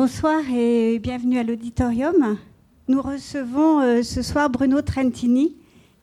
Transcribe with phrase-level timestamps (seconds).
[0.00, 2.38] Bonsoir et bienvenue à l'auditorium.
[2.86, 5.56] Nous recevons euh, ce soir Bruno Trentini,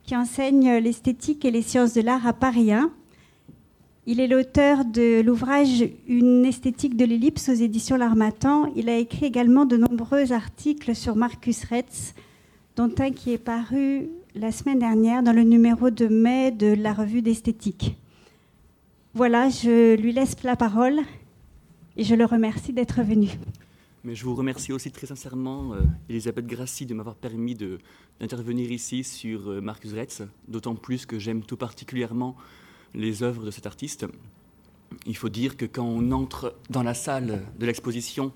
[0.04, 2.92] qui enseigne l'esthétique et les sciences de l'art à Paris 1.
[4.06, 8.70] Il est l'auteur de l'ouvrage Une esthétique de l'ellipse aux éditions L'Armatan.
[8.76, 12.16] Il a écrit également de nombreux articles sur Marcus Retz,
[12.76, 16.92] dont un qui est paru la semaine dernière dans le numéro de mai de la
[16.92, 17.96] revue d'esthétique.
[19.14, 21.00] Voilà, je lui laisse la parole
[21.96, 23.40] et je le remercie d'être venu.
[24.06, 29.04] Mais je vous remercie aussi très sincèrement, euh, Elisabeth Grassi, de m'avoir permis d'intervenir ici
[29.04, 32.36] sur euh, Marcus Retz, d'autant plus que j'aime tout particulièrement
[32.94, 34.06] les œuvres de cet artiste.
[35.08, 38.32] Il faut dire que quand on entre dans la salle de l'exposition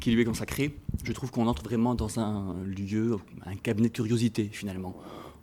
[0.00, 3.94] qui lui est consacrée, je trouve qu'on entre vraiment dans un lieu, un cabinet de
[3.94, 4.94] curiosité finalement.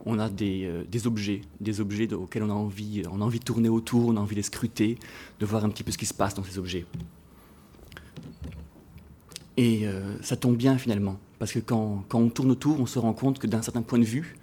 [0.06, 3.44] On a des, euh, objets, des objets auxquels on a, envie, on a envie de
[3.44, 5.00] tourner autour, on a envie de les scruter,
[5.40, 6.86] de voir un petit peu ce qui se passe dans ces objets.
[9.58, 13.14] Et euh, ça tombe bien finalement, parce que quand, on tourne autour, on se rend
[13.14, 14.36] compte que d'un certain point de vue,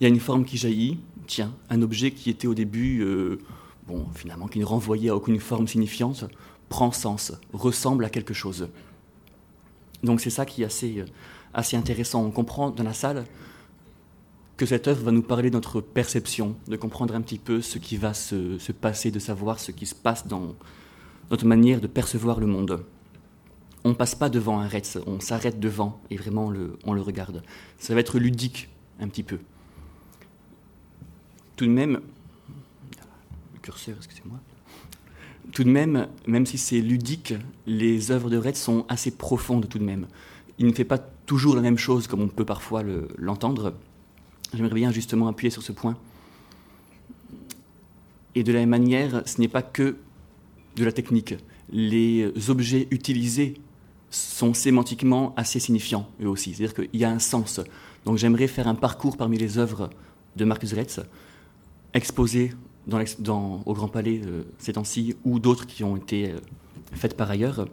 [0.00, 0.98] il y a une forme qui jaillit.
[1.26, 3.38] Tiens, un objet qui était au début, euh,
[3.88, 6.26] bon, finalement, qui ne renvoyait à aucune forme signifiante,
[6.68, 8.68] prend sens, ressemble à quelque chose.
[10.02, 11.06] Donc c'est ça qui est assez, euh,
[11.52, 12.22] assez intéressant.
[12.22, 13.24] On comprend dans la salle
[14.56, 17.78] que cette œuvre va nous parler de notre perception, de comprendre un petit peu ce
[17.78, 20.54] qui va se, se passer, de savoir ce qui se passe dans
[21.30, 22.84] notre manière de percevoir le monde
[23.84, 26.50] on passe pas devant un Retz, on s'arrête devant et vraiment
[26.84, 27.42] on le regarde.
[27.78, 29.38] Ça va être ludique un petit peu.
[31.56, 32.00] Tout de même,
[33.62, 34.40] curseur, excusez-moi.
[35.52, 37.34] Tout de même, même si c'est ludique,
[37.66, 40.08] les œuvres de Retz sont assez profondes tout de même.
[40.58, 42.82] Il ne fait pas toujours la même chose comme on peut parfois
[43.18, 43.74] l'entendre.
[44.54, 45.96] J'aimerais bien justement appuyer sur ce point.
[48.34, 49.96] Et de la même manière, ce n'est pas que
[50.76, 51.34] de la technique.
[51.70, 53.54] Les objets utilisés
[54.14, 56.54] sont sémantiquement assez signifiants, eux aussi.
[56.54, 57.60] C'est-à-dire qu'il y a un sens.
[58.04, 59.90] Donc j'aimerais faire un parcours parmi les œuvres
[60.36, 61.00] de Marcus Retz,
[61.92, 62.52] exposées
[62.86, 66.38] au Grand Palais euh, ces temps-ci, ou d'autres qui ont été euh,
[66.92, 67.66] faites par ailleurs,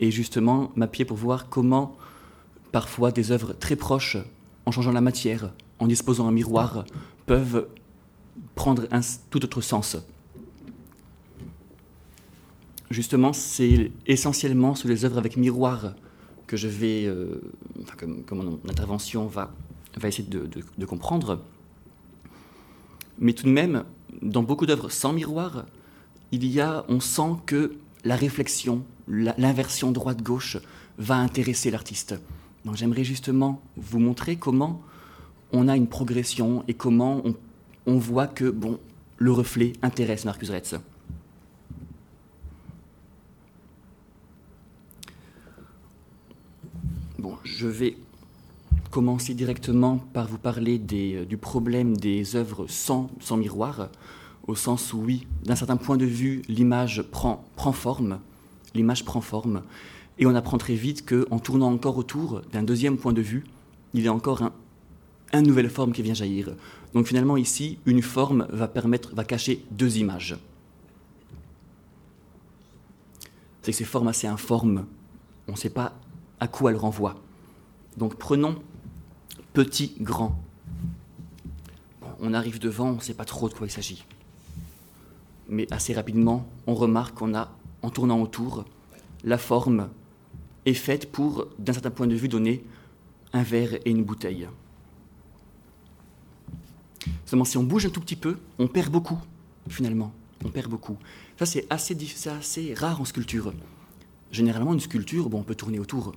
[0.00, 1.96] et justement m'appuyer pour voir comment
[2.72, 4.16] parfois des œuvres très proches,
[4.64, 6.84] en changeant la matière, en disposant un miroir,
[7.26, 7.68] peuvent
[8.54, 9.96] prendre un tout autre sens
[12.90, 15.94] justement, c'est essentiellement sur les œuvres avec miroir
[16.46, 17.40] que je vais, euh,
[17.96, 19.52] que, mon intervention va,
[19.96, 21.42] va essayer de, comprendre.
[23.18, 23.84] Mais tout de même,
[24.22, 25.64] dans beaucoup d'œuvres sans miroir,
[26.32, 27.72] il y a, on sent que
[28.04, 30.58] la réflexion, l'inversion droite-gauche
[30.98, 32.14] va intéresser l'artiste.
[32.64, 34.82] Donc j'aimerais justement vous montrer comment
[35.52, 37.34] on a une progression et comment on,
[37.86, 38.78] on voit que bon,
[39.18, 40.74] le reflet intéresse Marcus Retz.
[47.46, 47.96] Je vais
[48.90, 53.88] commencer directement par vous parler euh, du problème des œuvres sans, miroir,
[54.46, 58.18] au sens où, oui, d'un certain point de vue, l'image prend, forme,
[58.74, 59.62] l'image prend forme,
[60.18, 63.44] et on apprend très vite qu'en tournant encore autour d'un deuxième point de vue,
[63.94, 64.52] il y a encore un,
[65.32, 66.50] une nouvelle forme qui vient jaillir.
[66.94, 70.36] Donc finalement ici, une forme va permettre, va cacher deux images.
[73.62, 74.86] C'est que ces formes assez informes,
[75.48, 75.92] on ne sait pas
[76.40, 77.16] à quoi elles renvoient.
[77.96, 78.56] Donc prenons
[79.52, 80.38] petit, grand.
[82.20, 84.04] on arrive devant, on ne sait pas trop de quoi il s'agit.
[85.48, 87.50] Mais assez rapidement, on remarque qu'on a,
[87.82, 88.64] en tournant autour,
[89.24, 89.88] la forme
[90.66, 92.64] est faite pour, d'un certain point de vue, donner
[93.32, 94.48] un verre et une bouteille.
[97.24, 99.18] Seulement, si on bouge un tout petit peu, on perd beaucoup,
[99.68, 100.12] finalement.
[100.44, 100.96] On perd beaucoup.
[101.38, 101.96] Ça, c'est assez,
[102.28, 103.54] assez rare en sculpture.
[104.32, 106.12] Généralement, une sculpture, on peut tourner autour,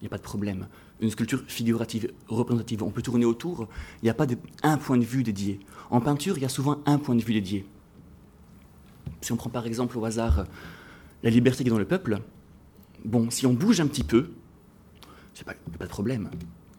[0.00, 0.66] il n'y a pas de problème
[1.02, 2.82] une sculpture figurative, représentative.
[2.82, 3.68] On peut tourner autour,
[4.00, 4.26] il n'y a pas
[4.62, 5.60] un point de vue dédié.
[5.90, 7.66] En peinture, il y a souvent un point de vue dédié.
[9.20, 10.46] Si on prend par exemple au hasard
[11.22, 12.20] la liberté qui est dans le peuple,
[13.04, 14.30] bon, si on bouge un petit peu,
[15.34, 16.30] c'est pas, pas de problème.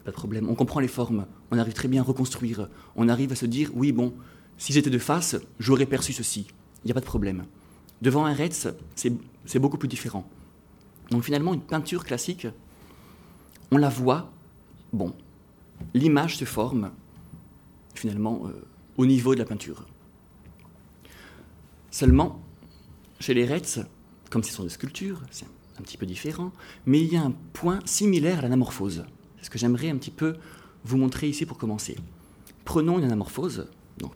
[0.05, 0.49] Pas de problème.
[0.49, 3.71] On comprend les formes, on arrive très bien à reconstruire, on arrive à se dire,
[3.73, 4.13] oui, bon,
[4.57, 6.47] si j'étais de face, j'aurais perçu ceci.
[6.83, 7.45] Il n'y a pas de problème.
[8.01, 10.27] Devant un Retz, c'est beaucoup plus différent.
[11.09, 12.47] Donc finalement, une peinture classique,
[13.73, 14.31] on la voit,
[14.93, 15.15] bon,
[15.95, 16.91] l'image se forme
[17.95, 18.51] finalement euh,
[18.97, 19.87] au niveau de la peinture.
[21.89, 22.39] Seulement,
[23.19, 23.79] chez les Retz,
[24.29, 25.47] comme ce sont des sculptures, c'est
[25.79, 26.51] un petit peu différent,
[26.85, 29.05] mais il y a un point similaire à l'anamorphose.
[29.37, 30.35] C'est ce que j'aimerais un petit peu
[30.85, 31.97] vous montrer ici pour commencer.
[32.65, 33.67] Prenons une anamorphose,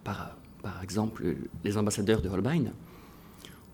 [0.03, 2.65] par, par exemple les ambassadeurs de Holbein,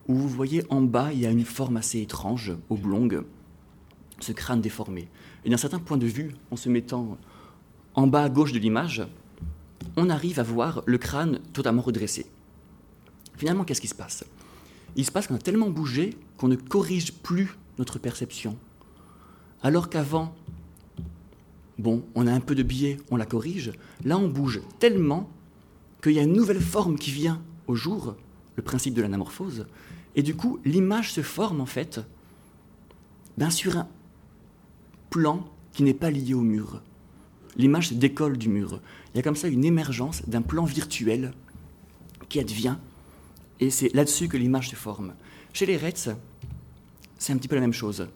[0.08, 3.26] où vous voyez en bas, il y a une forme assez étrange, oblongue,
[4.22, 5.10] ce crâne déformé.
[5.46, 7.18] Et d'un certain point de vue, en se mettant
[7.96, 9.04] en bas à gauche de l'image,
[9.98, 12.26] on arrive à voir le crâne totalement redressé.
[13.38, 14.24] Finalement, qu'est-ce qui se passe?
[14.96, 18.58] Il se passe qu'on a tellement bougé qu'on ne corrige plus notre perception.
[19.62, 20.36] Alors qu'avant,
[21.80, 23.72] bon, on a un peu de biais, on la corrige.
[24.04, 25.30] Là, on bouge tellement
[26.02, 28.16] qu'il y a une nouvelle forme qui vient au jour,
[28.56, 29.66] le principe de l'anamorphose.
[30.16, 32.02] Et du coup, l'image se forme en fait
[33.38, 33.88] ben, sur un
[35.14, 36.82] plan qui n'est pas lié au mur.
[37.56, 38.82] L'image se décolle du mur.
[39.14, 41.34] Il y a comme ça une émergence d'un plan virtuel
[42.30, 42.78] qui advient,
[43.60, 45.14] et c'est là-dessus que l'image se forme.
[45.54, 46.16] Chez les Reds,
[47.20, 48.08] c'est un petit peu la même chose.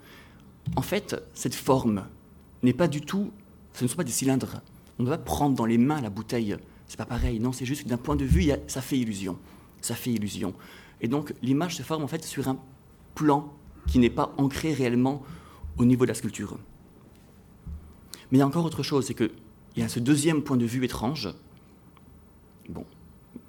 [0.76, 2.08] En fait, cette forme
[2.64, 3.32] n'est pas du tout,
[3.74, 4.62] ce ne sont pas des cylindres.
[4.98, 6.58] On ne va pas prendre dans les mains la bouteille.
[6.88, 7.40] C'est pas pareil.
[7.40, 9.38] Non, c'est juste que d'un point de vue, ça fait illusion.
[9.82, 10.56] Ça fait illusion.
[11.00, 12.58] Et donc, l'image se forme en fait sur un
[13.14, 13.54] plan
[13.86, 15.22] qui n'est pas ancré réellement
[15.78, 16.58] au niveau de la sculpture.
[18.32, 19.32] Mais il y a encore autre chose, c'est qu'il
[19.78, 21.30] y a ce deuxième point de vue étrange.
[22.70, 22.86] Bon,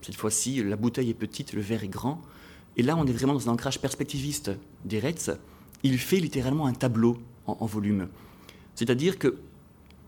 [0.03, 2.23] cette fois-ci, la bouteille est petite, le verre est grand.
[2.77, 4.53] Et là, on est vraiment dans un ancrage perspectiviste
[4.85, 5.31] des Retz.
[5.83, 8.09] Il fait littéralement un tableau en, volume.
[8.75, 9.39] C'est-à-dire que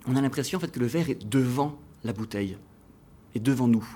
[0.06, 2.56] on a l'impression en fait, que le verre est devant la bouteille,
[3.34, 3.86] et devant nous.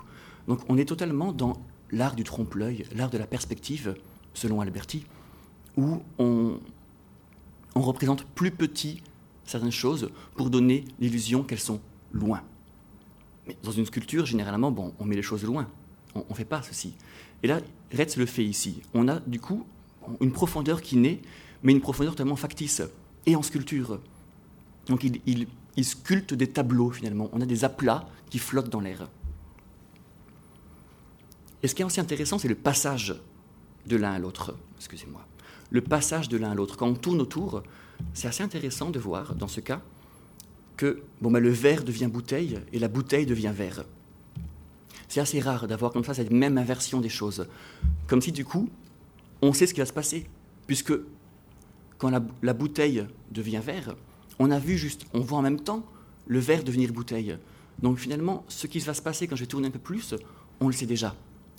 [0.48, 1.54] Donc on est totalement dans
[1.90, 3.94] l'art du trompe-l'œil, l'art de la perspective,
[4.34, 5.06] selon Alberti,
[5.76, 6.58] où on
[7.74, 9.02] représente plus petit
[9.44, 11.80] certaines choses pour donner l'illusion qu'elles sont
[12.12, 12.42] loin.
[13.46, 15.68] Mais dans une sculpture, généralement, bon, on met les choses loin.
[16.14, 16.94] On ne fait pas ceci.
[17.42, 17.60] Et là,
[17.92, 18.82] Retz le fait ici.
[18.94, 19.66] On a du coup
[20.20, 21.20] une profondeur qui naît,
[21.62, 22.82] mais une profondeur tellement factice,
[23.26, 24.00] et en sculpture.
[24.86, 25.46] Donc il,
[25.82, 27.30] sculpte des tableaux finalement.
[27.32, 29.08] On a des aplats qui flottent dans l'air.
[31.62, 33.14] Et ce qui est aussi intéressant, c'est le passage
[33.86, 34.54] de l'un à l'autre.
[34.76, 35.26] Excusez-moi.
[35.70, 36.76] Le passage de l'un à l'autre.
[36.76, 37.62] Quand on tourne autour,
[38.12, 39.82] c'est assez intéressant de voir, dans ce cas,
[40.76, 43.84] que bon, bah, le verre devient bouteille et la bouteille devient verre.
[45.08, 47.46] C'est assez rare d'avoir comme ça cette même inversion des choses.
[48.06, 48.68] Comme si du coup,
[49.42, 50.26] on sait ce qui va se passer.
[50.66, 50.92] Puisque
[51.98, 53.94] quand la, la bouteille devient verre,
[54.38, 55.84] on a vu juste, on voit en même temps
[56.26, 57.36] le verre devenir bouteille.
[57.80, 60.14] Donc finalement, ce qui va se passer quand je vais tourner un peu plus,
[60.60, 61.14] on le sait déjà.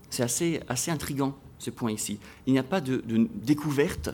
[0.10, 2.20] C'est assez, assez intrigant ce point ici.
[2.48, 4.10] Il n'y a pas de, de découverte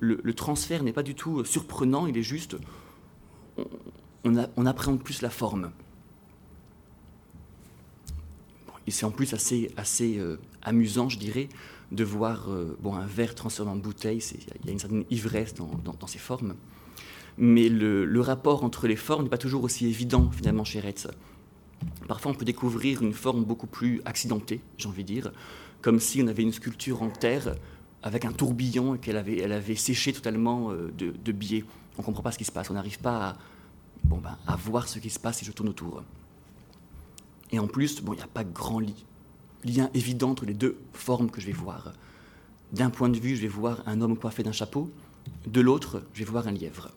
[0.00, 2.56] le, transfert n'est pas du tout surprenant, il est juste,
[4.24, 5.70] on, on, appréhende plus la forme.
[8.90, 11.48] c'est en plus assez, assez euh, amusant, je dirais,
[11.92, 15.54] de voir euh, bon, un verre transformé en bouteille, il y a une certaine ivresse
[15.54, 16.54] dans, ces formes.
[17.38, 21.08] Mais le, rapport entre les formes n'est pas toujours aussi évident finalement chez Retz.
[22.06, 25.32] Parfois, on peut découvrir une forme beaucoup plus accidentée, j'ai envie de dire,
[25.80, 27.54] comme si on avait une sculpture en terre
[28.02, 31.64] avec un tourbillon et qu'elle avait, elle avait séché totalement euh, de, biais.
[31.98, 32.70] On ne comprend pas ce qui se passe.
[32.70, 33.36] On n'arrive pas à,
[34.04, 36.02] ben, voir ce qui se passe si je tourne autour.
[37.52, 41.30] Et en plus, bon, il n'y a pas grand lien évident entre les deux formes
[41.30, 41.92] que je vais voir.
[42.72, 44.90] D'un point de vue, je vais voir un homme coiffé d'un chapeau.
[45.46, 46.90] De l'autre, je vais voir un lièvre.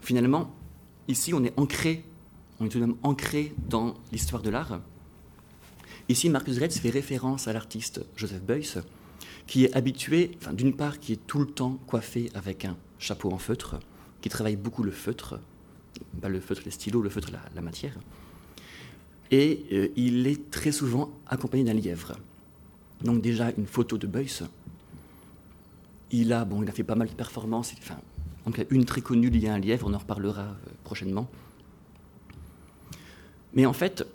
[0.00, 0.52] Finalement,
[1.08, 2.04] ici, on est ancré,
[2.58, 4.80] on est tout de même ancré dans l'histoire de l'art.
[6.08, 8.82] Ici, Marcus Retz fait référence à l'artiste Joseph Beuys,
[9.50, 13.32] qui est habitué, enfin, d'une part, qui est tout le temps coiffé avec un chapeau
[13.32, 13.80] en feutre,
[14.20, 15.40] qui travaille beaucoup le feutre,
[16.22, 17.94] le feutre, les stylos, le feutre, la, matière.
[19.32, 22.12] Et euh, il est très souvent accompagné d'un lièvre.
[23.02, 24.44] Donc déjà une photo de Beuys.
[26.12, 27.74] Il a, bon, il a fait pas mal de performances.
[27.78, 27.98] Enfin,
[28.46, 31.28] donc une très connue liée à un lièvre, on en reparlera euh, prochainement.
[33.54, 34.06] Mais en fait,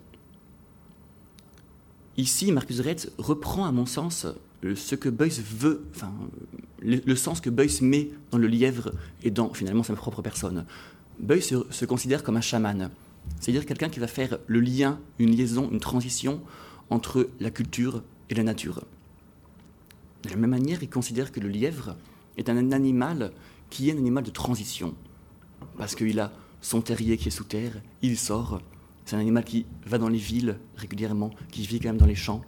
[2.15, 4.27] ici, Marcus Retz reprend, à mon sens,
[4.74, 5.86] ce que Beuys veut,
[6.81, 8.91] le, sens que Beuys met dans le lièvre
[9.24, 10.65] et dans finalement sa propre personne.
[11.19, 12.89] Beuys se, considère comme un chaman,
[13.39, 16.41] c'est-à-dire quelqu'un qui va faire le lien, une liaison, une transition
[16.89, 18.84] entre la culture et la nature.
[20.24, 21.95] De la même manière, il considère que le lièvre
[22.38, 23.31] est un animal
[23.69, 24.95] qui est un animal de transition,
[25.77, 26.31] parce qu'il a
[26.62, 28.62] son terrier qui est sous terre, il sort,
[29.05, 32.15] c'est un animal qui va dans les villes régulièrement, qui vit quand même dans les
[32.15, 32.41] champs,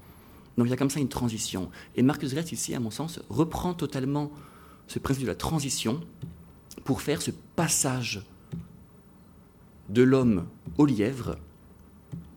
[0.58, 1.70] donc il y a comme ça une transition.
[1.96, 4.32] Et Marcus Retz, ici, à mon sens, reprend totalement
[4.88, 6.02] ce principe de la transition
[6.84, 8.26] pour faire ce passage
[9.90, 10.48] de l'homme
[10.78, 11.38] au lièvre,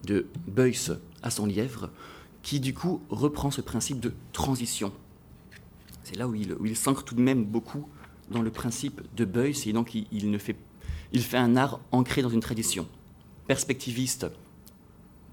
[0.05, 1.91] de Beuys à son lièvre,
[2.43, 4.93] qui du coup reprend ce principe de transition.
[6.05, 7.89] C'est là où il, où il s'ancre tout de même beaucoup
[8.31, 10.57] dans le principe de Beuys, et donc il, ne fait,
[11.13, 12.87] il fait un art ancré dans une tradition,
[13.47, 14.27] perspectiviste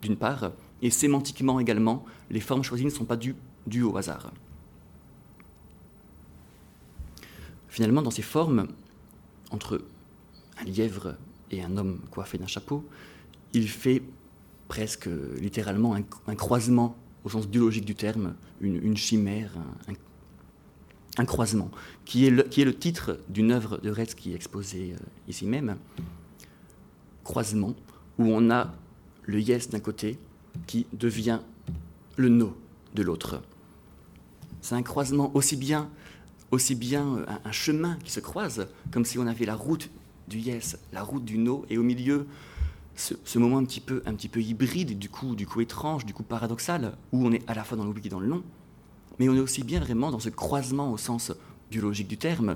[0.02, 3.36] d'une part, et sémantiquement également, les formes choisies ne sont pas dues,
[3.84, 4.32] au hasard.
[7.68, 8.68] Finalement, dans ces formes,
[9.52, 9.82] entre
[10.60, 11.16] un lièvre
[11.52, 12.86] et un homme coiffé d'un chapeau,
[13.54, 14.02] il fait
[14.68, 19.52] presque littéralement un, croisement au sens biologique du terme, une, chimère,
[21.18, 21.72] un, croisement,
[22.06, 25.06] qui est, le, qui est, le, titre d'une œuvre de Retz qui est exposée euh,
[25.28, 25.78] ici même.
[27.24, 27.76] Croisement,
[28.18, 28.74] où on a
[29.24, 30.18] le yes d'un côté
[30.66, 31.40] qui devient
[32.16, 32.56] le no
[32.96, 33.42] de l'autre.
[34.62, 35.90] C'est un croisement aussi bien,
[36.52, 39.90] aussi bien un, chemin qui se croise, comme si on avait la route
[40.28, 42.28] du yes, la route du no, et au milieu,
[42.96, 46.14] ce, moment un petit, peu, un petit peu hybride, du coup, du coup étrange, du
[46.14, 48.44] coup paradoxal, où on est à la fois dans l'oubli et dans le non,
[49.20, 51.32] mais on est aussi bien vraiment dans ce croisement au sens
[51.72, 52.56] biologique du terme,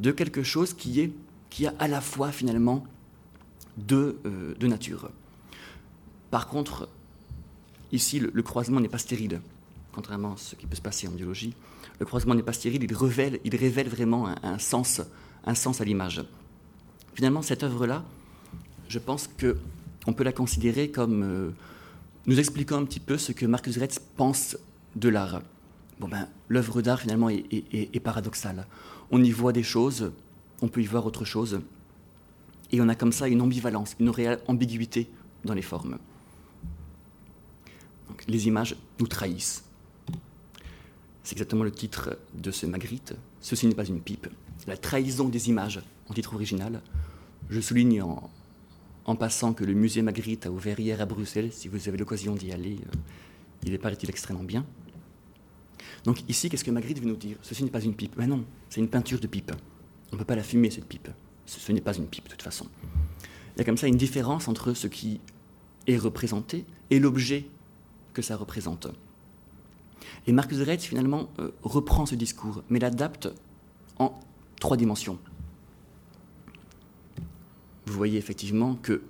[0.00, 1.12] de quelque chose qui, est,
[1.50, 2.84] qui a à la fois finalement
[3.76, 5.10] de, euh, de nature.
[6.30, 6.88] Par contre,
[7.92, 9.40] ici, le, croisement n'est pas stérile,
[9.92, 11.54] contrairement à ce qui peut se passer en biologie.
[11.98, 15.00] Le croisement n'est pas stérile, il révèle, il révèle vraiment un, sens,
[15.44, 16.24] un sens à l'image.
[17.14, 18.04] Finalement, cette œuvre-là,
[18.88, 21.50] je pense qu'on peut la considérer comme euh,
[22.26, 24.56] nous expliquant un petit peu ce que Marcus Retz pense
[24.96, 25.42] de l'art.
[26.00, 28.66] Bon ben, l'œuvre d'art finalement est, est, paradoxale.
[29.12, 30.10] On y voit des choses,
[30.60, 31.60] on peut y voir autre chose,
[32.72, 35.08] et on a comme ça une ambivalence, une réelle ambiguïté
[35.44, 35.98] dans les formes
[38.28, 39.64] les images nous trahissent.
[41.22, 43.14] C'est exactement le titre de ce Magritte.
[43.40, 44.26] Ceci n'est pas une pipe.
[44.66, 46.82] La trahison des images, en titre original.
[47.48, 51.50] Je souligne en, passant que le musée Magritte a ouvert hier à Bruxelles.
[51.52, 52.98] Si vous avez l'occasion d'y aller, euh,
[53.64, 54.64] il est, paraît-il, extrêmement bien.
[56.04, 57.36] Donc ici, qu'est-ce que Magritte veut nous dire?
[57.42, 58.14] Ceci n'est pas une pipe.
[58.18, 59.52] Mais non, c'est une peinture de pipe.
[60.12, 61.08] On ne peut pas la fumer, cette pipe.
[61.46, 62.66] ce n'est pas une pipe, de toute façon.
[63.56, 65.20] Il y a comme ça une différence entre ce qui
[65.86, 67.46] est représenté et l'objet
[68.14, 68.88] que ça représente.
[70.26, 73.28] Et Marcus Retz, finalement, euh, reprend ce discours, mais l'adapte
[73.98, 74.18] en
[74.58, 75.18] trois dimensions.
[77.86, 79.02] Vous voyez effectivement que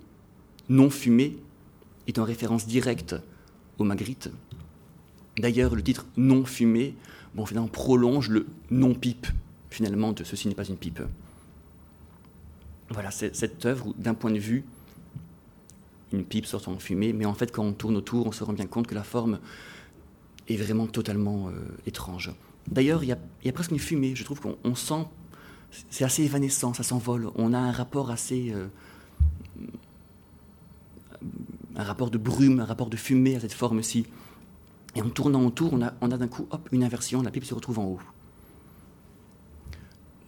[0.67, 1.37] non fumé
[2.07, 3.15] est en référence directe
[3.77, 4.29] au Magritte.
[5.37, 6.95] D'ailleurs, le titre non fumé,
[7.33, 9.27] bon, finalement, prolonge le non pipe,
[9.69, 11.01] finalement, de ceci n'est pas une pipe.
[12.89, 14.63] Voilà, cette œuvre, d'un point de vue
[16.13, 18.53] une pipe sortant en fumée, mais en fait quand on tourne autour, on se rend
[18.53, 19.39] bien compte que la forme
[20.47, 21.51] est vraiment totalement euh,
[21.87, 22.33] étrange.
[22.67, 25.05] D'ailleurs, il y, a, presque une fumée, je trouve qu'on sent,
[25.89, 28.51] c'est assez évanescent, ça s'envole, on a un rapport assez...
[28.53, 28.67] Euh,
[31.75, 34.05] un rapport de brume, un rapport de fumée à cette forme-ci.
[34.95, 37.43] Et en tournant autour, on a, on a d'un coup, hop, une inversion, la pipe
[37.43, 37.99] se retrouve en haut.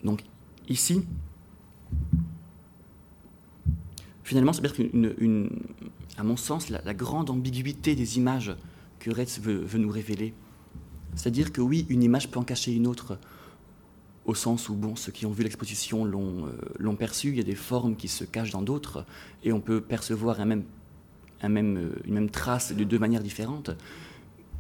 [0.04, 0.24] Donc
[0.68, 1.06] ici,
[4.28, 5.50] finalement, c'est peut-être une,
[6.22, 8.54] mon sens, la, grande ambiguïté des images
[9.00, 10.34] que Retz veut, nous révéler.
[11.16, 13.18] C'est-à-dire que oui, une image peut en cacher une autre,
[14.26, 17.44] au sens où bon, ceux qui ont vu l'exposition l'ont euh, perçu, il y a
[17.44, 19.06] des formes qui se cachent dans d'autres,
[19.46, 20.66] et on peut percevoir un même,
[21.46, 23.72] euh, une même trace de deux manières différentes.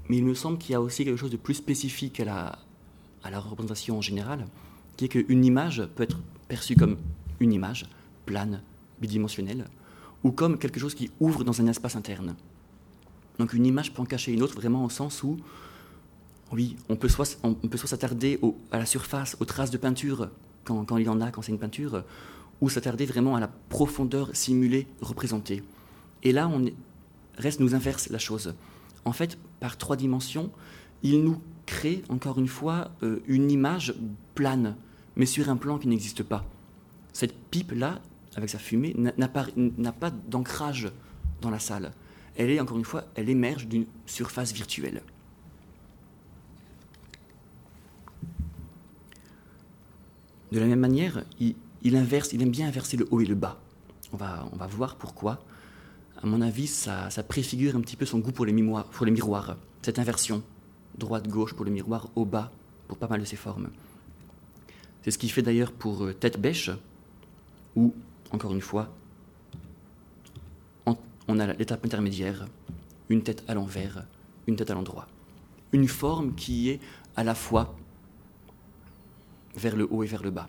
[0.07, 2.59] Mais il me semble qu'il y a aussi quelque chose de plus spécifique à la,
[3.21, 4.45] à la représentation en général,
[4.95, 6.95] qui est qu'une image peut être perçue comme
[7.41, 7.86] une image,
[8.25, 8.62] plane,
[9.00, 9.66] bidimensionnel,
[10.24, 12.36] ou comme quelque chose qui ouvre dans un espace interne.
[13.39, 15.38] Donc une image peut en cacher une autre vraiment au sens où,
[16.51, 17.25] oui, on peut soit,
[17.86, 18.39] s'attarder
[18.72, 20.30] à la surface, aux traces de peinture,
[20.63, 22.04] quand, quand il y en a, quand c'est une peinture,
[22.62, 25.63] ou s'attarder vraiment à la profondeur simulée, représentée.
[26.24, 26.66] Et là, on
[27.38, 28.56] reste nous inverse la chose.
[29.06, 30.51] En fait, par trois dimensions,
[31.04, 33.94] il nous crée, encore une fois, euh, une image
[34.34, 34.75] plane,
[35.16, 36.46] mais sur un plan qui n'existe pas.
[37.13, 38.01] Cette pipe-là,
[38.38, 40.91] avec sa fumée, n'a pas, d'ancrage
[41.41, 41.91] dans la salle.
[42.36, 45.01] Elle est, encore une fois, elle émerge d'une surface virtuelle.
[50.51, 53.60] De la même manière, il, inverse, il aime bien inverser le haut et le bas.
[54.13, 55.44] On va, on va voir pourquoi.
[56.22, 59.12] À mon avis, ça, préfigure un petit peu son goût pour les, miroirs, pour les
[59.12, 59.58] miroirs.
[59.82, 60.44] Cette inversion,
[61.00, 62.51] droite-gauche pour le miroir, haut-bas
[62.88, 63.70] pour pas mal de ses formes.
[65.01, 66.70] C'est ce qu'il fait d'ailleurs pour euh, Tête Bêche,
[67.75, 67.94] où
[68.31, 68.89] encore une fois,
[71.27, 72.48] on a l'étape intermédiaire,
[73.10, 74.05] une tête à l'envers,
[74.48, 75.07] une tête à l'endroit.
[75.74, 76.79] Une forme qui est
[77.15, 77.75] à la fois
[79.55, 80.48] vers le haut et vers le bas.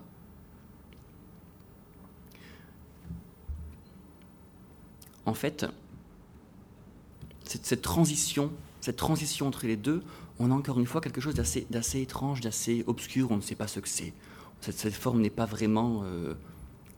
[5.25, 5.65] En fait,
[7.43, 10.01] cette, transition, cette transition entre les deux,
[10.39, 13.67] on a encore une fois quelque chose d'assez étrange, d'assez obscur, on ne sait pas
[13.67, 14.13] ce que c'est.
[14.61, 16.33] Cette, forme n'est pas vraiment euh,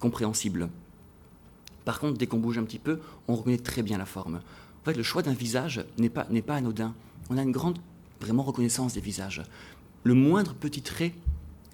[0.02, 0.70] compréhensible.
[1.86, 4.42] Par contre, dès qu'on bouge un petit peu, on reconnaît très bien la forme.
[4.82, 6.94] En fait, le choix d'un visage n'est pas, anodin.
[7.30, 7.80] On a une grande
[8.20, 9.42] vraiment reconnaissance des visages.
[10.04, 11.14] Le moindre petit trait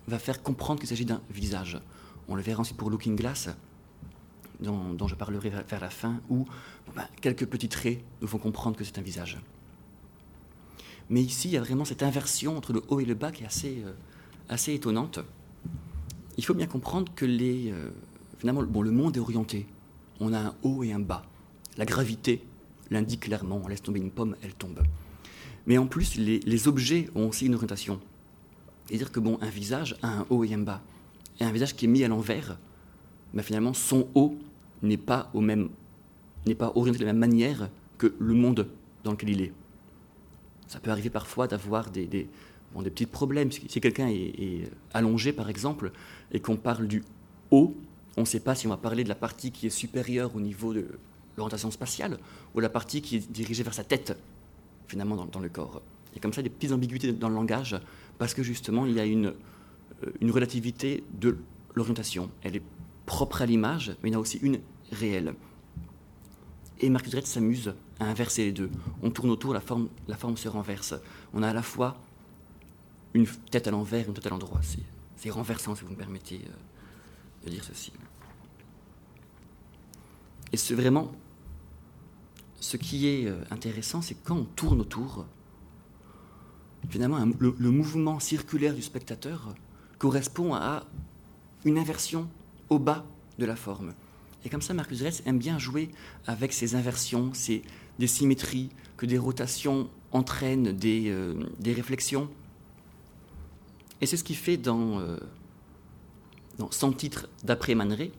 [0.07, 1.79] va faire comprendre qu'il s'agit d'un visage.
[2.27, 3.50] On le verra ensuite pour Looking Glass,
[4.60, 6.46] dont, je parlerai vers, la fin, où
[6.96, 9.38] ben, quelques petits traits nous font comprendre que c'est un visage.
[11.10, 13.43] Mais ici, il y a vraiment cette inversion entre le haut et le bas qui
[13.43, 15.19] est assez, euh, étonnante.
[16.38, 17.89] Il faut bien comprendre que les, euh,
[18.38, 19.65] finalement, bon, le monde est orienté.
[20.20, 21.24] On a un haut et un bas.
[21.77, 22.41] La gravité
[22.91, 23.62] l'indique clairement.
[23.63, 24.82] On laisse tomber une pomme, elle tombe.
[25.65, 28.00] Mais en plus, les, objets ont aussi une orientation.
[28.86, 30.82] C'est-à-dire que bon, un visage a un haut et un bas.
[31.39, 32.58] Et un visage qui est mis à l'envers,
[33.34, 34.38] ben, finalement, son haut
[34.82, 35.70] n'est pas, au même,
[36.46, 38.67] n'est pas orienté de la même manière que le monde
[39.03, 39.53] dans lequel il est.
[40.67, 42.29] Ça peut arriver parfois d'avoir des, des,
[42.75, 43.51] des petits problèmes.
[43.51, 45.91] Si quelqu'un est, allongé, par exemple,
[46.32, 47.03] et qu'on parle du
[47.51, 47.75] haut,
[48.17, 50.41] on ne sait pas si on va parler de la partie qui est supérieure au
[50.41, 50.88] niveau de
[51.38, 52.17] l'orientation spatiale
[52.55, 54.17] ou la partie qui est dirigée vers sa tête,
[54.88, 55.83] finalement, dans, le corps.
[56.12, 57.79] Il y a comme ça des petites ambiguïtés dans le langage,
[58.17, 59.33] parce que justement, il y a une,
[60.03, 61.38] euh, relativité de
[61.75, 62.31] l'orientation.
[62.41, 62.63] Elle est
[63.05, 64.59] propre à l'image, mais il y en a aussi une
[64.91, 65.36] réelle.
[66.79, 68.71] Et Marcus s'amuse à inverser les deux.
[69.03, 70.95] On tourne autour, la forme, la forme se renverse.
[71.33, 71.97] On a à la fois
[73.13, 74.62] une tête à l'envers, une tête à l'endroit.
[75.17, 77.91] C'est renversant, si vous me permettez euh, de dire ceci.
[80.53, 81.11] Et c'est vraiment
[82.59, 85.25] ce qui est euh, intéressant, c'est quand on tourne autour,
[86.89, 89.53] finalement, le, mouvement circulaire du spectateur
[89.97, 90.83] correspond à
[91.65, 92.29] une inversion
[92.69, 93.05] au bas
[93.39, 93.93] de la forme.
[94.45, 95.89] Et comme ça, Marcus Retz aime bien jouer
[96.25, 97.61] avec ces inversions, ces,
[97.99, 102.29] des symétries, que des rotations entraînent des, euh, des réflexions.
[104.01, 105.17] Et c'est ce qu'il fait dans, euh,
[106.57, 108.11] dans Sans titre d'après Maneret.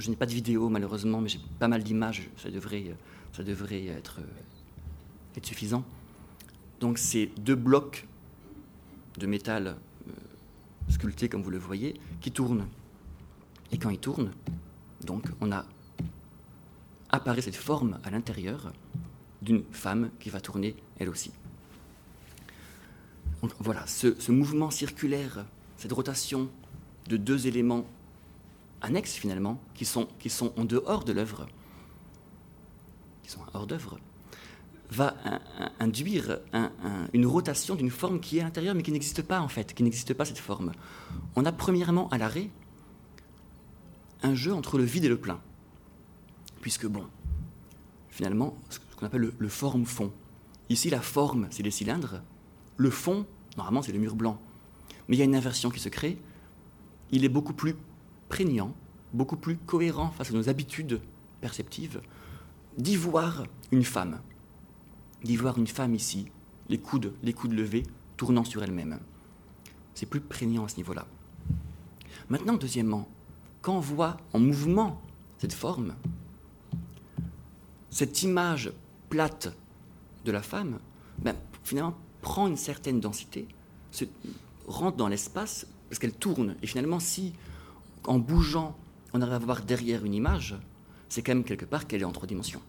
[0.00, 2.96] Je n'ai pas de vidéo malheureusement, mais j'ai pas mal d'images, ça devrait,
[3.32, 5.84] ça devrait être, euh, être suffisant.
[6.80, 8.06] Donc c'est deux blocs
[9.18, 9.76] de métal
[10.88, 12.66] sculptés, comme vous le voyez, qui tournent.
[13.72, 14.32] Et quand ils tournent,
[15.04, 15.64] donc on a
[17.10, 18.72] apparaît cette forme à l'intérieur
[19.42, 21.32] d'une femme qui va tourner elle aussi.
[23.58, 25.44] voilà, ce, mouvement circulaire,
[25.76, 26.48] cette rotation
[27.08, 27.84] de deux éléments
[28.80, 31.46] annexes finalement, qui sont, qui sont en dehors de l'œuvre,
[33.22, 33.98] qui sont hors d'œuvre,
[34.90, 35.14] va
[35.78, 36.40] induire
[37.12, 39.84] une rotation d'une forme qui est à l'intérieur mais qui n'existe pas en fait, qui
[39.84, 40.72] n'existe pas cette forme.
[41.36, 42.50] On a premièrement à l'arrêt
[44.22, 45.40] un jeu entre le vide et le plein.
[46.60, 47.06] Puisque, bon,
[48.10, 50.12] finalement, ce qu'on appelle le, forme-fond.
[50.68, 52.20] Ici, la forme, c'est les cylindres.
[52.76, 54.38] Le fond, normalement, c'est le mur blanc.
[55.08, 56.18] Mais il y a une inversion qui se crée.
[57.10, 57.74] Il est beaucoup plus
[58.30, 58.74] prégnant,
[59.12, 61.02] beaucoup plus cohérent face à nos habitudes
[61.42, 62.00] perceptives
[62.78, 64.20] d'y voir une femme.
[65.22, 66.28] D'y voir une femme ici,
[66.70, 67.82] les coudes, les coudes levés,
[68.16, 68.98] tournant sur elle-même.
[69.92, 71.06] C'est plus prégnant à ce niveau-là.
[72.30, 73.08] Maintenant, deuxièmement,
[73.60, 75.02] quand on voit en mouvement
[75.38, 75.94] cette forme,
[77.90, 78.72] cette image
[79.10, 79.52] plate
[80.24, 80.78] de la femme,
[81.18, 83.48] ben, finalement, prend une certaine densité,
[83.90, 84.04] se,
[84.66, 86.54] rentre dans l'espace, parce qu'elle tourne.
[86.62, 87.32] Et finalement, si,
[88.04, 88.76] en bougeant,
[89.12, 90.56] on arrive à voir derrière une image,
[91.08, 92.62] c'est quand même quelque part qu'elle est en trois dimensions.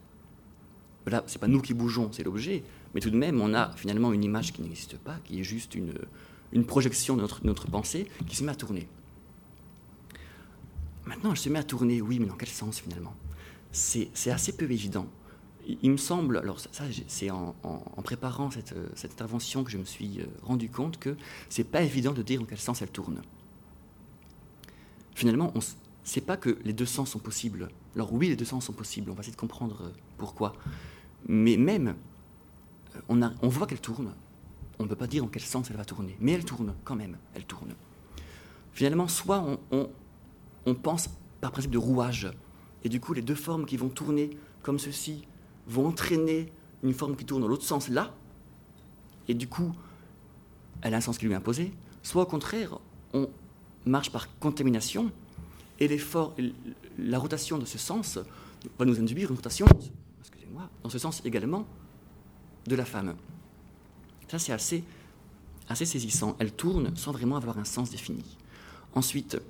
[1.08, 2.64] Là, c'est pas nous qui bougeons, c'est l'objet,
[2.94, 5.76] mais tout de même, on a finalement une image qui n'existe pas, qui est juste
[5.76, 8.88] une, projection de notre, pensée qui se met à tourner.
[11.06, 13.16] Maintenant, elle se met à tourner, oui, mais dans quel sens finalement?
[13.72, 15.08] C'est assez peu évident.
[15.82, 17.56] Il, me semble, alors ça, c'est en,
[18.04, 21.16] préparant cette, intervention que je me suis euh, rendu compte que
[21.50, 23.22] c'est pas évident de dire dans quel sens elle tourne.
[25.16, 25.60] Finalement, on
[26.04, 27.70] sait pas que les deux sens sont possibles.
[27.96, 30.54] Alors oui, les deux sens sont possibles, on va essayer de comprendre euh, pourquoi.
[31.28, 31.96] Mais même,
[32.96, 34.14] euh, on voit qu'elle tourne,
[34.80, 36.96] on ne peut pas dire dans quel sens elle va tourner, mais elle tourne quand
[36.96, 37.74] même, elle tourne.
[38.74, 39.90] Finalement, soit on,
[40.66, 41.10] on pense
[41.42, 42.32] par principe de rouage.
[42.84, 44.32] Et du coup, les deux formes qui vont tourner
[44.64, 45.28] comme ceci
[45.68, 46.52] vont entraîner
[46.84, 48.14] une forme qui tourne dans l'autre sens là.
[49.28, 49.74] Et du coup,
[50.82, 51.74] elle a un sens qui lui est imposé.
[52.02, 52.80] Soit au contraire,
[53.14, 53.30] on
[53.86, 55.12] marche par contamination
[55.80, 56.00] et
[57.00, 58.20] la rotation de ce sens
[58.78, 59.66] va nous induire une rotation,
[60.20, 61.66] excusez-moi, dans ce sens également
[62.68, 63.16] de la femme.
[64.28, 64.84] Ça, c'est assez,
[65.68, 66.36] assez saisissant.
[66.40, 68.38] Elle tourne sans vraiment avoir un sens défini.
[68.94, 69.42] Ensuite,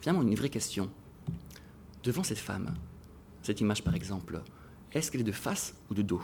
[0.00, 0.90] finalement une vraie question.
[2.04, 2.74] Devant cette femme,
[3.42, 4.40] cette image par exemple,
[4.92, 6.22] est-ce qu'elle est de face ou de dos?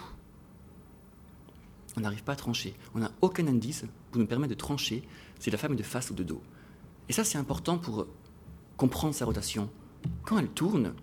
[1.96, 2.74] On n'arrive pas à trancher.
[2.94, 5.02] On n'a aucun indice pour nous permettre de trancher
[5.38, 6.42] si la femme est de face ou de dos.
[7.08, 8.06] Et ça, c'est important pour
[8.76, 9.70] comprendre sa rotation.
[10.22, 10.94] Quand elle tourne,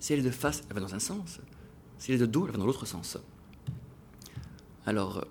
[0.00, 1.40] si elle est de face, elle va dans un sens.
[1.98, 3.18] Si elle est de dos, elle va dans l'autre sens.
[4.86, 5.26] Alors,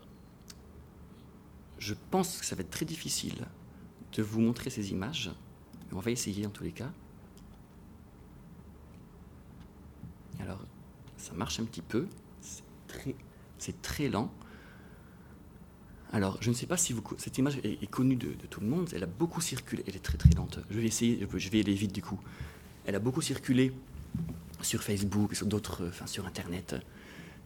[1.79, 3.45] je pense que ça va être très difficile
[4.13, 5.31] de vous montrer ces images.
[5.91, 6.91] On va essayer en tous les cas.
[10.39, 10.59] Alors,
[11.15, 12.07] ça marche un petit peu.
[12.41, 13.15] C'est très,
[13.81, 14.31] très lent.
[16.13, 18.89] Alors, je ne sais pas si vous, cette image est, connue de, tout le monde.
[18.93, 19.83] Elle a beaucoup circulé.
[19.87, 20.59] Elle est très très lente.
[20.69, 21.27] Je vais essayer.
[21.35, 22.19] Je vais aller vite du coup.
[22.85, 23.73] Elle a beaucoup circulé
[24.61, 26.75] sur Facebook, sur d'autres, enfin sur Internet.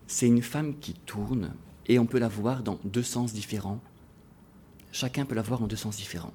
[0.07, 1.53] C'est une femme qui tourne
[1.87, 3.81] et on peut la voir dans deux sens différents.
[4.91, 6.33] Chacun peut la voir en deux sens différents.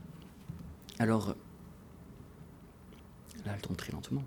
[0.99, 1.37] Alors,
[3.45, 4.25] là, elle tourne très lentement.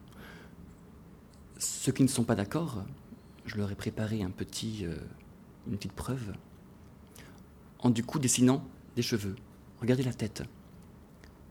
[1.58, 2.84] Ceux qui ne sont pas d'accord,
[3.46, 4.96] je leur ai préparé un petit, euh,
[5.68, 6.34] une petite preuve
[7.80, 8.64] en du coup dessinant
[8.96, 9.36] des cheveux.
[9.80, 10.44] Regardez la tête.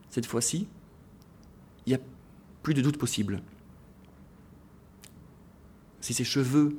[0.09, 0.67] Cette fois-ci,
[1.85, 2.01] il n'y a
[2.63, 3.41] plus de doute possible.
[6.01, 6.77] Si ces cheveux,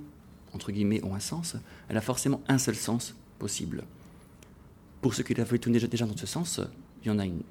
[0.53, 1.57] entre guillemets, ont un sens,
[1.89, 3.85] elle a forcément un seul sens possible.
[5.01, 6.61] Pour ceux qui l'avaient tourné déjà dans ce sens,
[7.03, 7.43] il y en a une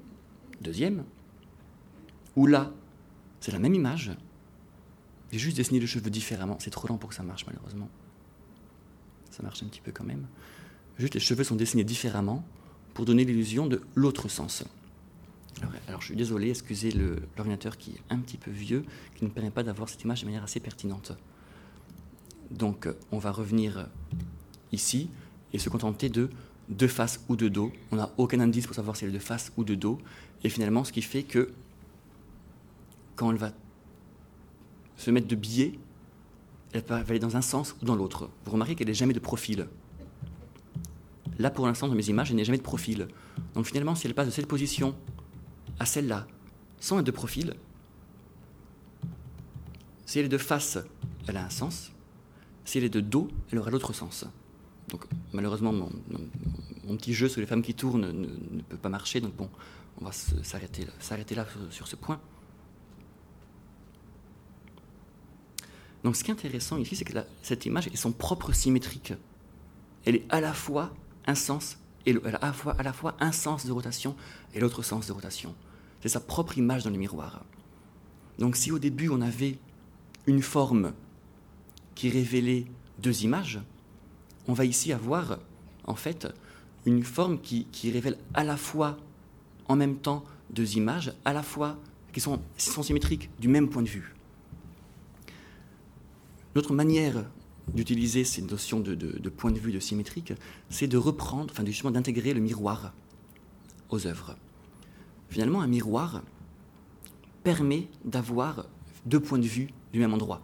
[0.60, 1.04] deuxième,
[2.36, 2.72] où là,
[3.40, 4.12] c'est la même image,
[5.32, 6.56] j'ai juste dessiné les cheveux différemment.
[6.60, 7.88] C'est trop lent pour que ça marche, malheureusement.
[9.30, 10.26] Ça marche un petit peu quand même.
[11.00, 12.44] Juste les cheveux sont dessinés différemment
[12.92, 14.64] pour donner l'illusion de l'autre sens.
[15.88, 16.92] Alors, je suis désolé, excusez
[17.38, 18.84] l'ordinateur qui est un petit peu vieux,
[19.16, 21.12] qui ne permet pas d'avoir cette image de manière assez pertinente.
[22.50, 23.88] Donc on va revenir
[24.72, 25.08] ici
[25.54, 26.28] et se contenter de
[26.68, 27.72] de face ou de dos.
[27.92, 29.98] On n'a aucun indice pour savoir si elle est de face ou de dos.
[30.44, 31.50] Et finalement, ce qui fait que
[33.16, 33.52] quand elle va
[34.98, 35.78] se mettre de biais,
[36.72, 38.28] elle va aller dans un sens ou dans l'autre.
[38.44, 39.66] Vous remarquez qu'elle n'est jamais de profil.
[41.40, 43.08] Là, pour l'instant, dans mes images, elle n'est jamais de profil.
[43.54, 44.94] Donc finalement, si elle passe de cette position
[45.78, 46.26] à celle-là,
[46.80, 47.54] sans être de profil,
[50.04, 50.76] si elle est de face,
[51.26, 51.92] elle a un sens.
[52.66, 54.26] Si elle est de dos, elle aura l'autre sens.
[54.90, 55.88] Donc malheureusement, mon,
[56.98, 59.22] petit jeu sur les femmes qui tournent ne, peut pas marcher.
[59.22, 59.48] Donc bon,
[59.98, 62.20] on va s'arrêter là, s'arrêter là sur, ce point.
[66.04, 69.14] Donc ce qui est intéressant ici, c'est que cette image est son propre symétrique.
[70.04, 70.92] Elle est à la fois
[71.26, 74.16] un sens et à la fois, à la fois un sens de rotation
[74.54, 75.54] et l'autre sens de rotation.
[76.00, 77.44] C'est sa propre image dans le miroir.
[78.38, 79.58] Donc si au début on avait
[80.26, 80.92] une forme
[81.94, 82.66] qui révélait
[82.98, 83.60] deux images,
[84.48, 85.38] on va ici avoir
[85.84, 86.26] en fait
[86.86, 88.96] une forme qui, révèle à la fois
[89.68, 91.76] en même temps deux images, à la fois
[92.12, 94.14] qui sont, sont symétriques du même point de vue.
[96.54, 97.24] Notre manière
[97.74, 100.32] d'utiliser ces notions de, point de vue de symétrique,
[100.68, 102.92] c'est de reprendre, enfin justement d'intégrer le miroir
[103.90, 104.36] aux œuvres.
[105.28, 106.22] Finalement, un miroir
[107.44, 108.66] permet d'avoir
[109.06, 110.42] deux points de vue du même endroit.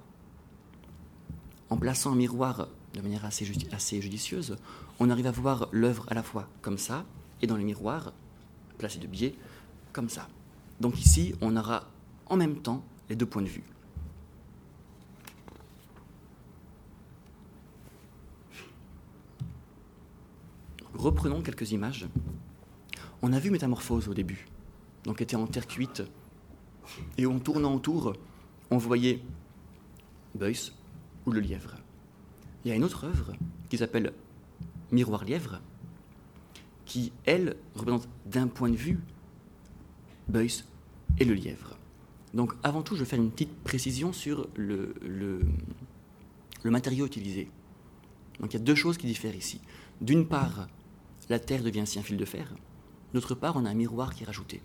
[1.69, 4.57] En plaçant un miroir de manière assez, assez judicieuse,
[5.01, 7.05] on arrive à voir l'œuvre à la fois comme ça,
[7.43, 8.13] et dans le miroir,
[8.79, 9.35] placé de biais,
[9.93, 10.29] comme ça.
[10.81, 11.89] Donc ici, on aura
[12.27, 13.65] en même temps les deux points de vue.
[21.07, 22.09] Reprenons quelques images.
[23.23, 24.49] On a vu Métamorphose au début,
[25.05, 26.03] donc était en terre cuite,
[27.17, 28.15] et en tournant autour,
[28.73, 29.23] on voyait
[30.35, 30.73] Beuys
[31.25, 31.77] ou le lièvre.
[32.65, 33.35] Il y a une autre œuvre
[33.71, 34.15] qui s'appelle
[34.91, 35.61] Miroir lièvre,
[36.87, 38.99] qui, elle, représente d'un point de vue
[40.27, 40.65] Beuys
[41.21, 41.79] et le lièvre.
[42.35, 45.41] Donc avant tout, je vais faire une petite précision sur le, le,
[46.65, 47.49] le matériau utilisé.
[48.41, 49.61] Donc il y a deux choses qui diffèrent ici.
[50.01, 50.67] D'une part,
[51.29, 52.55] la Terre devient ainsi un fil de fer.
[53.15, 54.63] D'autre part, on a un miroir qui est rajouté.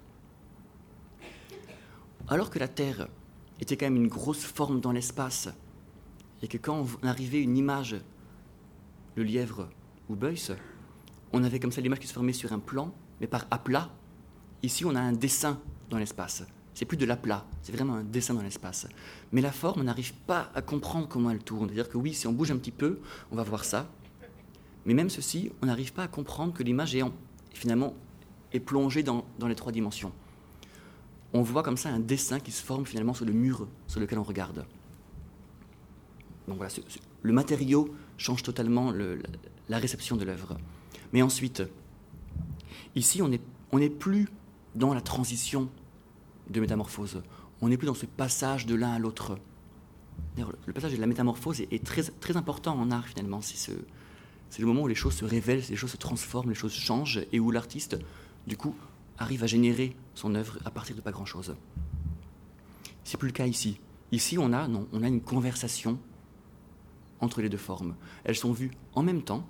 [2.28, 3.08] Alors que la Terre
[3.60, 5.50] était quand même une grosse forme dans l'espace,
[6.42, 7.96] et que quand on arrivait une image,
[9.16, 9.70] le lièvre
[10.10, 10.56] ou Beuys,
[11.34, 13.90] on avait comme ça l'image qui se formait sur un plan, mais par aplat.
[14.64, 16.44] Ici, on a un dessin dans l'espace.
[16.74, 18.88] C'est plus de l'aplat, c'est vraiment un dessin dans l'espace.
[19.32, 21.68] Mais la forme, on n'arrive pas à comprendre comment elle tourne.
[21.68, 23.00] C'est-à-dire que oui, si on bouge un petit peu,
[23.32, 23.90] on va voir ça.
[24.86, 27.04] Mais même ceci, on n'arrive pas à comprendre que l'image est
[27.54, 27.94] finalement
[28.54, 30.12] est plongée dans, les trois dimensions.
[31.34, 34.20] On voit comme ça un dessin qui se forme finalement sur le mur sur lequel
[34.20, 34.66] on regarde.
[36.48, 36.74] Donc voilà,
[37.22, 38.92] le matériau change totalement
[39.70, 40.58] la réception de l'œuvre.
[41.14, 41.64] Mais ensuite,
[42.96, 44.28] ici, on n'est plus
[44.76, 45.70] dans la transition
[46.50, 47.22] de métamorphose.
[47.62, 49.38] On n'est plus dans ce passage de l'un à l'autre.
[50.38, 53.42] Le passage de la métamorphose est, très, très important en art, finalement.
[53.42, 53.72] C'est ce,
[54.52, 57.22] c'est le moment où les choses se révèlent, les choses se transforment, les choses changent,
[57.32, 57.98] et où l'artiste,
[58.46, 58.76] du coup,
[59.18, 61.56] arrive à générer son œuvre à partir de pas grand-chose.
[63.06, 63.80] C'est plus le cas ici.
[64.12, 65.98] Ici, on a, non, on a une conversation
[67.22, 67.96] entre les deux formes.
[68.26, 69.48] Elles sont vues en même temps.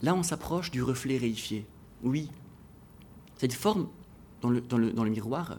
[0.00, 1.66] Là, on s'approche du reflet réifié.
[2.02, 2.30] Oui,
[3.36, 3.88] cette forme
[4.40, 5.58] dans le, dans le miroir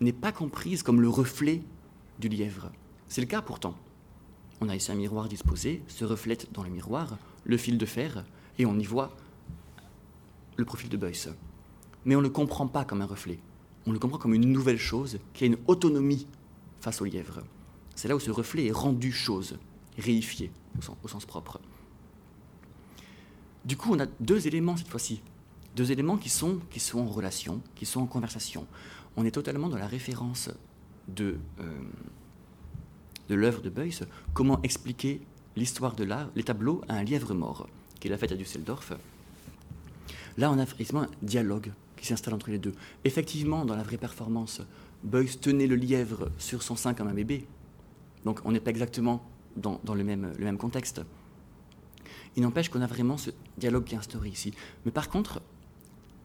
[0.00, 1.62] n'est pas comprise comme le reflet
[2.20, 2.70] du lièvre.
[3.08, 3.74] C'est le cas pourtant.
[4.60, 8.24] On a ici un miroir disposé, se reflète dans le miroir le fil de fer,
[8.58, 9.16] et on y voit
[10.56, 11.28] le profil de Beuys.
[12.04, 13.38] Mais on ne le comprend pas comme un reflet.
[13.86, 16.26] On le comprend comme une nouvelle chose qui a une autonomie
[16.80, 17.42] face au lièvre.
[17.94, 19.58] C'est là où ce reflet est rendu chose,
[19.98, 20.50] réifié
[21.02, 21.60] au sens, propre.
[23.64, 25.22] Du coup, on a deux éléments cette fois-ci.
[25.74, 28.66] Deux éléments qui sont, qui sont en relation, qui sont en conversation.
[29.16, 30.50] On est totalement dans la référence
[31.08, 31.64] de, euh,
[33.28, 34.00] de l'œuvre de Beuys,
[34.34, 35.20] comment expliquer
[35.56, 38.92] l'histoire de l'art, les tableaux à un lièvre mort, qu'il a fait à Düsseldorf.
[40.38, 42.74] Là, on a effectivement un dialogue qui s'installe entre les deux.
[43.04, 44.60] Effectivement, dans la vraie performance,
[45.02, 47.46] Beuys tenait le lièvre sur son sein comme un bébé.
[48.24, 49.24] Donc on n'est pas exactement
[49.56, 51.00] dans, le, même, le même contexte.
[52.36, 54.52] Il n'empêche qu'on a vraiment ce dialogue qui est instauré ici.
[54.84, 55.40] Mais par contre,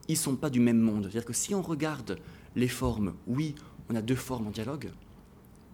[0.10, 1.04] ils ne sont pas du même monde.
[1.04, 2.20] C'est-à-dire que si on regarde
[2.56, 3.56] les formes, oui,
[3.90, 4.92] on a deux formes en dialogue,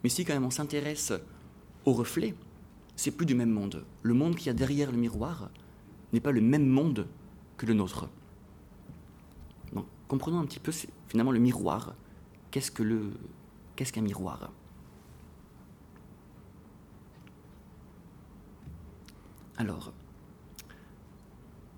[0.03, 1.13] mais si quand même on s'intéresse
[1.85, 2.35] au reflet,
[2.97, 3.85] c'est plus du même monde.
[4.01, 5.49] Le monde qu'il y a derrière le miroir
[6.11, 7.07] n'est pas le même monde
[7.55, 8.09] que le nôtre.
[9.71, 10.73] Donc, comprenons un petit peu
[11.07, 11.93] finalement le miroir.
[12.51, 14.51] Qu'est-ce qu'un miroir?
[19.57, 19.93] Alors,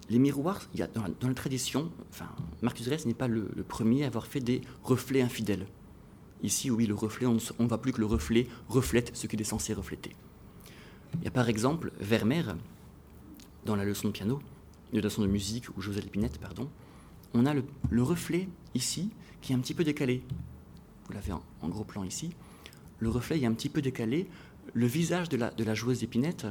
[0.09, 1.91] les miroirs, il y a dans, la, tradition,
[2.61, 5.67] Marcus Aurèle n'est pas le, premier à avoir fait des reflets infidèles.
[6.43, 9.45] Ici, oui, le reflet, on ne voit plus que le reflet reflète ce qu'il est
[9.45, 10.15] censé refléter.
[11.17, 12.55] Il y a par exemple Vermeer,
[13.65, 14.39] dans la leçon de piano,
[14.93, 16.69] de leçon de musique, ou José Lépinette, pardon,
[17.33, 17.63] on a le,
[18.01, 20.23] reflet ici qui est un petit peu décalé.
[21.05, 22.31] Vous l'avez en, gros plan ici.
[22.99, 24.27] Le reflet est un petit peu décalé.
[24.73, 26.47] Le visage de la, de la joueuse d'épinette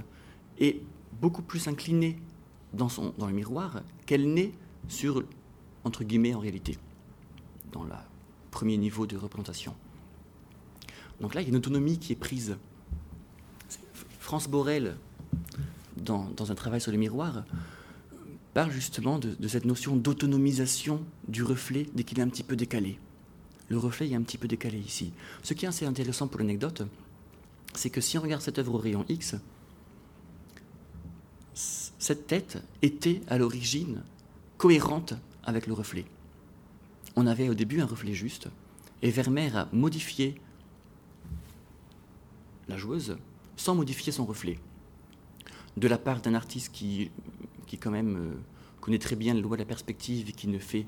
[0.59, 0.81] est
[1.21, 2.19] beaucoup plus inclinée
[2.73, 4.53] dans, son, dans le miroir qu'elle n'est
[4.89, 5.23] sur,
[5.85, 6.77] entre guillemets, en réalité,
[7.73, 7.93] dans le
[8.51, 9.75] premier niveau de représentation.
[11.21, 12.57] Donc là, il y a une autonomie qui est prise.
[14.29, 14.95] France Borel,
[15.97, 17.45] dans, un travail sur le miroir,
[18.53, 22.55] parle justement de, de cette notion d'autonomisation du reflet dès qu'il est un petit peu
[22.55, 22.99] décalé.
[23.71, 25.15] Le reflet est un petit peu décalé ici.
[25.43, 26.83] Ce qui est assez intéressant pour l'anecdote,
[27.73, 29.37] c'est que si on regarde cette œuvre au rayon X,
[31.55, 34.03] cette tête était à l'origine
[34.59, 36.05] cohérente avec le reflet.
[37.17, 38.49] On avait au début un reflet juste,
[39.01, 40.39] et Vermeer a modifié
[42.69, 43.17] la joueuse
[43.59, 44.59] sans modifier son reflet.
[45.77, 47.11] De la part d'un artiste qui,
[47.79, 48.35] quand même euh,
[48.81, 50.87] connaît très bien le loi de la perspective et qui ne fait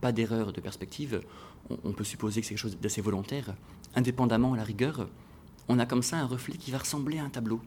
[0.00, 1.20] pas d'erreur de perspective,
[1.68, 3.54] on, on, peut supposer que c'est quelque chose d'assez volontaire.
[3.94, 5.10] Indépendamment à la rigueur,
[5.68, 7.60] on a comme ça un reflet qui va ressembler à un tableau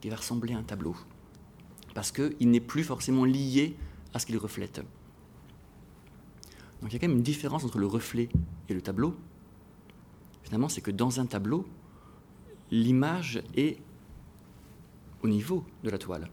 [0.00, 0.96] qui va ressembler à un tableau.
[1.94, 3.76] Parce qu'il n'est plus forcément lié
[4.14, 4.80] à ce qu'il reflète.
[6.80, 8.28] Donc il y a quand même une différence entre le reflet
[8.68, 9.14] et le tableau.
[10.42, 11.66] Finalement, c'est que dans un tableau,
[12.70, 13.78] l'image est
[15.22, 16.30] au niveau de la toile.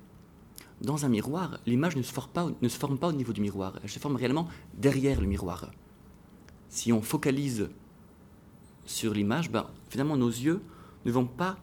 [0.81, 2.29] Dans un miroir, l'image ne, se forme
[2.99, 5.71] pas, au niveau du miroir, elle se forme réellement derrière le miroir.
[6.69, 7.69] Si on focalise
[8.85, 10.61] sur l'image, ben, finalement nos yeux
[11.05, 11.57] ne vont pas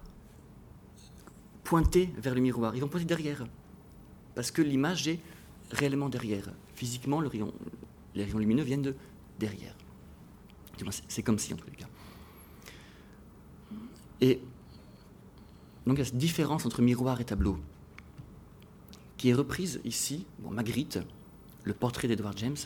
[1.62, 3.46] pointer vers le miroir, ils vont pointer derrière.
[4.34, 5.20] Parce que l'image est
[5.70, 6.50] réellement derrière.
[6.74, 8.96] Physiquement, les rayons lumineux viennent de
[9.38, 9.76] derrière.
[11.08, 11.86] C'est comme si, en tous les cas.
[15.86, 17.58] Donc il y a cette différence entre miroir et tableau,
[19.16, 20.98] qui est reprise ici, bon, Magritte,
[21.62, 22.56] le portrait d'Edward James,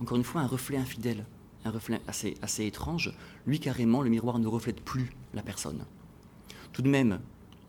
[0.00, 1.24] encore une fois un reflet infidèle,
[1.64, 3.12] un reflet assez, étrange.
[3.46, 5.84] Lui, carrément, le miroir ne reflète plus la personne.
[6.72, 7.20] Tout de même,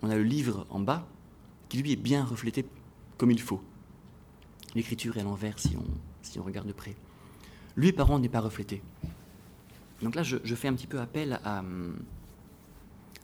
[0.01, 1.07] on a le livre en bas
[1.69, 2.65] qui lui est bien reflété
[3.17, 3.61] comme il faut.
[4.75, 5.85] L'écriture est à l'envers si on,
[6.21, 6.95] si on regarde de près.
[7.75, 8.81] Lui, par contre, n'est pas reflété.
[10.01, 11.63] Donc là, je, fais un petit peu appel à,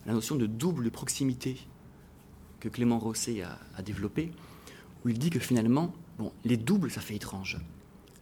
[0.05, 1.57] la notion de double proximité
[2.59, 4.31] que Clément Rosset a, développée,
[5.03, 7.59] où il dit que finalement, bon, les doubles, ça fait étrange.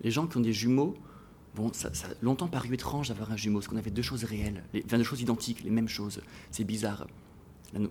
[0.01, 0.95] Les gens qui ont des jumeaux,
[1.55, 4.63] bon, ça, a longtemps paru étrange d'avoir un jumeau, parce qu'on avait deux choses réelles,
[4.73, 6.21] les, deux choses identiques, les mêmes choses.
[6.49, 7.07] C'est bizarre.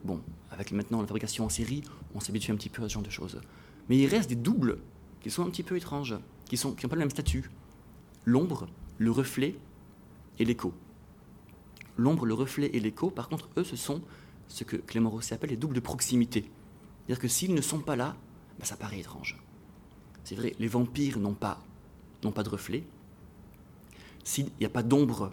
[0.05, 1.83] Bon, avec maintenant la fabrication en série,
[2.15, 3.41] on s'habitue un petit peu à ce genre de choses.
[3.89, 4.79] Mais il reste des doubles
[5.21, 7.51] qui sont un petit peu étranges, qui n'ont qui pas le même statut.
[8.25, 9.57] L'ombre, le reflet
[10.39, 10.75] et l'écho.
[12.01, 14.01] L'ombre, le reflet et l'écho, par contre, eux, ce sont
[14.49, 16.51] ce que Clément Rosset appelle les doubles de proximité.
[17.01, 18.17] C'est-à-dire que s'ils ne sont pas là,
[18.59, 19.39] ben, ça paraît étrange.
[20.25, 21.63] C'est vrai, les vampires n'ont pas,
[22.25, 22.85] n'ont pas de reflet.
[24.25, 25.31] S'il n'y a pas d'ombre,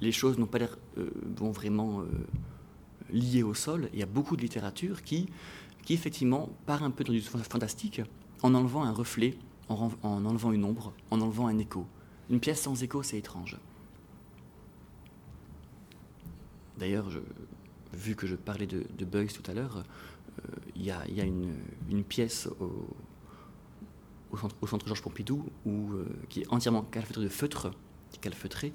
[0.00, 2.06] les choses n'ont pas l'air euh, vraiment euh,
[3.12, 3.88] lié au sol.
[3.92, 5.28] Il y a beaucoup de littérature qui,
[5.84, 8.02] qui effectivement part un peu dans du fantastique
[8.42, 11.86] en enlevant un reflet en, enlevant une ombre, en enlevant un écho.
[12.30, 13.56] Une pièce sans écho, c'est étrange.
[16.78, 17.08] D'ailleurs,
[17.92, 19.84] vu que je parlais de, de Beuys tout à l'heure,
[20.38, 20.42] euh,
[20.74, 24.36] il y, a, une, pièce au,
[24.66, 27.70] centre, Georges Pompidou euh, qui est entièrement calfeutrée de feutre,
[28.20, 28.72] calfeutré,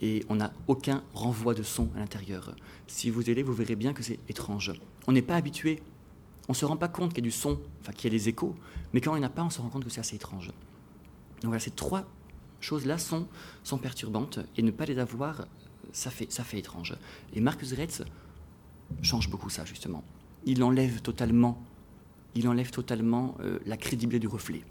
[0.00, 2.54] et on n'a aucun renvoi de son à l'intérieur.
[2.86, 4.72] Si vous allez, vous verrez bien que c'est étrange.
[5.06, 5.82] On n'est pas habitué,
[6.48, 8.18] on ne se rend pas compte qu'il y a du son, enfin qu'il y a
[8.18, 8.56] des échos,
[8.92, 10.48] mais quand il n'y en a pas, on se rend compte que c'est assez étrange.
[10.48, 12.04] Donc voilà, ces trois
[12.60, 13.28] choses-là sont,
[13.62, 15.46] sont perturbantes, et ne pas les avoir,
[15.92, 16.96] ça fait, ça fait étrange.
[17.34, 18.02] Et Marcus Retz
[19.02, 20.04] change beaucoup ça, justement.
[20.44, 21.62] Il enlève totalement,
[22.34, 24.62] il enlève totalement euh, la crédibilité du reflet.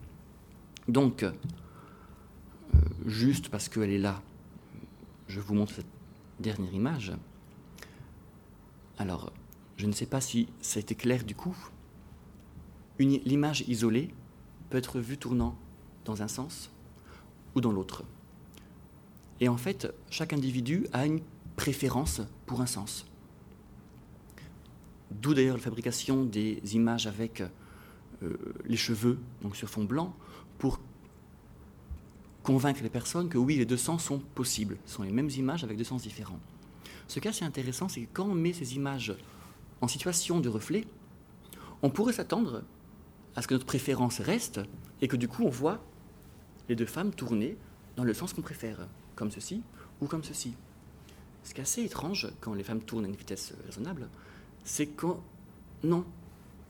[0.88, 1.32] Donc, euh,
[3.06, 4.22] juste parce qu'elle est là,
[5.28, 5.86] je vous montre cette
[6.40, 7.14] dernière image.
[8.98, 9.32] Alors,
[9.78, 11.56] je ne sais pas si ça a été clair du coup.
[13.00, 14.14] L'image isolée
[14.70, 15.56] peut être vue tournant
[16.04, 16.70] dans un sens
[17.56, 18.04] ou dans l'autre.
[19.42, 21.22] Et en fait, chaque individu a une
[21.56, 23.06] préférence pour un sens.
[25.12, 27.42] D'où d'ailleurs la fabrication des images avec
[28.22, 30.16] euh, les cheveux, donc sur fond blanc,
[30.58, 30.80] pour
[32.44, 34.78] convaincre les personnes que oui, les deux sens sont possibles.
[34.86, 36.40] Ce sont les mêmes images avec deux sens différents.
[37.08, 39.16] Ce cas, c'est intéressant, c'est que quand on met ces images
[39.82, 40.86] en situation de reflet,
[41.82, 42.64] on pourrait s'attendre
[43.36, 44.60] à ce que notre préférence reste
[45.02, 45.84] et que du coup, on voit
[46.68, 47.58] les deux femmes tourner
[47.96, 48.88] dans le sens qu'on préfère,
[49.20, 49.62] comme ceci
[50.02, 50.54] ou comme ceci.
[51.44, 54.08] Ce qui est assez étrange quand les femmes tournent à une vitesse raisonnable,
[54.64, 55.08] c'est que
[55.84, 56.06] non,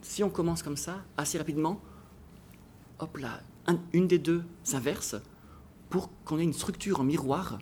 [0.02, 1.80] si on commence comme ça, assez rapidement,
[2.98, 3.40] hop là,
[3.92, 5.16] une des deux s'inverse,
[5.90, 7.58] pour qu'on ait une structure en miroir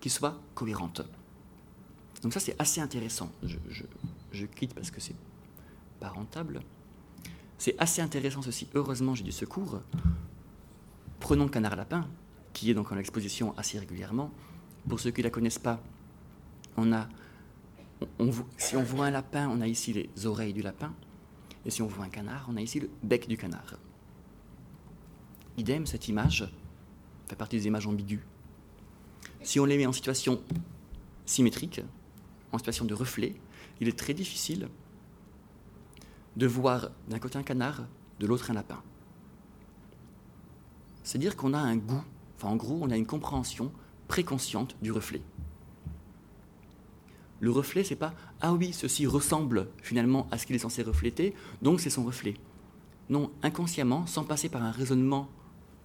[0.00, 1.02] qui soit cohérente.
[2.22, 3.32] Donc ça, c'est assez intéressant.
[3.42, 5.16] Je, quitte parce que c'est
[5.98, 6.60] pas rentable.
[7.58, 8.68] C'est assez intéressant ceci.
[8.74, 9.80] Heureusement, j'ai du secours.
[11.20, 12.06] Prenons Canard Lapin,
[12.52, 14.30] qui est donc en exposition assez régulièrement.
[14.88, 15.82] Pour ceux qui ne la connaissent pas,
[18.58, 20.92] si on voit un lapin, on a ici les oreilles du lapin.
[21.64, 23.76] Et si on voit un canard, on a ici le bec du canard.
[25.56, 26.50] Idem, cette image
[27.28, 28.22] fait partie des images ambiguës.
[29.42, 30.42] Si on les met en situation
[31.26, 31.80] symétrique,
[32.50, 33.36] en situation de reflet,
[33.80, 34.68] il est très difficile
[36.36, 37.82] de voir d'un côté un canard,
[38.18, 38.82] de l'autre un lapin.
[41.02, 42.02] C'est-à-dire qu'on a un goût,
[42.48, 43.72] en gros, on a une compréhension
[44.08, 45.22] préconsciente du reflet.
[47.40, 51.34] Le reflet, c'est pas ah oui, ceci ressemble finalement à ce qu'il est censé refléter,
[51.60, 52.34] donc c'est son reflet.
[53.10, 55.28] Non, inconsciemment, sans passer par un raisonnement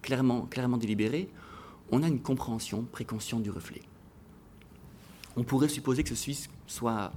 [0.02, 1.28] clairement, délibéré,
[1.90, 3.82] on a une compréhension préconsciente du reflet.
[5.36, 7.12] On pourrait supposer que ceci soit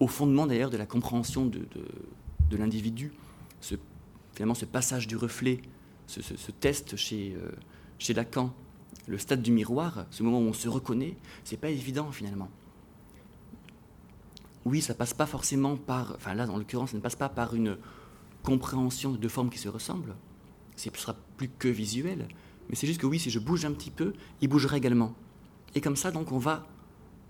[0.00, 1.66] au fondement d'ailleurs de la compréhension de,
[2.56, 3.12] l'individu,
[3.60, 3.74] ce,
[4.34, 5.60] finalement ce passage du reflet,
[6.06, 7.50] ce, test chez, euh,
[7.98, 8.54] chez Lacan,
[9.08, 12.50] le stade du miroir, ce moment où on se reconnaît, c'est pas évident finalement.
[14.64, 17.54] Oui, ça passe pas forcément par, enfin là, dans l'occurrence, ça ne passe pas par
[17.54, 17.78] une
[18.42, 20.14] compréhension de deux formes qui se ressemblent,
[20.76, 22.28] ce sera plus que visuel.
[22.68, 25.14] Mais c'est juste que oui, si je bouge un petit peu, il bougera également.
[25.74, 26.66] Et comme ça, donc, on va,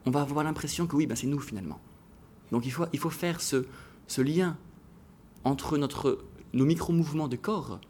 [0.05, 1.81] on va avoir l'impression que oui, ben, c'est nous finalement.
[2.51, 3.67] Donc il faut, il faut faire ce,
[4.07, 4.57] ce lien
[5.45, 7.81] entre notre, nos micro-mouvements de corps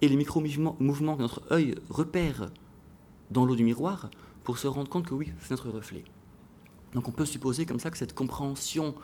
[0.00, 2.50] et les micro-mouvements que notre œil repère
[3.32, 4.10] dans l'eau du miroir
[4.44, 6.04] pour se rendre compte que oui, c'est notre reflet.
[6.94, 8.94] Donc on peut supposer comme ça que cette compréhension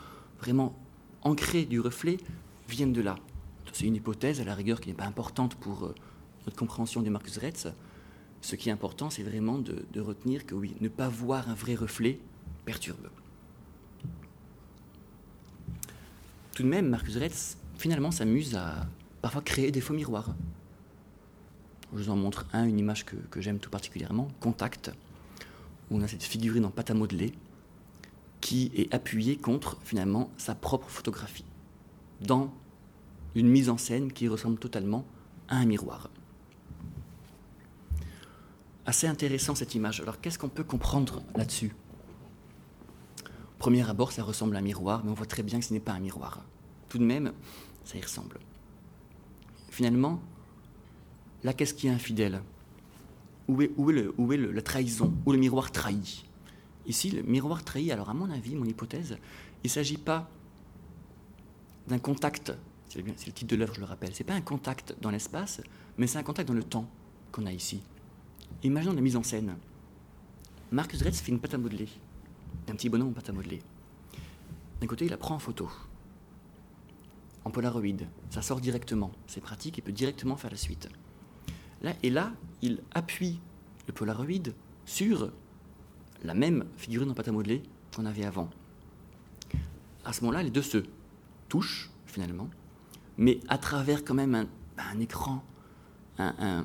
[0.40, 0.76] vraiment
[1.22, 2.18] ancrée du reflet
[2.68, 3.16] vienne de là.
[3.72, 5.94] C'est une hypothèse, à la rigueur, qui n'est pas importante pour euh,
[6.46, 7.68] notre compréhension des Marcus Retz.
[8.40, 11.74] Ce qui est important, c'est vraiment de, retenir que oui, ne pas voir un vrai
[11.74, 12.18] reflet
[12.64, 13.08] perturbe.
[16.54, 18.86] Tout de même, Marcus Retz, finalement, s'amuse à
[19.22, 20.34] parfois créer des faux miroirs.
[21.92, 24.92] Je vous en montre un, une image que, j'aime tout particulièrement, Contact,
[25.90, 27.32] où on a cette figurine en pâte à modeler
[28.40, 31.44] qui est appuyée contre, finalement, sa propre photographie,
[32.20, 32.52] dans
[33.34, 35.04] une mise en scène qui ressemble totalement
[35.48, 36.10] à un miroir.
[38.86, 40.00] Assez intéressant cette image.
[40.00, 41.74] Alors qu'est-ce qu'on peut comprendre là-dessus?
[43.58, 45.80] Premier abord, ça ressemble à un miroir, mais on voit très bien que ce n'est
[45.80, 46.44] pas un miroir.
[46.88, 47.32] Tout de même,
[47.84, 48.38] ça y ressemble.
[49.68, 50.20] Finalement,
[51.44, 52.42] là, qu'est-ce qui est infidèle?
[53.48, 55.14] Où est, est, est la trahison?
[55.24, 56.24] Où le miroir trahit?
[56.86, 59.18] Ici, le miroir trahit, alors à mon avis, mon hypothèse,
[59.64, 60.28] il ne s'agit pas
[61.86, 62.52] d'un contact
[62.88, 64.14] c'est le titre de l'œuvre, je le rappelle.
[64.14, 65.60] C'est pas un contact dans l'espace,
[65.98, 66.88] mais c'est un contact dans le temps
[67.32, 67.82] qu'on a ici.
[68.62, 69.56] Imaginons la mise en scène.
[70.72, 71.88] Marcus Retz fait une pâte à modeler,
[72.68, 73.60] un petit bonhomme en pâte à modeler.
[74.80, 75.70] D'un côté, il la prend en photo,
[77.44, 78.06] en polaroid.
[78.30, 79.12] Ça sort directement.
[79.26, 80.88] C'est pratique, il peut directement faire la suite.
[81.82, 83.40] Là, et là, il appuie
[83.86, 84.52] le Polaroid
[84.84, 85.30] sur
[86.24, 87.62] la même figurine en pâte à modeler
[87.94, 88.50] qu'on avait avant.
[90.04, 90.78] À ce moment-là, les deux se
[91.48, 92.48] touchent, finalement,
[93.16, 95.44] mais à travers quand même un, écran,
[96.18, 96.64] un,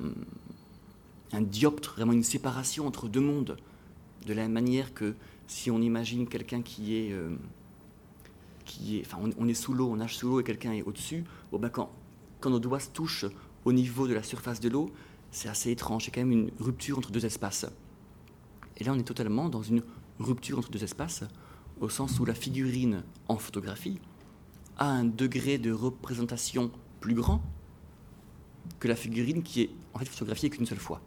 [1.40, 3.56] dioptre, vraiment une séparation entre deux mondes,
[4.26, 5.14] de la même manière que
[5.46, 7.12] si on imagine quelqu'un qui est...
[7.12, 7.36] Euh,
[8.64, 11.24] qui est, enfin, on, est sous l'eau, on nage sous l'eau et quelqu'un est au-dessus,
[11.52, 11.90] ben quand,
[12.40, 13.26] quand nos doigts se touchent
[13.64, 14.90] au niveau de la surface de l'eau,
[15.30, 16.04] c'est assez étrange.
[16.04, 17.66] C'est quand même une rupture entre deux espaces.
[18.76, 19.82] Et là, on est totalement dans une
[20.18, 21.24] rupture entre deux espaces,
[21.80, 23.98] au sens où la figurine en photographie
[24.78, 27.42] a un degré de représentation plus grand
[28.80, 31.00] que la figurine qui est en fait photographiée qu'une seule fois.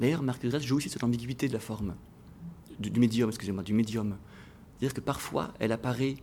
[0.00, 1.94] D'ailleurs, Marcus joue aussi sur l'ambiguïté de la forme,
[2.78, 4.16] du, médium, excusez-moi, du médium.
[4.72, 6.16] C'est-à-dire que parfois, elle apparaît.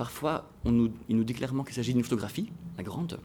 [0.00, 0.72] Parfois, il
[1.10, 3.20] nous dit clairement qu'il s'agit d'une photographie, la grande.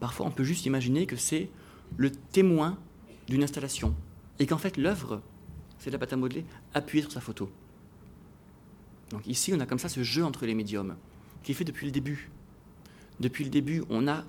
[0.00, 1.48] Parfois, on peut juste imaginer que c'est
[1.96, 2.76] le témoin
[3.28, 3.94] d'une installation.
[4.40, 5.22] Et qu'en fait, l'œuvre,
[5.78, 7.52] c'est la pâte à modeler appuyée sur sa photo.
[9.10, 10.96] Donc ici, on a comme ça ce jeu entre les médiums,
[11.44, 12.32] qui est fait depuis le début.
[13.20, 14.24] Depuis le début, on a,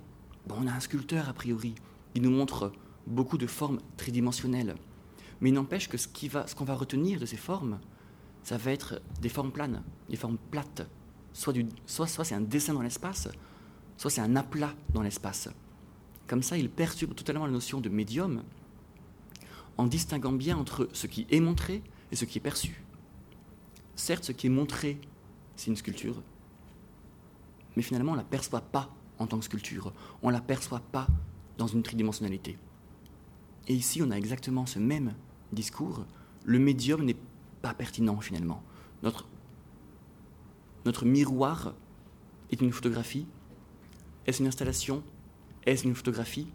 [0.45, 1.74] bon, on a un sculpteur, a priori.
[2.14, 2.72] Il nous montre
[3.08, 4.76] beaucoup de formes tridimensionnelles.
[5.41, 6.08] Mais il n'empêche que ce
[6.55, 7.80] qu'on va retenir de ces formes,
[8.43, 10.88] ça va être des formes planes, des formes plates.
[11.38, 13.29] Soit, c'est un dessin dans l'espace,
[13.95, 15.49] soit c'est un aplat dans l'espace.
[16.25, 18.41] Comme ça, il perturbe totalement la notion de médium,
[19.77, 22.83] en distinguant bien entre ce qui est montré et ce qui est perçu.
[23.95, 24.99] Certes, ce qui est montré,
[25.55, 26.23] c'est une sculpture,
[27.75, 30.81] mais finalement, on ne la perçoit pas en tant que sculpture, on ne la perçoit
[30.91, 31.05] pas
[31.59, 32.57] dans une tridimensionnalité.
[33.67, 35.13] Et ici, on a exactement ce même
[35.51, 36.03] discours.
[36.45, 37.17] Le médium n'est
[37.61, 38.63] pas pertinent finalement.
[39.03, 39.27] Notre,
[40.88, 41.73] notre miroir
[42.51, 43.27] est une photographie.
[44.25, 45.03] Est-ce une installation?
[45.65, 46.47] Est-ce une photographie?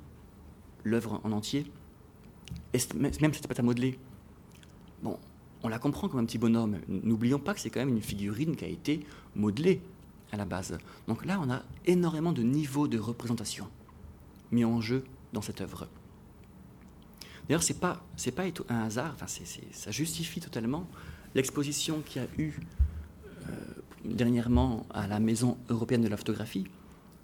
[0.84, 1.70] L'œuvre en entier
[2.94, 3.98] même cette pâte à modeler,
[5.02, 5.18] bon,
[5.62, 6.78] on la comprend comme un petit bonhomme.
[6.88, 9.04] N'oublions pas que c'est quand même une figurine qui a été
[9.34, 9.80] modelée
[10.32, 10.78] à la base.
[11.06, 13.68] Donc là, on a énormément de niveaux de représentation
[14.50, 15.88] mis en jeu dans cette œuvre.
[17.48, 19.12] D'ailleurs, c'est pas c'est pas un hasard.
[19.14, 20.86] Enfin, ça justifie totalement
[21.34, 22.60] l'exposition qu'il y a eu
[23.48, 23.52] euh,
[24.04, 26.66] dernièrement à la Maison européenne de la photographie,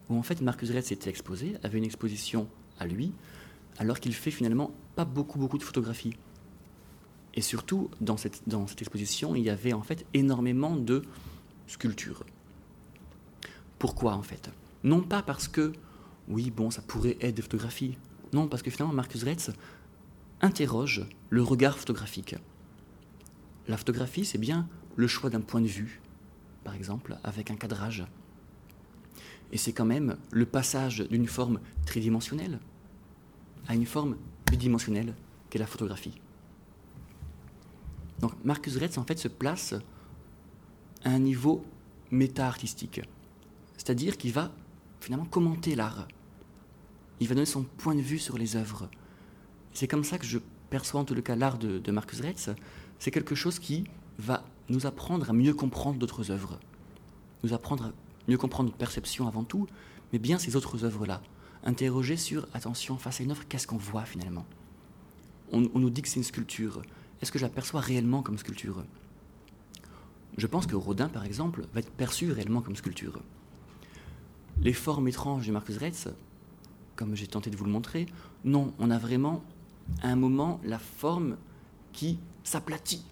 [0.08, 2.48] où en fait Marcus Retz était exposé, avait une exposition
[2.78, 3.12] à lui,
[3.78, 6.14] alors qu'il fait finalement pas beaucoup, beaucoup de photographies.
[7.34, 11.02] Et surtout, dans cette, dans cette exposition, il y avait en fait énormément de
[11.66, 12.24] sculptures.
[13.78, 14.50] Pourquoi en fait?
[14.82, 15.72] Non pas parce que,
[16.28, 17.96] oui, bon, ça pourrait être des photographies.
[18.32, 19.50] Non, parce que finalement, Marcus Retz
[20.40, 22.36] interroge le regard photographique.
[23.66, 26.00] La photographie, c'est bien le choix d'un point de vue,
[26.68, 28.04] par exemple, avec un cadrage.
[29.52, 32.58] Et c'est quand même le passage d'une forme tridimensionnelle,
[33.68, 34.18] à une forme
[34.50, 35.14] bidimensionnelle
[35.48, 36.20] qu'est la photographie.
[38.18, 39.76] Donc Marcus Retz en fait se place
[41.04, 41.64] à un niveau
[42.10, 43.00] méta-artistique,
[43.78, 44.52] c'est-à-dire qu'il va
[45.00, 46.06] finalement commenter l'art.
[47.18, 48.90] Il va donner son point de vue sur les œuvres.
[49.72, 50.38] C'est comme ça que je
[50.68, 52.50] perçois en tout cas l'art de, de Marcus Retz.
[52.98, 53.84] C'est quelque chose qui
[54.18, 56.58] va nous apprendre à mieux comprendre d'autres œuvres,
[57.42, 57.92] nous apprendre à
[58.28, 59.66] mieux comprendre notre perception avant tout,
[60.12, 61.22] mais bien ces autres œuvres-là.
[61.64, 64.46] Interroger sur, attention, face à une œuvre, qu'est-ce qu'on voit finalement?
[65.50, 66.82] On, nous dit que c'est une sculpture.
[67.20, 68.84] Est-ce que je l'aperçois réellement comme sculpture?
[70.36, 73.20] Je pense que Rodin, par exemple, va être perçu réellement comme sculpture.
[74.62, 76.08] Les formes étranges de Marcus Retz,
[76.96, 78.06] comme j'ai tenté de vous le montrer,
[78.44, 79.42] non, on a vraiment
[80.02, 81.36] à un moment la forme
[81.92, 83.04] qui s'aplatit,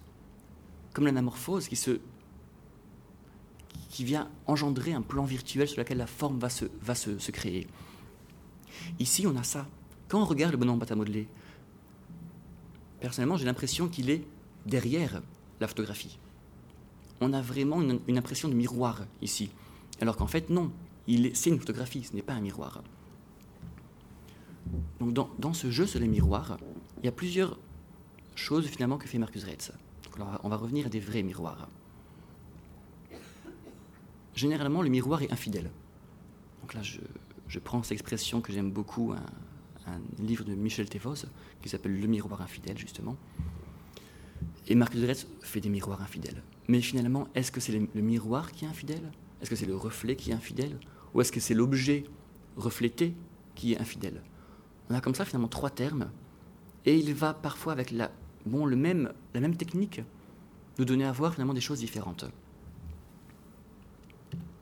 [0.97, 1.99] comme l'anamorphose qui se
[3.91, 7.67] qui vient engendrer un plan virtuel sur lequel la forme va se, va se créer.
[8.97, 9.67] Ici, on a ça.
[10.07, 11.27] Quand on regarde le bonhomme pâte à modeler,
[12.99, 14.25] personnellement, j'ai l'impression qu'il est
[14.65, 15.21] derrière
[15.59, 16.17] la photographie.
[17.21, 19.51] On a vraiment une, impression de miroir ici.
[20.01, 20.71] Alors qu'en fait, non.
[21.35, 22.81] C'est une photographie, ce n'est pas un miroir.
[24.99, 26.57] Donc dans, ce jeu sur les miroirs,
[27.03, 27.59] il y a plusieurs
[28.33, 29.73] choses finalement que fait Marcus Retz.
[30.17, 31.67] Alors, on va revenir à des vrais miroirs.
[34.33, 35.69] Généralement, le miroir est infidèle.
[36.61, 41.27] Donc là, je, prends cette expression que j'aime beaucoup, un, livre de Michel Tevos,
[41.61, 43.15] qui s'appelle Le miroir infidèle, justement.
[44.67, 46.41] Et Marc Retz fait des miroirs infidèles.
[46.67, 49.11] Mais finalement, est-ce que c'est le, miroir qui est infidèle?
[49.41, 50.79] Est-ce que c'est le reflet qui est infidèle?
[51.13, 52.05] Ou est-ce que c'est l'objet
[52.55, 53.13] reflété
[53.55, 54.21] qui est infidèle?
[54.89, 56.09] On a comme ça finalement trois termes,
[56.85, 58.11] et il va parfois avec la,
[58.47, 60.01] bon, la même technique
[60.79, 62.25] nous donner à voir finalement des choses différentes.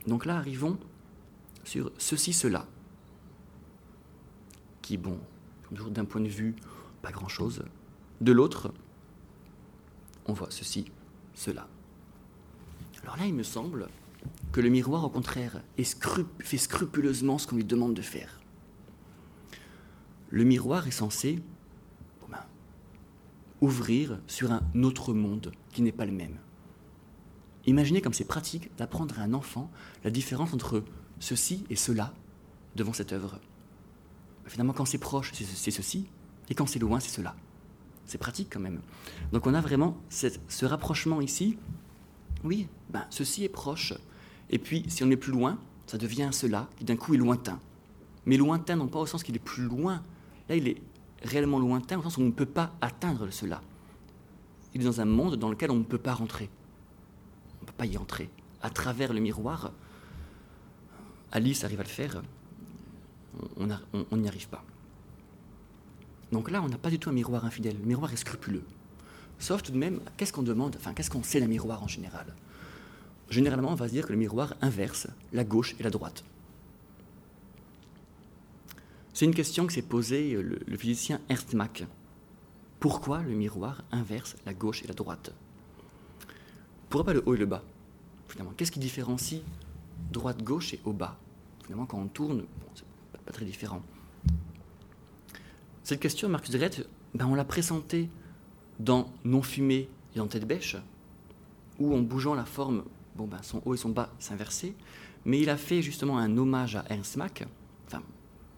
[0.07, 0.77] Donc là, arrivons
[1.63, 2.67] sur ceci, cela.
[4.81, 5.19] qui, bon,
[5.63, 6.55] toujours d'un point de vue,
[7.01, 7.63] pas grand-chose.
[8.21, 8.71] De l'autre,
[10.27, 10.86] on voit ceci,
[11.33, 11.67] cela.
[13.01, 13.88] Alors là, il me semble
[14.51, 15.61] que le miroir, au contraire,
[16.39, 18.39] fait scrupuleusement ce qu'on lui demande de faire.
[20.29, 21.41] Le miroir est censé
[23.62, 26.38] ouvrir sur un autre monde qui n'est pas le même.
[27.66, 29.72] Imaginez comme c'est pratique d'apprendre à un enfant
[30.03, 30.84] la différence entre
[31.20, 32.14] ceci et cela
[32.76, 33.39] devant cette œuvre.
[34.45, 36.06] Finalement, quand c'est proche, c'est ceci,
[36.49, 37.36] et quand c'est loin, c'est cela.
[38.06, 38.82] C'est pratique quand même.
[39.32, 41.58] Donc on a vraiment ce rapprochement ici.
[42.43, 43.93] Oui, ben, ceci est proche.
[44.51, 47.60] Et puis, si on est plus loin, ça devient cela, qui d'un coup est lointain.
[48.28, 50.03] Mais lointain, non pas au sens qu'il est plus loin.
[50.49, 50.82] Là, il est
[51.26, 53.61] réellement lointain, au sens où on ne peut pas atteindre cela.
[54.73, 56.49] Il est dans un monde dans lequel on ne peut pas rentrer.
[57.59, 58.30] On ne peut pas y entrer.
[58.61, 59.71] À travers le miroir,
[61.32, 62.21] Alice arrive à le faire,
[63.57, 64.63] on n'y arrive pas.
[66.32, 67.78] Donc là, on n'a pas du tout un miroir infidèle.
[67.80, 68.63] Le miroir est scrupuleux.
[69.39, 72.26] Sauf tout de même, qu'est-ce qu'on demande Enfin, qu'est-ce qu'on sait d'un miroir en général?
[73.30, 76.23] Généralement, on va se dire que le miroir inverse la gauche et la droite.
[79.16, 81.84] C'est une question que s'est posée le, le, physicien Ernst Mach.
[82.82, 85.34] Pourquoi le miroir inverse la gauche et la droite?
[86.89, 87.63] Pourquoi pas le haut et le bas?
[88.28, 89.39] Finalement, qu'est-ce qui différencie
[90.11, 91.18] droite-gauche et haut-bas
[91.63, 92.84] Finalement, quand on tourne, bon, c'est
[93.26, 93.82] pas très différent.
[95.84, 98.09] Cette question, Marcus Drette, ben on l'a présentée
[98.82, 100.76] dans Non fumé et dans Tête bêche,
[101.80, 102.84] où en bougeant la forme,
[103.16, 104.74] bon ben son haut et son bas s'inversaient,
[105.24, 107.45] mais il a fait justement un hommage à Ernst Mach,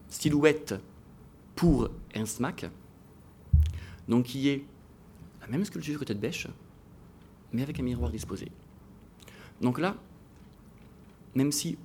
[0.09, 0.75] silhouette
[1.55, 2.65] pour Ernst Mach,
[4.07, 4.63] donc qui est
[5.41, 6.47] la même sculpture que Tête bêche,
[7.53, 8.51] mais avec un miroir disposé.
[9.61, 9.95] Donc là,
[11.35, 11.77] même si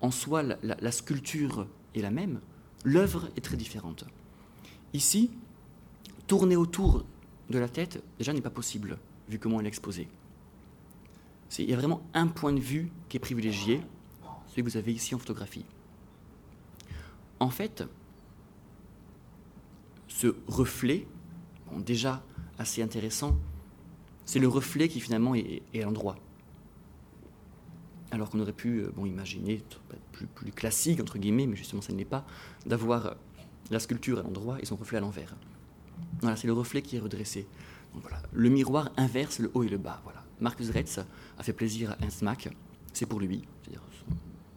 [0.00, 2.40] en soi la sculpture est la même,
[2.84, 4.04] l'œuvre est très différente.
[4.92, 5.30] Ici,
[6.26, 7.04] tourner autour
[7.50, 10.08] de la tête, déjà n'est pas possible, vu comment elle est exposée.
[11.58, 13.80] Il y a vraiment un point de vue qui est privilégié,
[14.48, 15.64] celui que vous avez ici en photographie.
[17.44, 17.84] En fait,
[20.08, 21.06] ce reflet,
[21.76, 22.24] déjà
[22.56, 23.36] assez intéressant,
[24.24, 26.16] c'est le reflet qui finalement est, à l'endroit.
[28.12, 29.62] Alors qu'on aurait pu euh, bon, imaginer,
[30.12, 32.24] plus, classique, entre guillemets, mais justement ça ne l'est pas,
[32.64, 33.14] d'avoir
[33.70, 35.36] la sculpture à l'endroit et son reflet à l'envers.
[36.22, 37.46] Voilà, c'est le reflet qui est redressé.
[38.32, 40.00] le miroir inverse le haut et le bas.
[40.04, 40.24] Voilà.
[40.40, 40.98] Marcus Retz
[41.36, 42.48] a fait plaisir à Ernst Mach,
[42.94, 43.82] c'est pour lui, c'est-à-dire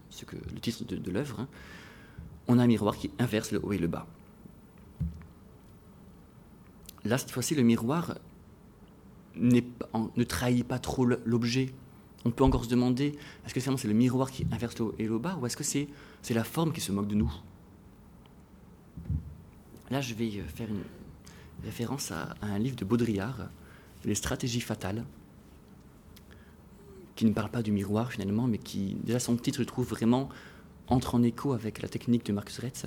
[0.10, 1.42] ce que, le titre de, l'œuvre.
[1.42, 1.48] Hein.
[2.48, 4.08] On a un miroir qui inverse le haut et le bas.
[7.04, 8.16] Là, cette fois-ci, le miroir
[9.36, 11.74] ne trahit pas trop l'objet.
[12.26, 15.08] On peut encore se demander, est-ce que c'est le miroir qui inverse le haut et
[15.08, 15.88] le bas, ou est-ce que c'est
[16.34, 17.32] la forme qui se moque de nous?
[19.90, 20.84] Là, je vais euh, faire une
[21.64, 23.50] référence à, un livre de Baudrillard,
[24.04, 25.06] Les stratégies fatales,
[27.16, 30.30] qui ne parle pas du miroir finalement, mais qui, déjà son titre, je trouve vraiment
[30.88, 32.86] entre en écho avec la technique de Marcus Retz.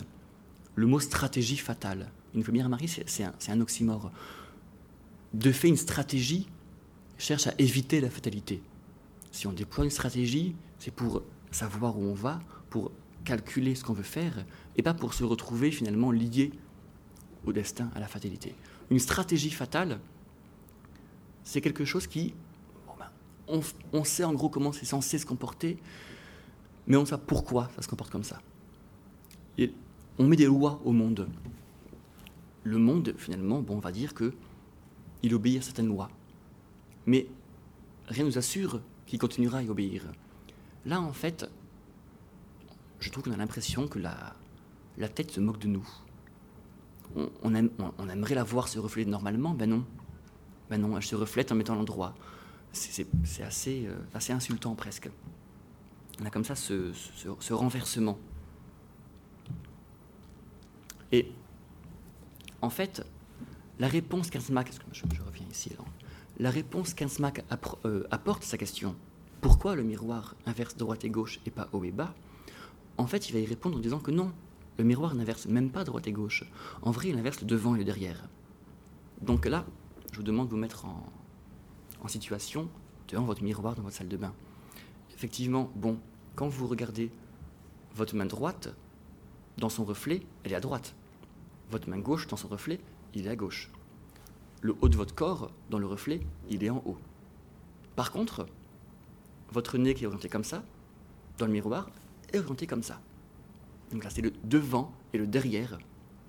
[0.75, 4.11] Le mot stratégie fatale, il faut bien c'est un, un oxymore.
[5.35, 6.49] De fait, une stratégie
[7.19, 8.63] cherche à éviter la fatalité.
[9.31, 12.41] Si on déploie une stratégie, c'est pour savoir où on va,
[12.71, 12.91] pour
[13.25, 14.45] calculer ce qu'on veut faire,
[14.77, 16.53] et pas pour se retrouver finalement lié
[17.47, 18.55] au destin, à la fatalité.
[18.91, 20.01] Une stratégie fatale,
[21.45, 22.35] c'est quelque chose qui,
[22.99, 25.79] ben, on, sait en gros comment c'est censé se comporter,
[26.91, 28.41] mais on sait pourquoi ça se comporte comme ça.
[30.19, 31.27] On met des lois au monde.
[32.63, 34.35] Le monde, finalement, bon, on va dire que
[35.23, 36.11] il obéit à certaines lois,
[37.07, 37.27] mais
[38.09, 40.05] rien ne nous assure qu'il continuera à y obéir.
[40.85, 41.51] Là, en fait,
[42.99, 44.37] je trouve qu'on a l'impression que la,
[44.99, 45.89] la tête se moque de nous
[47.43, 49.85] on, aimerait la voir se refléter normalement, ben non.
[50.69, 52.15] Ben non, elle se reflète en mettant l'endroit.
[52.73, 53.07] C'est
[53.69, 55.11] euh, assez insultant presque.
[56.21, 56.93] On a comme ça ce,
[57.53, 58.19] renversement.
[61.13, 61.33] Et
[62.63, 63.05] en fait,
[63.79, 65.71] la réponse qu'Ansmack, je, je, reviens ici,
[66.39, 66.95] la réponse
[67.85, 68.95] euh, apporte à sa question,
[69.41, 72.15] pourquoi le miroir inverse droite et gauche et pas haut et bas,
[72.99, 74.33] en fait, il va y répondre en disant que non,
[74.79, 76.45] le miroir n'inverse même pas droite et gauche.
[76.83, 78.29] En vrai, il inverse le devant et le derrière.
[79.23, 79.65] Donc là,
[80.13, 82.69] je vous demande de vous mettre en, situation
[83.09, 84.33] devant votre miroir dans votre salle de bain.
[85.21, 85.99] Effectivement, bon,
[86.35, 87.11] quand vous regardez
[87.95, 88.75] votre main droite,
[89.59, 90.95] dans son reflet, elle est à droite.
[91.71, 92.81] Votre main gauche, dans son reflet,
[93.13, 93.71] il est à gauche.
[94.63, 96.97] Le haut de votre corps, dans le reflet, il est en haut.
[97.97, 98.47] Par contre,
[99.53, 100.63] votre nez qui est orienté comme ça,
[101.37, 101.91] dans le miroir,
[102.33, 102.99] est orienté comme ça.
[103.93, 105.79] Donc là, c'est le devant et le derrière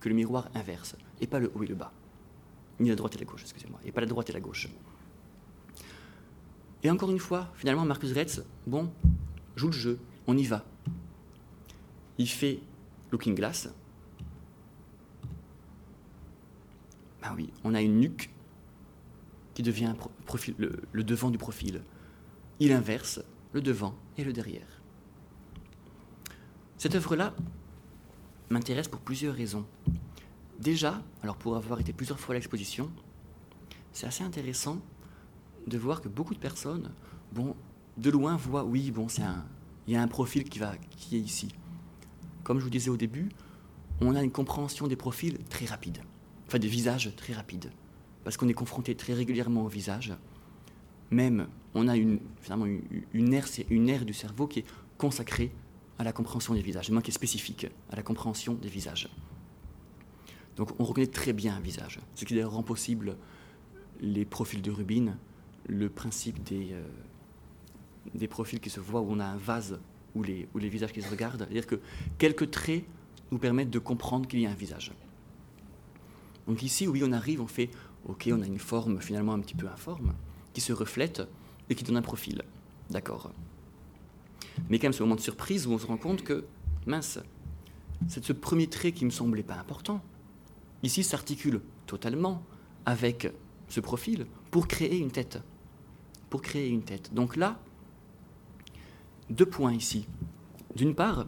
[0.02, 1.94] que le miroir inverse, et pas le haut et le bas.
[2.82, 4.68] Ni la droite et la gauche, excusez-moi, et pas la droite et la gauche.
[6.84, 8.92] Et encore une fois, finalement, Marcus Retz, bon,
[9.56, 10.66] joue le jeu, on y va.
[12.18, 12.60] Il fait
[13.12, 13.70] Looking Glass.
[17.22, 18.32] Ben oui, on a une nuque
[19.54, 19.94] qui devient
[20.56, 21.82] le devant du profil.
[22.60, 23.22] Il inverse
[23.54, 24.82] le devant et le derrière.
[26.78, 27.36] Cette œuvre-là
[28.50, 29.66] m'intéresse pour plusieurs raisons.
[30.60, 32.92] Déjà, alors pour avoir été plusieurs fois à l'exposition,
[33.94, 34.80] c'est assez intéressant
[35.68, 36.92] de voir que beaucoup de personnes,
[37.34, 37.56] bon,
[37.98, 39.08] de loin voient, oui, bon,
[39.88, 41.50] il y a un profil qui, va, qui est ici.
[42.44, 43.30] Comme je vous disais au début,
[44.00, 46.00] on a une compréhension des profils très rapide,
[46.48, 47.72] enfin des visages très rapides,
[48.24, 50.14] parce qu'on est confronté très régulièrement au visage.
[51.12, 54.66] Même, on a une, finalement une, aire, une aire du cerveau qui est
[54.98, 55.52] consacrée
[56.00, 59.10] à la compréhension des visages, moins qui est spécifique à la compréhension des visages.
[60.56, 63.18] Donc on reconnaît très bien un visage, ce qui rend possible
[64.00, 65.16] les profils de Rubin,
[65.68, 66.84] le principe des, euh,
[68.14, 69.80] des profils qui se voient où on a un vase
[70.16, 71.40] ou les, les visages qui se regardent.
[71.40, 71.80] C'est-à-dire que
[72.18, 72.84] quelques traits
[73.32, 74.92] nous permettent de comprendre qu'il y a un visage.
[76.48, 77.70] Donc ici, oui, on arrive, on fait,
[78.06, 80.14] ok, on a une forme finalement un petit peu informe,
[80.54, 81.22] qui se reflète
[81.70, 82.42] et qui donne un profil.
[82.90, 83.32] D'accord.
[84.70, 86.46] Mais quand même, ce moment de surprise où on se rend compte que,
[86.86, 87.20] mince,
[88.08, 90.04] c'est ce premier trait qui me semblait pas important.
[90.84, 92.44] Ici, s'articule totalement
[92.86, 93.32] avec
[93.70, 95.40] ce profil pour créer une tête.
[96.32, 97.14] Pour créer une tête.
[97.14, 97.60] Donc là,
[99.30, 100.08] deux points ici.
[100.76, 101.28] D'une part,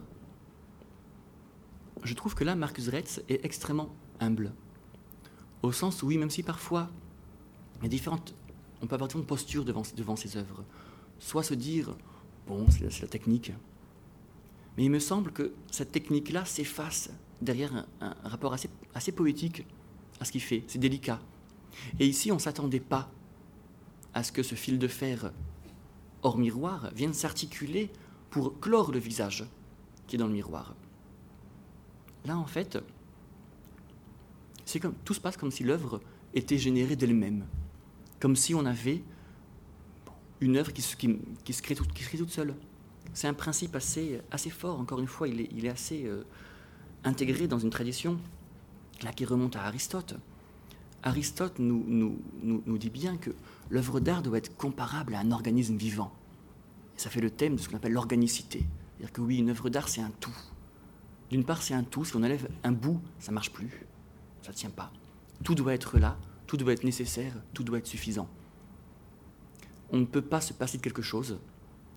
[2.04, 4.52] je trouve que là, Marcus Retz est extrêmement humble.
[5.62, 6.90] Au sens où, oui, même si parfois,
[7.84, 8.34] il différentes,
[8.82, 10.64] on peut avoir différentes postures devant, devant ses œuvres.
[11.20, 11.96] Soit se dire,
[12.48, 13.52] Bon, c'est la technique.
[14.76, 17.10] Mais il me semble que cette technique-là s'efface
[17.42, 19.66] derrière un, rapport assez, assez, poétique
[20.20, 20.64] à ce qu'il fait.
[20.68, 21.20] C'est délicat.
[22.00, 23.10] Et ici, on ne s'attendait pas
[24.14, 25.32] à ce que ce fil de fer
[26.22, 27.90] hors miroir vienne s'articuler
[28.30, 29.46] pour clore le visage
[30.08, 30.76] qui est dans le miroir.
[32.26, 32.78] Là, en fait,
[34.66, 36.02] c'est comme tout se passe comme si l'œuvre
[36.34, 37.46] était générée d'elle-même,
[38.20, 39.04] comme si on avait
[40.42, 42.56] une œuvre qui, se crée toute seule.
[43.14, 46.24] C'est un principe assez, fort, encore une fois, il est, assez euh,
[47.04, 48.20] intégré dans une tradition
[49.04, 50.16] là, qui remonte à Aristote.
[51.04, 52.18] Aristote nous,
[52.78, 53.32] dit bien que
[53.74, 56.14] l'œuvre d'art doit être comparable à un organisme vivant.
[56.96, 58.66] Ça fait le thème de ce qu'on appelle l'organicité.
[58.98, 60.36] C'est-à-dire que oui, une œuvre d'art, c'est un tout.
[61.30, 62.06] D'une part, c'est un tout.
[62.06, 63.86] Si on enlève un bout, ça marche plus.
[64.42, 64.94] Ça ne tient pas.
[65.44, 66.18] Tout doit être là,
[66.48, 68.30] tout doit être nécessaire, tout doit être suffisant
[69.94, 71.40] on ne peut pas se passer de quelque chose,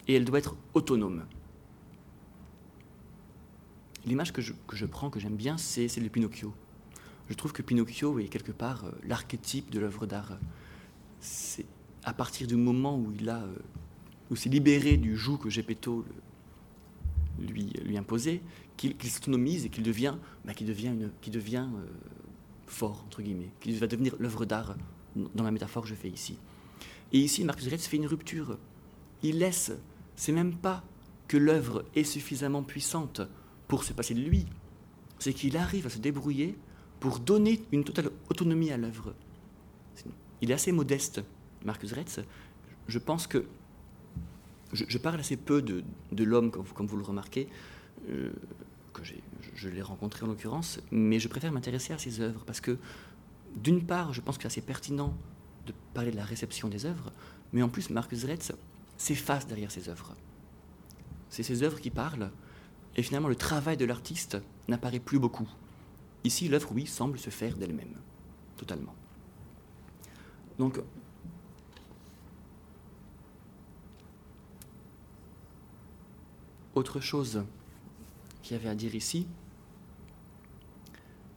[0.07, 1.25] et elle doit être autonome.
[4.05, 6.55] L'image que je, prends, que j'aime bien, c'est celle de Pinocchio.
[7.29, 10.39] Je trouve que Pinocchio est quelque part euh, l'archétype de l'œuvre d'art.
[11.21, 11.67] C'est
[12.05, 13.57] à partir du moment où il a, euh,
[14.31, 16.05] où s'est libéré du joug que Gepetto
[17.41, 18.43] lui, lui imposait,
[18.77, 21.87] qu'il s'autonomise et qu'il devient, bah, devient, une, devient euh,
[22.67, 24.77] fort, entre guillemets, qu'il va devenir l'œuvre d'art
[25.35, 26.39] dans la métaphore que je fais ici.
[27.13, 28.59] Et ici, Marcus Retz fait une rupture.
[29.23, 29.73] Il laisse,
[30.15, 30.85] c'est même pas
[31.29, 33.23] que l'œuvre est suffisamment puissante
[33.69, 34.47] pour se passer de lui,
[35.19, 36.57] c'est qu'il arrive à se débrouiller
[37.01, 39.15] pour donner une totale autonomie à l'œuvre.
[40.47, 41.25] Il est assez modeste,
[41.65, 42.21] Marcus Retz.
[42.87, 43.47] Je pense que
[44.73, 45.83] je, parle assez peu de,
[46.23, 47.49] l'homme, comme, vous le remarquez,
[48.09, 48.31] euh,
[48.93, 49.03] que
[49.57, 52.79] je l'ai rencontré en l'occurrence, mais je préfère m'intéresser à ses œuvres parce que,
[53.57, 55.17] d'une part, je pense que c'est assez pertinent
[55.67, 57.11] de parler de la réception des œuvres,
[57.53, 58.53] mais en plus, Marcus Retz
[58.99, 60.15] s'efface derrière ses œuvres.
[61.29, 62.31] C'est ses œuvres qui parlent,
[62.95, 64.37] et finalement, le travail de l'artiste
[64.69, 65.49] n'apparaît plus beaucoup.
[66.23, 67.97] Ici, l'œuvre, oui, semble se faire d'elle-même,
[68.57, 68.95] totalement.
[70.59, 70.81] Donc,
[76.75, 77.45] autre chose
[78.43, 79.27] qu'il y avait à dire ici,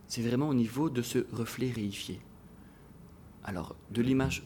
[0.08, 2.20] c'est vraiment au niveau de ce reflet réifié.
[3.44, 4.44] Alors, de l'image,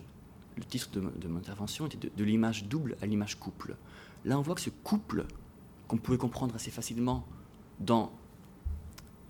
[0.58, 3.76] le titre de, mon intervention était de, l'image double à l'image couple.
[4.26, 5.26] Là, on voit que ce couple,
[5.88, 7.26] qu'on pouvait comprendre assez facilement
[7.80, 8.12] dans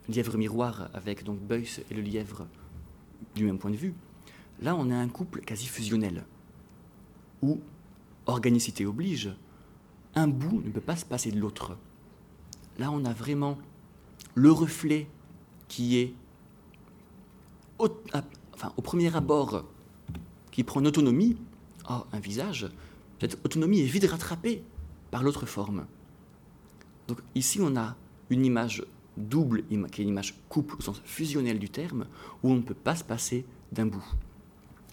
[0.08, 2.46] Lièvre miroir avec donc Beuys et le lièvre
[3.34, 3.94] du même point de vue,
[4.60, 6.24] là, on a un couple quasi fusionnel,
[7.42, 7.60] où
[8.26, 9.34] organicité oblige,
[10.14, 11.76] un bout ne peut pas se passer de l'autre.
[12.78, 13.58] Là, on a vraiment
[14.34, 15.08] le reflet
[15.68, 16.14] qui est
[17.78, 19.64] enfin, au premier abord,
[20.50, 21.36] qui prend une autonomie,
[21.90, 22.68] oh, un visage,
[23.20, 24.62] cette autonomie est vite rattrapée
[25.10, 25.86] par l'autre forme.
[27.08, 27.96] Donc ici, on a
[28.30, 28.84] une image
[29.16, 32.06] double, qui est une image couple au sens fusionnel du terme,
[32.42, 34.04] où on ne peut pas se passer d'un bout.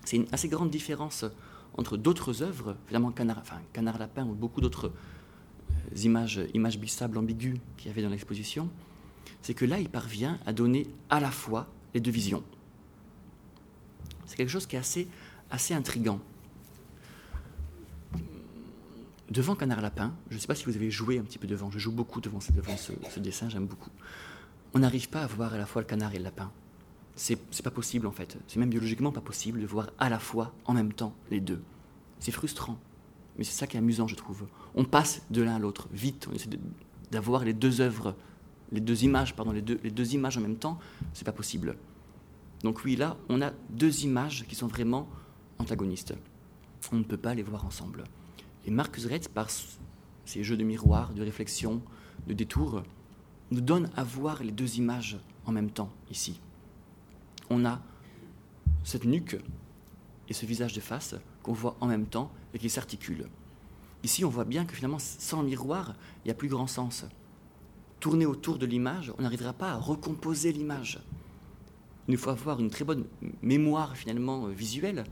[0.06, 1.26] C'est une assez grande différence
[1.78, 4.92] entre d'autres œuvres, évidemment Canard, Lapin ou beaucoup d'autres
[5.72, 8.70] euh, images, images bissables ambiguës qu'il y avait dans l'exposition,
[9.42, 12.44] c'est que là, il parvient à donner à la fois les deux visions.
[14.26, 15.08] C'est quelque chose qui est assez,
[15.50, 16.20] assez intrigant.
[19.30, 21.72] Devant Canard Lapin, je ne sais pas si vous avez joué un petit peu devant,
[21.72, 23.90] je joue beaucoup devant, devant ce dessin, j'aime beaucoup.
[24.74, 26.52] On n'arrive pas à voir à la fois le canard et le lapin.
[27.16, 28.38] C'est pas possible en fait.
[28.48, 31.62] C'est même biologiquement pas possible de voir à la fois, en même temps, les deux.
[32.20, 32.80] C'est frustrant.
[33.38, 34.48] Mais c'est ça qui est amusant, je trouve.
[34.76, 36.28] On passe de l'un à l'autre vite.
[36.32, 36.50] On essaie
[37.12, 38.16] d'avoir les deux œuvres,
[38.72, 40.80] les deux images, pardon, les deux, images en même temps.
[41.14, 41.78] C'est pas possible.
[42.64, 45.08] Donc oui, là, on a deux images qui sont vraiment
[45.60, 46.14] antagonistes.
[46.92, 48.04] On ne peut pas les voir ensemble.
[48.66, 49.48] Et Marcus Retz, par
[50.26, 51.82] ses jeux de miroir, de réflexion,
[52.28, 52.84] de détour,
[53.50, 56.40] nous donne à voir les deux images en même temps ici.
[57.54, 57.82] On a
[58.86, 59.38] cette nuque
[60.30, 63.28] et ce visage de face qu'on voit en même temps et qui s'articule.
[64.04, 67.04] Ici, on voit bien que finalement, sans miroir, il n'y a plus grand sens.
[68.00, 71.02] Tourner autour de l'image, on n'arrivera pas à recomposer l'image.
[72.08, 73.04] Il nous faut avoir une très bonne
[73.42, 75.04] mémoire finalement visuelle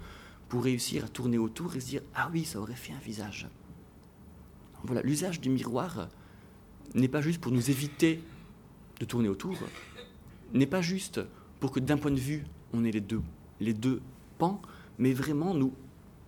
[0.47, 3.49] pour réussir à tourner autour et se dire ah oui, ça aurait fait un visage.
[4.85, 6.07] Voilà, l'usage du miroir
[6.95, 8.23] n'est pas juste pour nous éviter
[9.01, 9.57] de tourner autour,
[10.53, 11.19] n'est pas juste
[11.59, 13.21] pour que d'un point de vue on ait les deux,
[13.59, 14.01] les deux
[14.37, 14.61] pans,
[14.97, 15.73] mais vraiment nous,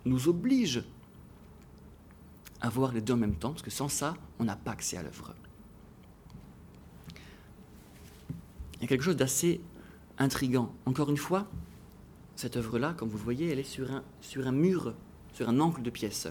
[0.06, 0.84] nous oblige
[2.62, 4.98] à voir les deux en même temps, parce que sans ça, on n'a pas accès
[4.98, 5.34] à l'œuvre.
[8.76, 9.62] Il y a quelque chose d'assez
[10.18, 10.74] intrigant.
[10.86, 11.48] Encore une fois,
[12.36, 14.94] cette œuvre-là, comme vous voyez, elle est sur un, sur un mur,
[15.34, 16.28] sur un angle de pièce.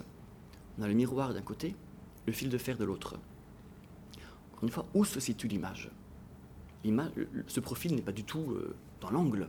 [0.79, 1.75] On a le miroir d'un côté,
[2.27, 3.19] le fil de fer de l'autre.
[4.53, 5.91] Encore une fois, où se situe l'image?
[7.47, 9.49] Ce profil n'est pas du tout euh, dans l'angle.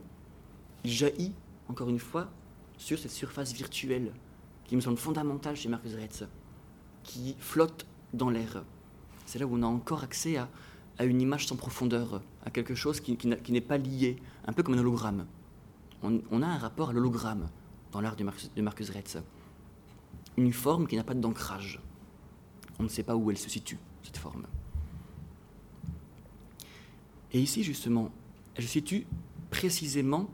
[0.84, 1.32] Il jaillit,
[1.68, 2.28] encore une fois,
[2.76, 4.12] sur cette surface virtuelle
[4.64, 6.24] qui me semble fondamentale chez Marcus Retz,
[7.04, 8.64] qui flotte dans l'air.
[9.26, 10.48] C'est là où on a encore accès à,
[10.98, 14.74] à une image sans profondeur, à quelque chose qui, n'est pas lié, un peu comme
[14.74, 15.26] un hologramme.
[16.02, 17.48] On, a un rapport à l'hologramme
[17.92, 18.24] dans l'art de
[18.56, 19.18] de Marcus Retz.
[20.36, 21.80] Une forme qui n'a pas d'ancrage.
[22.78, 24.46] On ne sait pas où elle se situe, cette forme.
[27.32, 28.10] Et ici, justement,
[28.56, 29.06] elle se situe
[29.52, 30.28] précisément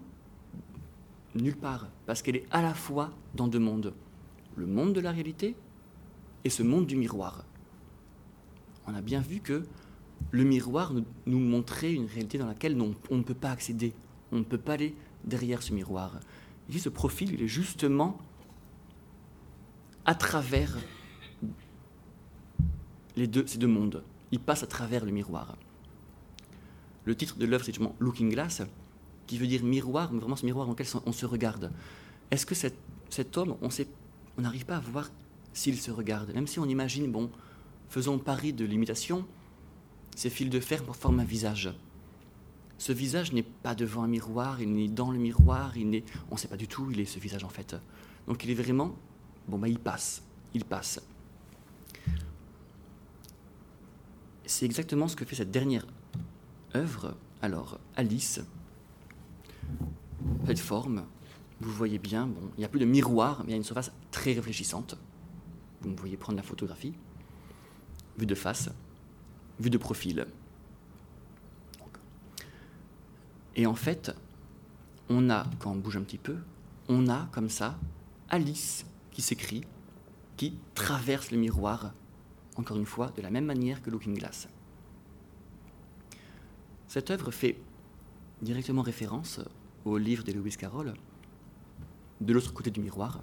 [1.34, 3.92] nulle part, parce qu'elle est à la fois dans deux mondes.
[4.56, 5.54] Le monde de la réalité
[6.44, 7.44] et ce monde du miroir.
[8.86, 9.64] On a bien vu que
[10.30, 10.94] le miroir
[11.26, 13.92] nous, montrait une réalité dans laquelle on, ne peut pas accéder,
[14.32, 14.94] on ne peut pas aller
[15.24, 16.20] derrière ce miroir.
[16.70, 18.18] Ici, ce profil, il est justement
[20.04, 20.78] à travers
[23.16, 24.04] les deux, ces deux mondes.
[24.30, 25.56] Il passe à travers le miroir.
[27.04, 28.62] Le titre de l'œuvre, c'est justement Looking Glass,
[29.28, 31.70] qui veut dire miroir, mais vraiment ce miroir dans lequel on se regarde.
[32.32, 32.76] Est-ce que cet,
[33.10, 35.10] cet homme, on n'arrive pas à voir
[35.52, 36.32] s'il se regarde?
[36.34, 37.30] Même si on imagine, bon,
[37.88, 39.24] faisons pari de l'imitation,
[40.16, 41.72] ces fils de fer forment un visage.
[42.78, 46.34] Ce visage n'est pas devant un miroir, il n'est dans le miroir, il n'est, on
[46.34, 47.76] ne sait pas du tout où il est ce visage en fait.
[48.26, 48.94] Donc il est vraiment,
[49.46, 50.22] bon bah il passe,
[50.54, 51.00] il passe.
[54.46, 55.86] C'est exactement ce que fait cette dernière
[56.74, 57.16] œuvre.
[57.42, 58.40] Alors Alice,
[60.46, 61.04] cette forme,
[61.60, 63.64] vous voyez bien, bon, il n'y a plus de miroir, mais il y a une
[63.64, 64.96] surface très réfléchissante.
[65.82, 66.94] Vous me voyez prendre la photographie,
[68.16, 68.70] vue de face
[69.60, 70.26] vue de profil.
[73.56, 74.14] Et en fait,
[75.08, 76.36] on a, quand on bouge un petit peu,
[76.88, 77.78] on a comme ça
[78.28, 79.64] Alice qui s'écrit,
[80.36, 81.92] qui traverse le miroir,
[82.56, 84.48] encore une fois, de la même manière que Looking Glass.
[86.86, 87.58] Cette œuvre fait
[88.40, 89.40] directement référence
[89.90, 90.94] au livre de Lewis Carroll,
[92.20, 93.22] de l'autre côté du miroir,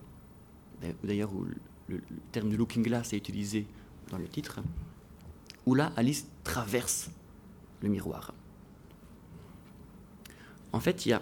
[1.04, 1.46] d'ailleurs où
[1.88, 2.02] le,
[2.32, 3.68] terme de Looking Glass est utilisé
[4.10, 4.62] dans le titre
[5.66, 7.10] où là, Alice traverse
[7.82, 8.34] le miroir.
[10.72, 11.22] En fait, il y a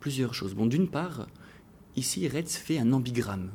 [0.00, 0.54] plusieurs choses.
[0.54, 1.26] Bon, d'une part,
[1.96, 3.50] ici, Retz fait un ambigramme.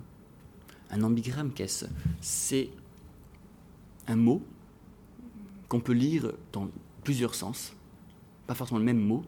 [0.90, 1.86] Un ambigramme, qu'est-ce?
[2.22, 2.70] C'est
[4.08, 4.42] un mot
[5.68, 6.70] qu'on peut lire dans
[7.04, 7.74] plusieurs sens,
[8.48, 9.24] pas forcément le même mot,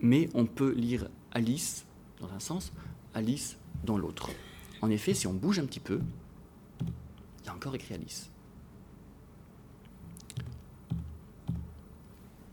[0.00, 1.86] mais on peut lire Alice
[2.20, 2.72] dans un sens,
[3.14, 4.30] Alice dans l'autre.
[4.82, 6.00] En effet, si on bouge un petit peu,
[7.40, 8.30] il y a encore écrit Alice.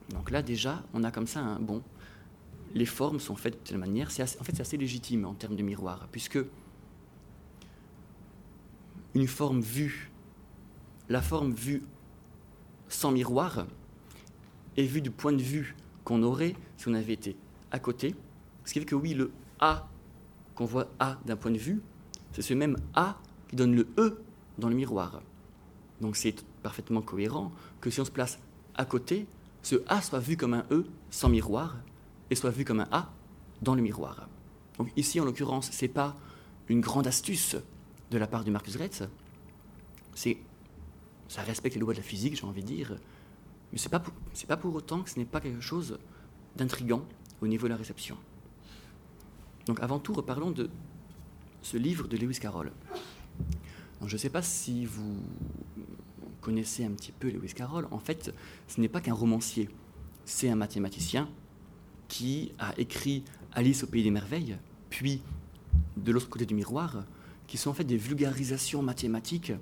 [0.10, 1.82] Donc là, déjà, on a comme ça un bon.
[2.76, 4.08] Les formes sont faites de telle manière.
[4.08, 6.40] en fait, c'est assez légitime en termes de miroir, puisque
[9.16, 10.12] une forme vue,
[11.10, 11.84] la forme vue
[12.88, 13.66] sans miroir
[14.78, 17.36] est vu du point de vue qu'on aurait si on avait été
[17.72, 18.16] à côté.
[18.66, 19.88] Ce qui fait que oui, le A
[20.56, 21.82] qu'on voit A d'un point de vue,
[22.32, 23.18] c'est ce même A
[23.48, 24.22] qui donne le E
[24.58, 25.22] dans le miroir.
[26.02, 27.52] Donc c'est parfaitement cohérent
[27.82, 28.40] que si on se place
[28.76, 29.28] à côté,
[29.62, 31.78] ce A soit vu comme un E sans miroir
[32.30, 33.12] et soit vu comme un A
[33.62, 34.28] dans le miroir.
[34.78, 36.16] Donc ici, en l'occurrence, ce n'est pas
[36.68, 37.56] une grande astuce
[38.12, 39.04] de la part du Marcus Retz,
[40.16, 40.38] c'est
[41.28, 42.96] ça respecte les lois de la physique, j'ai envie de dire,
[43.74, 45.98] mais ce n'est pas, pour autant que ce n'est pas quelque chose
[46.56, 47.04] d'intrigant
[47.42, 48.16] au niveau de la réception.
[49.66, 50.70] Donc avant tout, reparlons de
[51.64, 52.72] ce livre de Lewis Carroll.
[54.06, 55.18] je ne sais pas si vous
[56.40, 57.88] connaissez un petit peu Lewis Carroll.
[57.90, 58.32] En fait,
[58.68, 59.70] ce n'est pas qu'un romancier,
[60.24, 61.28] c'est un mathématicien
[62.08, 64.58] qui a écrit Alice au pays des merveilles,
[64.90, 65.22] puis
[65.98, 67.06] De l'autre côté du miroir,
[67.48, 69.54] qui sont en fait des vulgarisations mathématiques,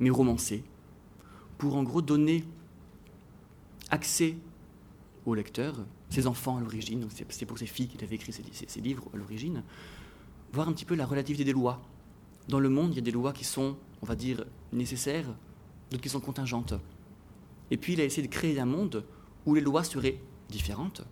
[0.00, 0.64] mais romancées,
[1.58, 2.44] pour en gros donner
[3.90, 4.36] accès
[5.26, 5.74] au lecteur,
[6.08, 9.62] ses enfants à l'origine, c'est pour ses filles qu'il avait écrit ces, livres à l'origine,
[10.52, 11.80] voir un petit peu la relativité des lois.
[12.48, 15.26] Dans le monde, il y a des lois qui sont, on va dire, nécessaires,
[15.90, 16.74] d'autres qui sont contingentes.
[17.70, 19.04] Et puis il a essayé de créer un monde
[19.46, 21.02] où les lois seraient différentes,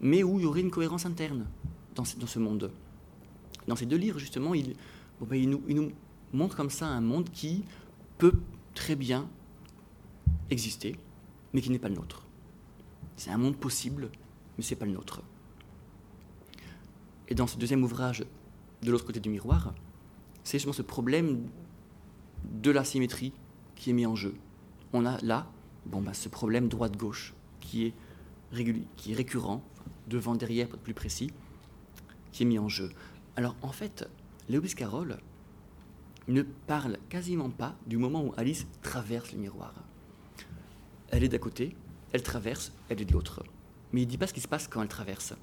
[0.00, 1.46] mais où il y aurait une cohérence interne
[1.94, 2.70] dans ce, monde.
[3.66, 5.92] Dans ces deux livres, justement, ben, il nous
[6.32, 7.64] montre comme ça un monde qui
[8.18, 8.34] peut
[8.74, 9.28] très bien
[10.50, 10.96] exister,
[11.52, 12.24] mais qui n'est pas le nôtre.
[13.16, 14.10] C'est un monde possible,
[14.56, 15.22] mais ce n'est pas le nôtre.
[17.28, 18.24] Et dans ce deuxième ouvrage,
[18.82, 19.74] de l'autre côté du miroir,
[20.44, 21.48] c'est justement ce problème
[22.44, 23.32] de la symétrie
[23.74, 24.34] qui est mis en jeu.
[24.92, 25.50] On a là
[25.88, 27.94] bon, bah, ce problème droite-gauche qui est,
[28.96, 29.62] qui est récurrent,
[30.06, 31.30] devant, derrière, pour être plus précis,
[32.32, 32.90] qui est mis en jeu.
[33.36, 34.08] Alors en fait,
[34.48, 35.18] Lewis Carroll
[36.28, 39.74] ne parle quasiment pas du moment où Alice traverse le miroir.
[41.10, 41.76] Elle est d'à côté,
[42.12, 43.42] elle traverse, elle est de l'autre.
[43.92, 45.34] Mais il ne dit pas ce qui se passe quand elle traverse.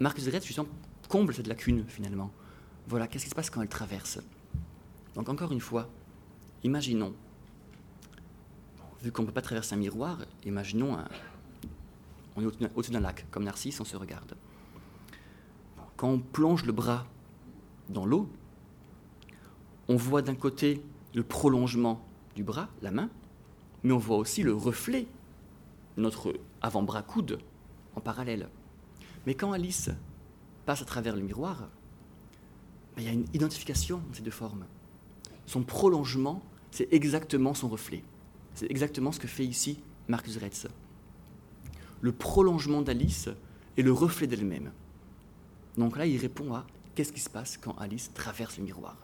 [0.00, 0.68] Marcus Retz, justement,
[1.08, 2.30] comble cette lacune, finalement.
[2.88, 4.18] Voilà, qu'est-ce qui se passe quand elle traverse?
[5.14, 5.88] Donc, encore une fois,
[6.64, 7.14] imaginons,
[9.02, 10.96] vu qu'on ne peut pas traverser un miroir, imaginons,
[12.36, 14.34] on est au-dessus d'un lac, comme Narcisse, on se regarde.
[15.96, 17.06] Quand on plonge le bras
[17.88, 18.28] dans l'eau,
[19.88, 20.82] on voit d'un côté
[21.14, 23.10] le prolongement du bras, la main,
[23.82, 25.06] mais on voit aussi le reflet,
[25.96, 27.38] notre avant-bras coude,
[27.96, 28.48] en parallèle.
[29.26, 29.90] Mais quand Alice
[30.66, 31.68] passe à travers le miroir,
[32.96, 34.64] ben, il y a une identification de ces deux formes.
[35.46, 38.02] Son prolongement, c'est exactement son reflet.
[38.54, 40.66] C'est exactement ce que fait ici Marcus Retz.
[42.00, 43.28] Le prolongement d'Alice
[43.76, 44.72] est le reflet d'elle-même.
[45.78, 48.96] Donc là, il répond à qu'est-ce qui se passe quand Alice traverse le miroir.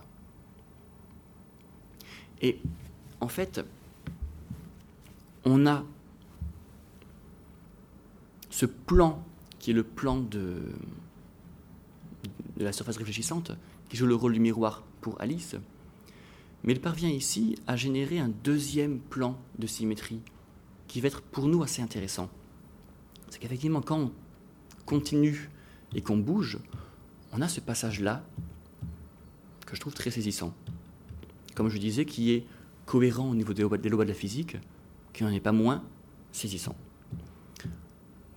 [2.42, 2.60] Et
[3.20, 3.60] en fait,
[5.44, 5.84] on a
[8.50, 9.24] ce plan
[9.58, 10.62] qui est le plan de,
[12.56, 13.52] la surface réfléchissante,
[13.88, 15.56] qui joue le rôle du miroir pour Alice,
[16.64, 20.20] mais il parvient ici à générer un deuxième plan de symétrie
[20.88, 22.28] qui va être pour nous assez intéressant.
[23.30, 24.12] C'est qu'effectivement, quand on
[24.86, 25.50] continue
[25.94, 26.58] et qu'on bouge,
[27.32, 28.24] on a ce passage-là
[29.66, 30.54] que je trouve très saisissant.
[31.54, 32.46] Comme je disais, qui est
[32.86, 34.56] cohérent au niveau des lois de la physique,
[35.12, 35.82] qui n'en est pas moins
[36.32, 36.76] saisissant.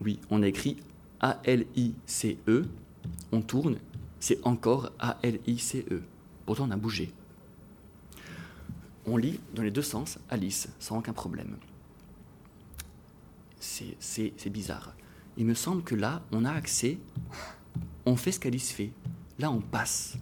[0.02, 0.78] Oui, on a écrit
[1.20, 2.66] A-L-I-C-E,
[3.32, 3.78] on tourne,
[4.20, 6.02] c'est encore A-L-I-C-E.
[6.46, 7.14] Pourtant, on a bougé.
[9.06, 11.58] On lit dans les deux sens Alice, sans aucun problème.
[13.60, 14.94] C'est bizarre.
[15.38, 16.98] Il me semble que là, on a accès,
[18.06, 18.92] on fait ce qu'Alice fait.
[19.40, 20.18] Là, on passe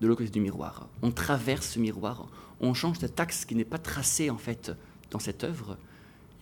[0.00, 0.88] de l'autre côté du miroir.
[1.02, 2.26] On traverse ce miroir,
[2.60, 4.72] on change cet axe qui n'est pas tracé en fait
[5.14, 5.78] dans cette œuvre.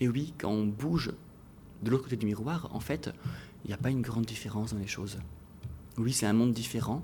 [0.00, 1.12] Et oui, quand on bouge
[1.82, 3.10] de l'autre côté du miroir, en fait,
[3.64, 5.18] il n'y a pas une grande différence dans les choses.
[5.98, 7.02] Oui, c'est un monde différent.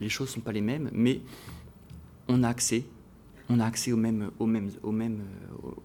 [0.00, 1.20] Les choses ne sont pas les mêmes, mais
[2.26, 2.84] on a accès,
[3.48, 5.22] on a accès au même, au même, au même,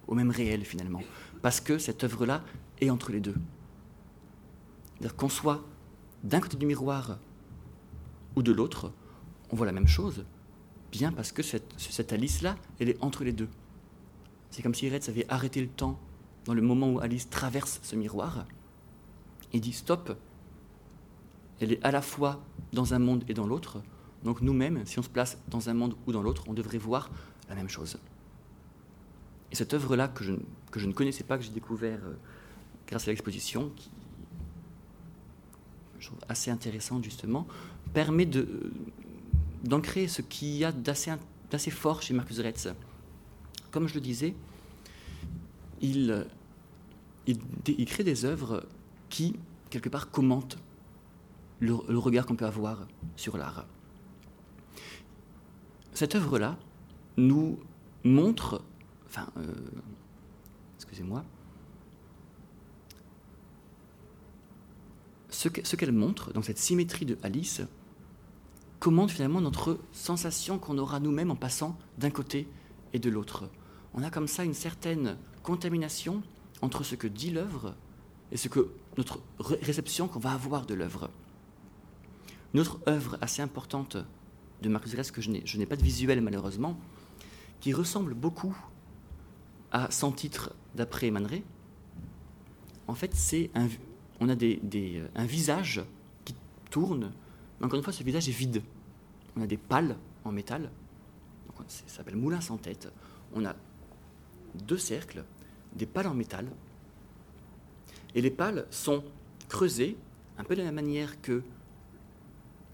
[0.07, 1.03] au même réel finalement,
[1.43, 2.43] parce que cette œuvre-là
[2.81, 3.35] est entre les deux.
[4.95, 5.63] C'est-à-dire qu'on soit
[6.23, 7.19] d'un côté du miroir
[8.35, 8.91] ou de l'autre,
[9.51, 10.25] on voit la même chose,
[10.91, 13.49] bien parce que cette, cette Alice-là, elle est entre les deux.
[14.53, 15.99] C'est comme si Retz avait arrêté le temps
[16.45, 18.45] dans le moment où Alice traverse ce miroir
[19.51, 20.15] et dit stop.
[21.59, 22.39] Elle est à la fois
[22.71, 23.81] dans un monde et dans l'autre.
[24.23, 27.09] Donc nous-mêmes, si on se place dans un monde ou dans l'autre, on devrait voir
[27.49, 27.97] la même chose.
[29.51, 30.33] Et cette œuvre-là, que je,
[30.69, 32.13] que je ne connaissais pas, que j'ai découvert euh,
[32.85, 33.89] grâce à l'exposition, qui
[35.97, 37.47] je trouve assez intéressante justement,
[37.91, 38.29] permet
[39.63, 42.67] d'ancrer ce qu'il y a d'assez fort chez Marcus Retz
[43.73, 44.35] comme je le disais,
[45.81, 46.27] il,
[47.25, 48.65] il, crée des œuvres
[49.09, 49.35] qui,
[49.71, 50.59] quelque part, commentent
[51.59, 53.65] le, regard qu'on peut avoir sur l'art.
[55.93, 56.57] Cette œuvre-là
[57.17, 57.57] nous
[58.03, 58.61] montre,
[59.07, 59.51] enfin, euh,
[60.77, 61.25] excusez-moi,
[65.29, 67.61] ce qu'elle montre dans cette symétrie de Alice
[68.79, 72.47] commente finalement notre sensation qu'on aura nous-mêmes en passant d'un côté
[72.93, 73.49] et de l'autre.
[73.93, 76.23] On a comme ça une certaine contamination
[76.61, 77.75] entre ce que dit l'œuvre
[78.31, 81.09] et ce que notre réception qu'on va avoir de l'œuvre.
[82.53, 83.97] Une autre œuvre assez importante
[84.61, 86.79] de Marcus Aurèle, que je n'ai pas de visuel malheureusement,
[87.59, 88.55] qui ressemble beaucoup
[89.71, 91.27] à Sans titre d'après Man
[92.87, 93.67] en fait, c'est un,
[94.19, 95.81] on a euh, un visage
[96.25, 96.35] qui
[96.69, 97.11] tourne,
[97.59, 98.61] mais encore une fois, ce visage est vide.
[99.35, 100.69] On a des pales en métal,
[101.67, 102.91] ça s'appelle moulin sans tête.
[104.55, 105.23] Deux cercles,
[105.75, 106.47] des pales en métal,
[108.15, 109.03] et les pales sont
[109.49, 109.97] creusées,
[110.37, 111.43] un peu de la même manière que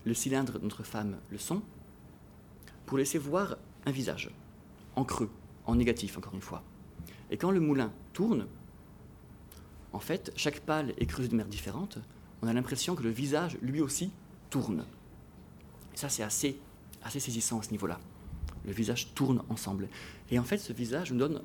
[0.05, 1.61] le cylindre de notre femme le sont,
[2.85, 4.31] pour laisser voir un visage,
[4.95, 5.29] en creux,
[5.65, 6.63] en négatif encore une fois.
[7.29, 8.47] Et quand le moulin tourne,
[9.93, 11.97] en fait, chaque pâle est creusée de manière différente.
[12.41, 14.11] On a l'impression que le visage, lui aussi,
[14.49, 14.85] tourne.
[15.95, 16.59] Ça, c'est assez,
[17.03, 17.99] assez saisissant à ce niveau-là.
[18.65, 19.87] Le visage tourne ensemble.
[20.31, 21.41] Et en fait, ce visage nous donne,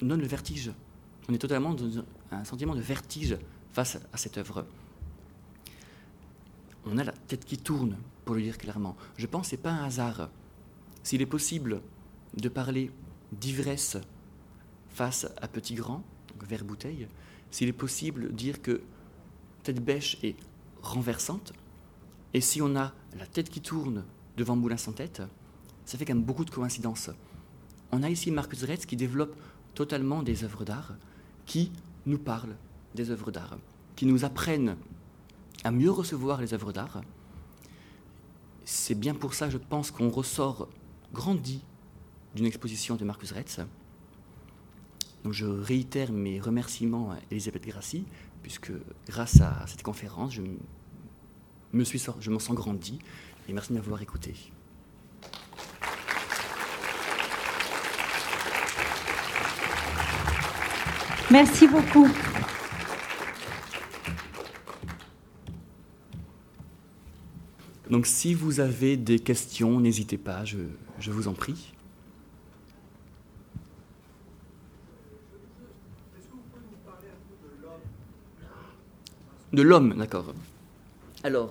[0.00, 0.72] le vertige.
[1.28, 3.36] On est totalement dans un sentiment de vertige
[3.72, 4.66] face à cette œuvre.
[6.84, 8.96] On a la tête qui tourne, pour le dire clairement.
[9.16, 10.30] Je pense que ce n'est pas un hasard.
[11.02, 11.82] S'il est possible
[12.36, 12.90] de parler
[13.32, 13.96] d'ivresse
[14.90, 17.08] face à petit grand, donc vers bouteille,
[17.50, 18.82] s'il est possible de dire que
[19.62, 20.36] tête bêche est
[20.82, 21.52] renversante,
[22.34, 24.04] et si on a la tête qui tourne
[24.36, 25.22] devant Moulin sans tête,
[25.86, 27.08] ça fait quand même beaucoup de coïncidences.
[27.92, 29.34] On a ici Marcus Retz qui développe
[29.74, 30.92] totalement des œuvres d'art,
[31.46, 31.72] qui
[32.04, 32.56] nous parlent
[32.94, 33.56] des œuvres d'art,
[33.94, 34.76] qui nous apprennent
[35.64, 37.00] à mieux recevoir les œuvres d'art.
[38.66, 40.68] C'est bien pour ça, je pense, qu'on ressort
[41.14, 41.62] grandi
[42.34, 43.60] d'une exposition de Marcus Retz
[45.32, 48.04] je réitère mes remerciements à Elisabeth Grassi,
[48.42, 48.72] puisque
[49.06, 51.84] grâce à cette conférence, je me
[52.20, 52.98] je m'en sens grandi,
[53.48, 54.34] et merci de m'avoir écouté.
[61.36, 62.08] Merci beaucoup.
[67.90, 71.74] Donc si vous avez des questions, n'hésitez pas, je vous en prie.
[79.52, 80.32] De l'homme, d'accord.
[81.22, 81.50] Alors,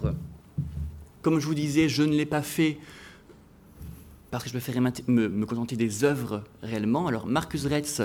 [1.21, 2.79] comme je vous disais, je ne l'ai pas fait
[4.31, 7.07] parce que je préférais me, contenter des œuvres réellement.
[7.07, 8.01] Alors, Marcus Retz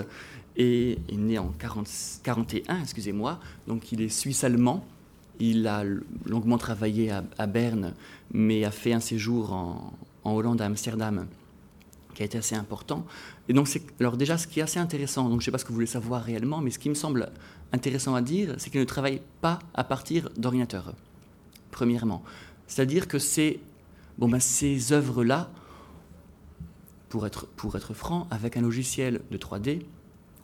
[0.57, 4.85] est, né en 1941, excusez-moi, donc il est suisse-allemand.
[5.39, 5.85] Il a
[6.27, 7.95] longuement travaillé à, Berne,
[8.33, 9.93] mais a fait un séjour en,
[10.25, 11.27] Hollande, à Amsterdam,
[12.15, 13.07] qui a été assez important.
[13.49, 15.65] Et donc, alors déjà, ce qui est assez intéressant, donc je ne sais pas ce
[15.65, 17.31] que vous voulez savoir réellement, mais ce qui me semble
[17.73, 20.93] intéressant à dire, c'est qu'il ne travaille pas à partir d'ordinateur,
[21.71, 22.23] premièrement.
[22.67, 23.17] C'est-à-dire que
[24.19, 25.51] ben, ces œuvres-là,
[27.09, 29.83] pour être franc, avec un logiciel de 3D,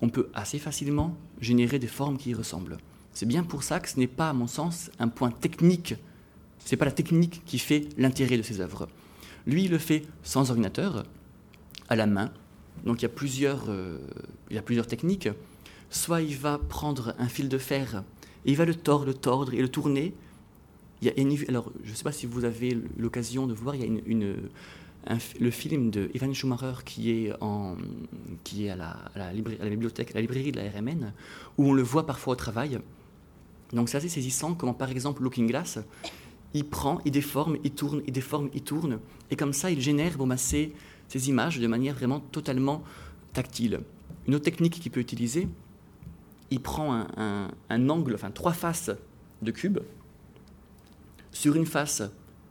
[0.03, 2.79] on peut assez facilement générer des formes qui y ressemblent.
[3.13, 5.95] C'est bien pour ça que ce n'est pas, à mon sens, un point technique.
[6.65, 8.89] Ce n'est pas la technique qui fait l'intérêt de ces œuvres.
[9.47, 11.05] Lui, il le fait sans ordinateur,
[11.89, 12.31] à la main.
[12.85, 13.99] Donc il y a plusieurs, euh,
[14.51, 15.29] il y a plusieurs techniques
[15.91, 18.03] soit il va prendre un fil de fer
[18.45, 20.15] et il va le tordre, le tordre et le tourner.
[21.03, 23.83] Il y a alors, je ne sais pas si vous avez l'occasion de voir, il
[23.83, 24.37] y a une,
[25.41, 27.77] le film de Ivan Schumacher qui est, à,
[29.15, 29.33] la,
[29.71, 31.13] bibliothèque, la librairie de la RMN,
[31.59, 32.81] où on le voit parfois au travail.
[33.73, 35.79] Donc c'est assez saisissant comment par exemple Looking Glass,
[36.55, 39.01] il prend, il déforme, il tourne, il déforme, il tourne,
[39.31, 40.73] et comme ça il génère bon, bah, ces,
[41.09, 42.83] ces images de manière vraiment totalement
[43.33, 43.81] tactile.
[44.27, 45.49] Une autre technique qu'il peut utiliser,
[46.51, 48.91] il prend un, angle, enfin trois faces
[49.43, 49.79] de cube.
[51.33, 52.03] Sur une face,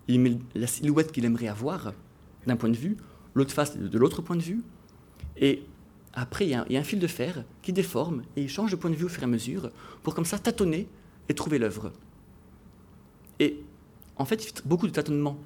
[0.08, 1.94] il met la silhouette qu'il aimerait avoir
[2.48, 2.98] d'un point de vue,
[3.34, 4.62] l'autre face de l'autre point de vue,
[5.38, 5.64] et
[6.14, 8.90] après il y, a, un fil de fer qui déforme et il change de point
[8.90, 9.70] de vue au fur et à mesure
[10.02, 10.88] pour comme ça tâtonner
[11.28, 11.92] et trouver l'œuvre.
[13.40, 13.60] Et
[14.18, 15.38] en fait, il fait beaucoup de tâtonnements.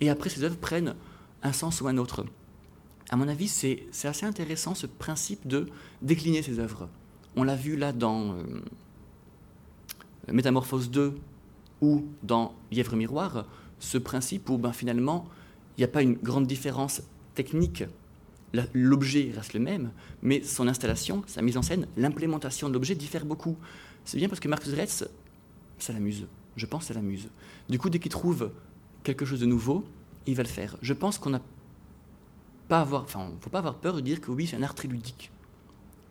[0.00, 0.94] Et après, ces œuvres prennent
[1.42, 2.24] un sens ou un autre.
[3.10, 5.68] À mon avis, c'est assez intéressant ce principe de
[6.02, 6.88] décliner ces œuvres.
[7.36, 8.62] On l'a vu là dans euh,
[10.32, 11.14] Métamorphose 2
[11.80, 13.46] ou dans Lièvre Miroir,
[13.78, 15.26] ce principe où ben, finalement,
[15.76, 17.02] il n'y a pas une grande différence
[17.34, 17.84] technique
[18.72, 19.90] l'objet reste le même,
[20.22, 23.56] mais son installation, sa mise en scène, l'implémentation de l'objet diffère beaucoup.
[24.04, 25.04] C'est bien parce que Marcus Retz,
[25.78, 26.26] ça l'amuse.
[26.56, 27.28] Je pense que ça l'amuse.
[27.68, 28.52] Du coup, dès qu'il trouve
[29.02, 29.84] quelque chose de nouveau,
[30.26, 30.76] il va le faire.
[30.82, 31.42] Je pense qu'on n'a
[32.68, 35.30] faut pas avoir peur de dire que oui, c'est un art très ludique.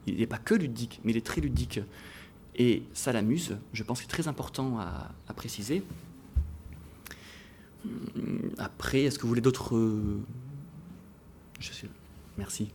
[0.05, 1.80] Il n'est pas que ludique, mais il est très ludique.
[2.55, 3.57] Et ça l'amuse.
[3.74, 5.84] Je pense que c'est très important à, préciser.
[8.58, 9.78] Après, est-ce que vous voulez d'autres.
[11.60, 11.90] Je sais.
[12.38, 12.72] Merci.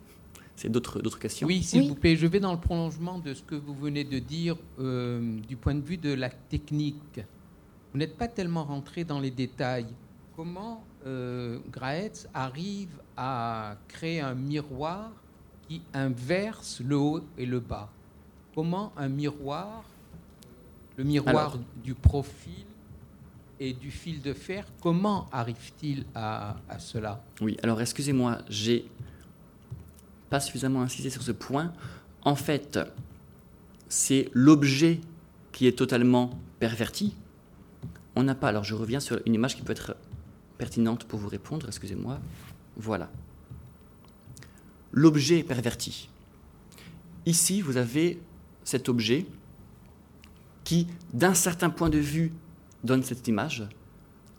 [0.56, 1.46] C'est d'autres, d'autres questions?
[1.46, 2.16] Oui, s'il vous plaît.
[2.16, 5.74] Je vais dans le prolongement de ce que vous venez de dire euh, du point
[5.74, 7.20] de vue de la technique.
[7.92, 9.86] Vous n'êtes pas tellement rentré dans les détails.
[10.34, 15.12] Comment euh, Graetz arrive à créer un miroir
[15.68, 17.88] qui inverse le haut et le bas?
[18.54, 19.84] Comment un miroir,
[20.96, 22.66] le miroir du profil
[23.60, 27.22] et du fil de fer, comment arrive-t-il à, cela?
[27.40, 28.86] Oui, alors excusez-moi, j'ai
[30.30, 31.72] pas suffisamment insisté sur ce point.
[32.22, 32.78] En fait,
[33.88, 35.00] c'est l'objet
[35.52, 37.16] qui est totalement perverti.
[38.14, 39.96] On n'a pas, alors je reviens sur une image qui peut être
[40.58, 42.20] pertinente pour vous répondre, excusez-moi.
[42.76, 43.10] Voilà.
[44.92, 46.08] L'objet est perverti.
[47.26, 48.20] Ici, vous avez
[48.64, 49.26] cet objet
[50.64, 52.32] qui, d'un certain point de vue,
[52.84, 53.68] donne cette image.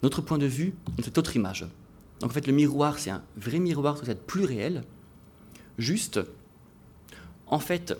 [0.03, 0.73] Notre point de vue,
[1.03, 1.67] cette autre image.
[2.19, 4.83] Donc en fait, le miroir, c'est un vrai miroir, doit être plus réel.
[5.77, 6.19] Juste,
[7.47, 7.97] en fait,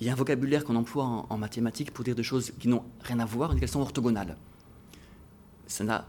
[0.00, 2.84] il y a un vocabulaire qu'on emploie en, mathématiques pour dire des choses qui n'ont
[3.02, 4.36] rien à voir, qu'elles sont orthogonales.
[5.66, 6.06] Ça n'a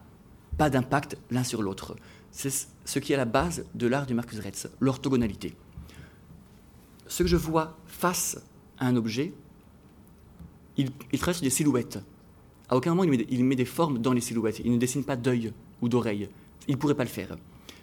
[0.57, 1.95] pas d'impact l'un sur l'autre.
[2.31, 2.51] C'est
[2.86, 5.55] ce qui est à la base de l'art du Marcus Retz, l'orthogonalité.
[7.07, 8.41] Ce que je vois face
[8.79, 9.34] à un objet,
[10.77, 11.99] il, il trace des silhouettes.
[12.74, 14.59] À aucun moment il met, des formes dans les silhouettes.
[14.65, 15.53] Il ne dessine pas d'œil
[15.84, 16.28] ou d'oreille.
[16.67, 17.38] Il ne pourrait pas le faire.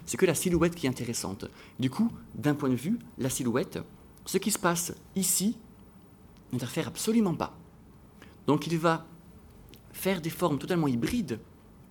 [0.05, 1.45] C'est que la silhouette qui est intéressante.
[1.79, 3.79] Du coup, d'un point de vue, la silhouette,
[4.25, 5.57] ce qui se passe ici
[6.51, 7.57] n'interfère absolument pas.
[8.47, 9.05] Donc il va
[9.93, 11.39] faire des formes totalement hybrides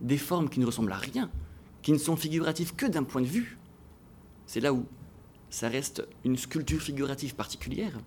[0.02, 1.30] des formes qui ne ressemblent à rien,
[1.80, 3.56] qui ne sont figuratives que d'un point de vue.
[4.44, 4.84] C'est là où
[5.48, 7.98] ça reste une sculpture figurative particulière.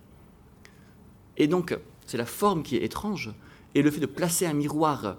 [1.36, 1.76] Et donc,
[2.06, 3.34] c'est la forme qui est étrange,
[3.74, 5.18] et le fait de placer un miroir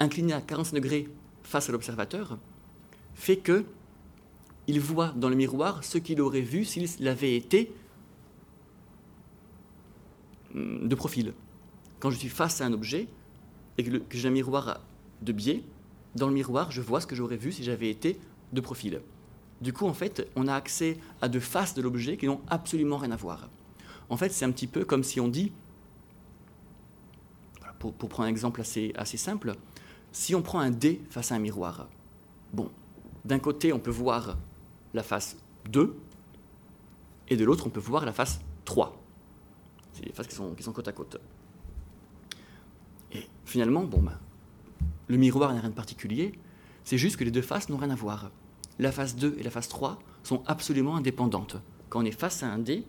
[0.00, 1.08] incliné à 45 degrés
[1.42, 2.38] face à l'observateur
[3.14, 3.64] fait que
[4.66, 7.70] il voit dans le miroir ce qu'il aurait vu s'il avait été
[10.54, 11.34] hum, de profil.
[12.00, 13.08] Quand je suis face à un objet
[13.78, 14.80] et que j'ai un miroir
[15.22, 15.64] de biais,
[16.14, 18.18] dans le miroir, je vois ce que j'aurais vu si j'avais été
[18.52, 19.00] de profil.
[19.60, 22.98] Du coup, en fait, on a accès à deux faces de l'objet qui n'ont absolument
[22.98, 23.48] rien à voir.
[24.10, 25.52] En fait, c'est un petit peu comme si on dit,
[27.92, 29.54] pour, prendre un exemple assez, simple,
[30.12, 31.88] si on prend un dé face à un miroir,
[32.52, 32.70] bon,
[33.24, 34.36] d'un côté, on peut voir
[34.92, 35.36] la face
[35.70, 35.96] 2,
[37.28, 39.00] et de l'autre, on peut voir la face 3.
[39.92, 41.20] C'est les faces qui sont, qui sont côte à côte.
[43.12, 44.18] Et finalement, bon, ben,
[45.08, 46.32] le miroir n'a rien de particulier,
[46.84, 48.30] c'est juste que les deux faces n'ont rien à voir.
[48.78, 51.56] La face 2 et la face 3 sont absolument indépendantes.
[51.88, 52.84] Quand on est face à un dé,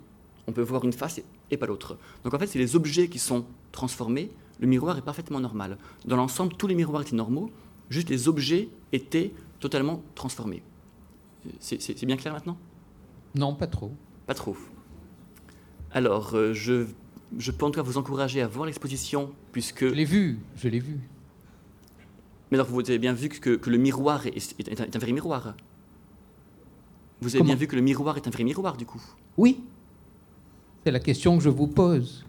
[0.48, 1.22] on peut voir une face
[1.52, 1.98] et pas l'autre.
[2.24, 5.78] Donc en fait, c'est les objets qui sont transformés, le miroir est parfaitement normal.
[6.06, 7.52] Dans l'ensemble, tous les miroirs étaient normaux,
[7.90, 10.64] juste les objets étaient totalement transformés.
[11.60, 12.58] C'est bien clair maintenant?
[13.36, 13.92] Non, pas trop.
[14.26, 14.58] Pas trop.
[15.92, 16.86] Alors, euh, je,
[17.38, 19.88] je peux en tout cas vous encourager à voir l'exposition, puisque...
[19.88, 21.00] Je l'ai vu, je l'ai vu.
[22.52, 25.56] Mais alors, vous avez bien vu que, le miroir est, un, vrai miroir.
[27.22, 29.02] Vous avez bien vu que le miroir est un vrai miroir, du coup?
[29.38, 29.64] Oui.
[30.84, 32.26] C'est la question que je vous pose.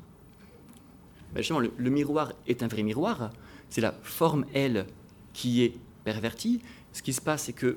[1.36, 3.30] Justement, le, le, miroir est un vrai miroir.
[3.68, 4.86] C'est la forme, elle,
[5.32, 6.60] qui est pervertie.
[6.92, 7.76] Ce qui se passe, c'est que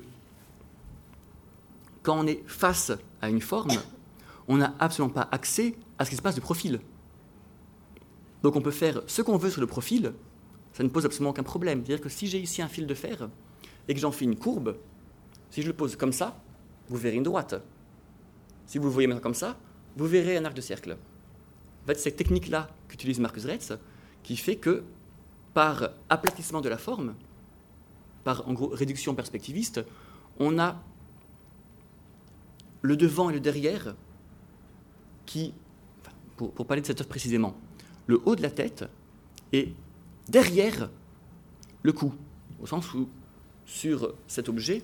[2.02, 3.76] quand on est face à une forme,
[4.48, 6.80] on n'a absolument pas accès à ce qui se passe de profil.
[8.42, 10.14] Donc on peut faire ce qu'on veut sur le profil,
[10.72, 11.84] ça ne pose absolument aucun problème.
[11.84, 13.28] C'est-à-dire que si j'ai ici un fil de fer
[13.86, 14.76] et que j'en fais une courbe,
[15.50, 16.42] si je le pose comme ça,
[16.88, 17.54] vous verrez une droite.
[18.66, 19.56] Si vous le voyez maintenant comme ça,
[19.96, 20.96] vous verrez un arc de cercle.
[21.88, 23.72] En cette technique-là qu'utilise Marcus Retz,
[24.22, 24.84] qui fait que
[25.54, 27.14] par aplatissement de la forme,
[28.24, 29.80] par en gros réduction perspectiviste,
[30.38, 30.82] on a
[32.82, 33.94] le devant et le derrière
[35.26, 35.52] qui,
[36.36, 37.56] pour, pour parler de cette œuvre précisément,
[38.06, 38.84] le haut de la tête
[39.52, 39.72] est
[40.28, 40.90] derrière
[41.82, 42.14] le cou,
[42.62, 43.08] au sens où
[43.64, 44.82] sur cet objet,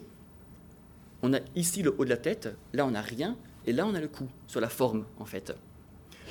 [1.23, 3.37] on a ici le haut de la tête, là on n'a rien,
[3.67, 5.57] et là on a le cou, sur la forme en fait.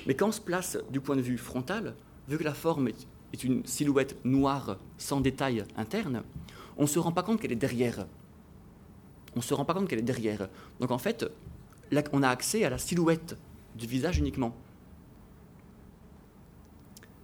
[0.06, 1.95] Mais quand on se place du point de vue frontal,
[2.27, 2.90] vu que la forme
[3.34, 6.23] est une silhouette noire sans détail interne,
[6.77, 8.06] on ne se rend pas compte qu'elle est derrière.
[9.36, 10.48] on ne se rend pas compte qu'elle est derrière.
[10.80, 11.26] Donc en fait,
[12.14, 13.36] on a accès à la silhouette
[13.76, 14.56] du visage uniquement.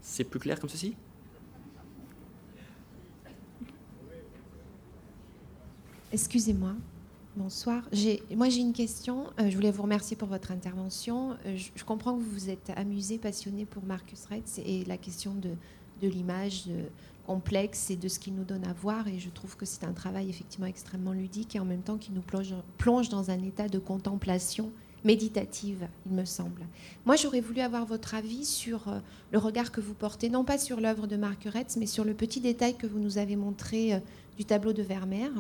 [0.02, 0.96] C'est plus clair comme ceci?
[6.12, 6.74] Excusez-moi.
[7.38, 7.84] Bonsoir.
[8.36, 9.28] Moi, j'ai une question.
[9.40, 11.38] Euh, je voulais vous remercier pour votre intervention.
[11.46, 15.34] Euh, je, comprends que vous vous êtes amusé, passionné pour Marcus Retz et la question
[15.36, 15.52] de,
[16.02, 16.66] de l'image
[17.26, 19.08] complexe et de ce qu'il nous donne à voir.
[19.08, 22.12] Et je trouve que c'est un travail effectivement extrêmement ludique et en même temps qui
[22.12, 24.70] nous plonge, plonge dans un état de contemplation
[25.06, 26.64] méditative, il me semble.
[27.06, 29.00] Moi, j'aurais voulu avoir votre avis sur euh,
[29.32, 32.14] le regard que vous portez, non pas sur l'œuvre de Marc Retz, mais sur le
[32.14, 34.02] petit détail que vous nous avez montré
[34.38, 35.32] du tableau de Vermeer.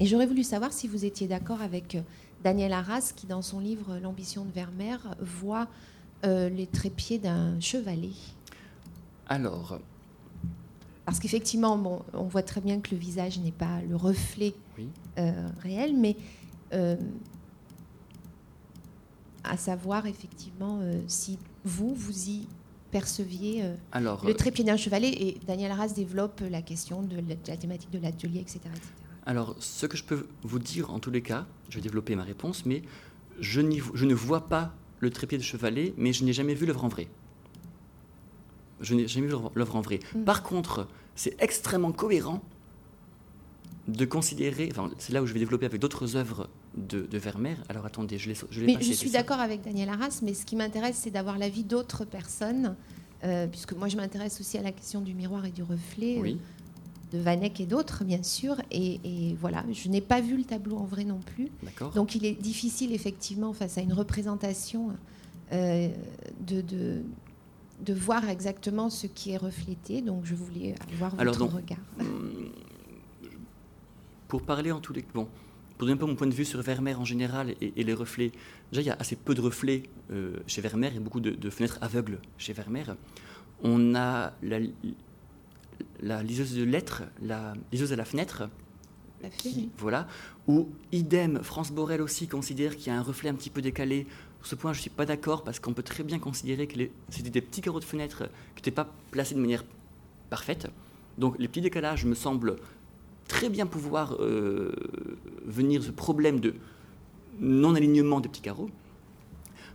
[0.00, 2.02] Et j'aurais voulu savoir si vous étiez d'accord avec euh,
[2.42, 5.68] Daniel Arras, qui dans son livre L'ambition de Vermeer voit
[6.24, 8.12] euh, les trépieds d'un chevalet.
[9.28, 9.78] Alors.
[11.04, 14.54] Parce qu'effectivement, bon, on voit très bien que le visage n'est pas le reflet
[15.18, 16.16] euh, réel, mais
[19.42, 22.46] à savoir effectivement si vous, vous y
[22.90, 25.08] perceviez Alors, le trépied d'un chevalet.
[25.08, 28.97] Et Daniel Arras développe la question de la, de la thématique de l'atelier, etc., etc.
[29.28, 32.22] Alors, ce que je peux vous dire en tous les cas, je vais développer ma
[32.22, 32.80] réponse, mais
[33.40, 33.60] je,
[33.92, 36.88] je ne vois pas le trépied de chevalet, mais je n'ai jamais vu l'œuvre en
[36.88, 37.08] vrai.
[38.80, 40.00] Je n'ai jamais vu l'œuvre en vrai.
[40.14, 40.24] Mm.
[40.24, 42.42] Par contre, c'est extrêmement cohérent
[43.86, 46.48] de considérer, enfin, c'est là où je vais développer avec d'autres œuvres
[46.78, 47.56] de, Vermeer.
[47.68, 50.56] Alors attendez, je l'ai je Mais je suis d'accord avec Daniel Arras, mais ce qui
[50.56, 52.76] m'intéresse, c'est d'avoir l'avis d'autres personnes,
[53.24, 56.16] euh, puisque moi je m'intéresse aussi à la question du miroir et du reflet.
[56.18, 56.38] Oui
[57.12, 58.56] de Vanek et d'autres, bien sûr.
[58.70, 61.48] Et, voilà, je n'ai pas vu le tableau en vrai non plus.
[61.94, 64.94] Donc il est difficile, effectivement, face à une représentation,
[65.52, 65.88] euh,
[66.46, 66.62] de,
[67.80, 70.02] de, voir exactement ce qui est reflété.
[70.02, 71.78] Donc je voulais avoir votre regard.
[72.00, 72.50] Hum,
[74.26, 75.04] pour parler en tous les...
[75.14, 75.26] Bon,
[75.78, 78.32] pour donner un peu mon point de vue sur Vermeer en général et, les reflets,
[78.70, 81.20] déjà il y a assez peu de reflets euh, chez Vermeer, il y a beaucoup
[81.20, 82.96] de, de, fenêtres aveugles chez Vermeer.
[83.62, 84.58] On a la,
[86.00, 88.48] la liseuse de lettres, la liseuse à la fenêtre.
[89.78, 90.06] voilà.
[90.46, 94.06] Ou idem, France Borel aussi considère qu'il y a un reflet un petit peu décalé.
[94.40, 96.78] Sur ce point, je ne suis pas d'accord parce qu'on peut très bien considérer que
[97.08, 98.24] c'était des petits carreaux de fenêtre
[98.54, 99.64] qui n'étaient pas placés de manière
[100.30, 100.68] parfaite.
[101.18, 102.56] Donc les petits décalages me semblent
[103.26, 104.72] très bien pouvoir euh,
[105.44, 106.54] venir ce problème de
[107.40, 108.70] non-alignement des petits carreaux.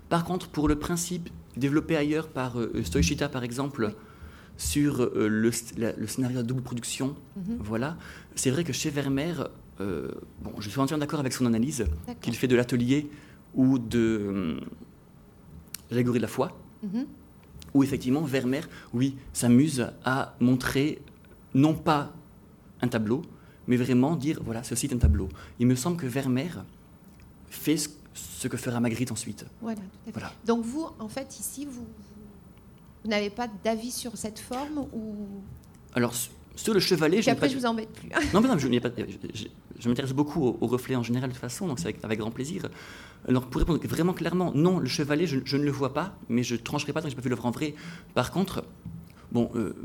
[0.10, 3.94] Par contre, pour le principe développé ailleurs par euh, Stoichita, par exemple,
[4.64, 5.52] sur euh, le,
[6.08, 7.16] scénario de double production.
[7.36, 7.58] Mhm.
[7.60, 7.98] Voilà.
[8.36, 9.50] C'est vrai que chez Vermeer,
[9.82, 10.12] euh,
[10.42, 11.86] bon, je suis entièrement d'accord avec son analyse,
[12.22, 13.10] qu'il fait de l'atelier
[13.54, 14.60] ou de euh,
[15.92, 17.06] l'allégorie de la foi, mhm.
[17.74, 18.64] où effectivement Vermeer,
[18.94, 21.02] oui, s'amuse à montrer
[21.54, 22.14] non pas
[22.82, 23.22] un tableau,
[23.68, 25.30] mais vraiment dire, voilà, ceci est un tableau.
[25.60, 26.64] Il me semble que Vermeer
[27.50, 29.46] fait ce, que fera Magritte ensuite.
[29.62, 29.82] Voilà,
[30.12, 30.32] voilà.
[30.46, 31.88] Donc vous, en fait, ici, vous,
[33.04, 35.16] vous n'avez pas d'avis sur cette forme ou
[35.94, 36.14] Alors,
[36.56, 38.10] sur le chevalet, je après, je vous embête plus.
[38.34, 38.68] non, mais non, je,
[39.80, 42.70] je, m'intéresse beaucoup aux, reflets en général de toute façon, donc c'est avec, grand plaisir.
[43.28, 46.56] Alors, pour répondre vraiment clairement, non, le chevalet, je, ne le vois pas, mais je
[46.56, 47.74] trancherai pas tant que je n'ai pas vu l'œuvre en vrai.
[48.14, 48.64] Par contre,
[49.32, 49.76] bon, euh,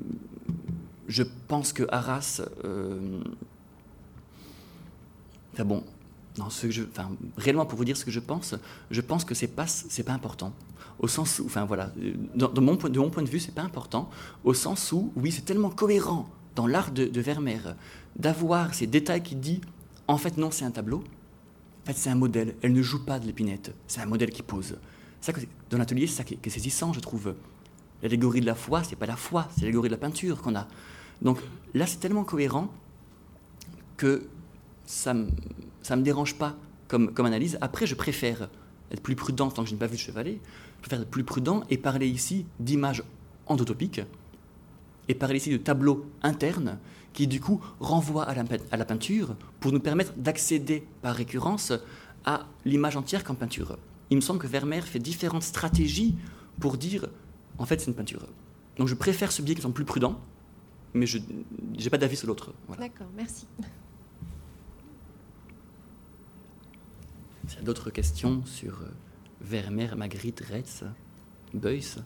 [1.08, 2.42] je pense que Arras.
[2.64, 3.20] Euh,
[5.54, 5.84] enfin bon,
[6.38, 8.54] non, ce que je, enfin, réellement pour vous dire ce que je pense,
[8.90, 10.52] je pense que c'est pas, c'est pas important
[10.98, 14.10] au sens où, enfin voilà, de, mon, point, de vue, c'est pas important,
[14.44, 17.76] au sens où, oui, c'est tellement cohérent dans l'art de, Vermeer
[18.16, 19.60] d'avoir ces détails qui dit,
[20.08, 21.04] en fait, non, c'est un tableau,
[21.82, 24.42] en fait, c'est un modèle, elle ne joue pas de l'épinette, c'est un modèle qui
[24.42, 24.76] pose.
[25.20, 25.32] Ça,
[25.70, 27.34] dans l'atelier, c'est ça qui est, saisissant, je trouve.
[28.02, 30.68] L'allégorie de la foi, c'est pas la foi, c'est l'allégorie de la peinture qu'on a.
[31.22, 31.38] Donc
[31.74, 32.72] là, c'est tellement cohérent
[33.96, 34.28] que
[34.86, 35.26] ça ne
[35.96, 36.56] me dérange pas
[36.86, 37.58] comme analyse.
[37.60, 38.48] Après, je préfère
[38.90, 40.40] être plus prudent tant que je n'ai pas vu le chevalet,
[40.76, 43.02] je préfère être plus prudent et parler ici d'images
[43.46, 44.02] endotopiques
[45.08, 46.78] et parler ici de tableaux internes
[47.12, 51.72] qui du coup renvoient à la, peinture pour nous permettre d'accéder par récurrence
[52.24, 53.78] à l'image entière comme peinture.
[54.10, 56.14] Il me semble que Vermeer fait différentes stratégies
[56.60, 57.08] pour dire
[57.58, 58.26] en fait c'est une peinture.
[58.76, 60.20] Donc je préfère ce biais qui plus prudent,
[60.94, 62.52] mais je n'ai pas d'avis sur l'autre.
[62.78, 63.46] D'accord, merci.
[67.48, 68.90] S'il y a d'autres questions sur euh,
[69.40, 70.84] Vermeer, Magritte, Retz,
[71.54, 71.96] Beuys?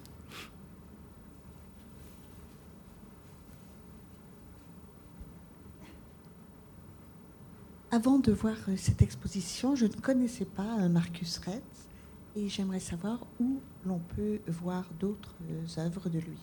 [7.90, 11.88] Avant de voir euh, cette exposition, je ne connaissais pas euh, Marcus Retz
[12.36, 15.34] et j'aimerais savoir où l'on peut voir d'autres
[15.76, 16.38] œuvres de lui.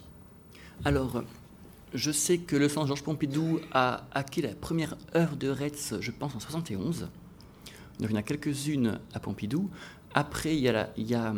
[0.84, 1.24] Alors,
[1.94, 6.12] je sais que le Centre Georges Pompidou a acquis la première œuvre de Retz, je
[6.12, 7.08] pense, en 71.
[8.00, 9.70] Donc il y en a quelques-unes à Pompidou.
[10.14, 11.34] Après, il y a,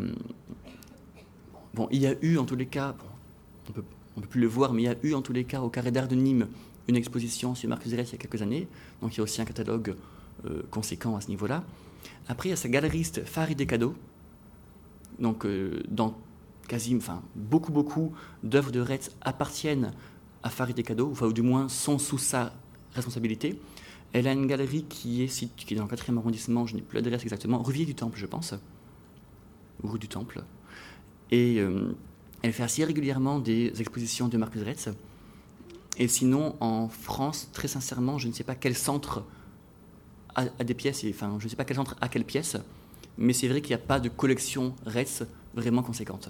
[1.74, 2.96] bon, il y a eu en tous les cas,
[3.68, 3.70] on
[4.20, 5.70] ne peut plus le voir, mais il y a eu en tous les cas au
[5.70, 6.48] Carré d'Art de Nîmes
[6.88, 8.68] une exposition sur Marcus Aurèle il y a quelques années.
[9.02, 9.96] Donc il y a aussi un catalogue
[10.46, 11.64] euh, conséquent à ce niveau-là.
[12.28, 13.96] Après, il y a sa galeriste Farideh Kado.
[15.20, 16.16] Donc euh, dans
[16.68, 18.14] quasi, enfin, beaucoup, beaucoup
[18.44, 19.92] d'œuvres de Retz appartiennent
[20.44, 22.54] à Farideh Kado, enfin, ou du moins sont sous sa
[22.94, 23.60] responsabilité.
[24.14, 27.24] Elle a une galerie qui est, est dans le 4e arrondissement, je n'ai plus l'adresse
[27.24, 28.54] exactement, rue du Temple, je pense,
[29.84, 30.44] rue du Temple.
[31.32, 31.96] Et euh,
[32.42, 34.90] elle fait assez régulièrement des expositions de Marcus Retz.
[35.98, 39.24] Et sinon, en France, très sincèrement, je ne sais pas quel centre
[40.36, 42.58] a, des pièces, enfin, je ne sais pas quel centre a quelle pièce,
[43.18, 45.24] mais c'est vrai qu'il n'y a pas de collection Retz
[45.54, 46.30] vraiment conséquente.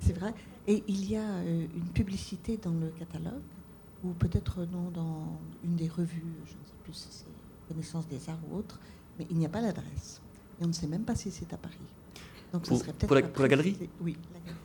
[0.00, 0.32] C'est vrai.
[0.68, 3.42] Et il y a euh, une publicité dans le catalogue,
[4.04, 7.26] ou peut-être non dans une des revues, je ne sais plus si c'est
[7.68, 8.78] Connaissance des Arts ou autre,
[9.18, 10.20] mais il n'y a pas l'adresse.
[10.60, 11.76] Et on ne sait même pas si c'est à Paris.
[12.52, 14.58] Donc ça serait peut-être pour, la, galerie Oui, la galerie.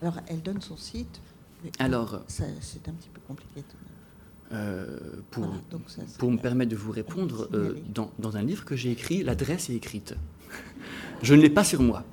[0.00, 1.20] Alors elle donne son site.
[1.78, 3.90] Alors, c'est un petit peu compliqué tout de même.
[4.52, 5.50] Euh, pour,
[6.18, 9.70] pour me permettre de vous répondre, euh, dans, dans, un livre que j'ai écrit, l'adresse
[9.70, 10.14] est écrite.
[11.22, 12.04] Je ne l'ai pas sur moi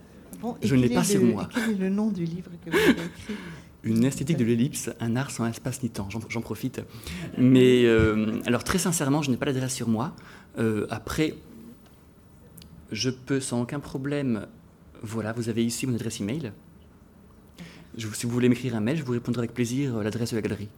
[0.61, 1.49] je ne l'ai pas sur moi.
[1.53, 3.35] Quel est le nom du livre que vous avez écrit?
[3.83, 6.07] Une esthétique de l'ellipse, un art sans espace ni temps.
[6.29, 6.81] J'en profite.
[7.37, 10.13] Mais euh, alors très sincèrement, je n'ai pas l'adresse sur moi.
[10.59, 11.35] Euh, après,
[12.91, 14.47] je peux sans aucun problème.
[15.01, 16.51] Voilà, vous avez ici mon adresse email.
[17.97, 20.35] Je, si vous voulez m'écrire un mail, je vous répondrai avec plaisir euh, l'adresse de
[20.35, 20.69] la galerie.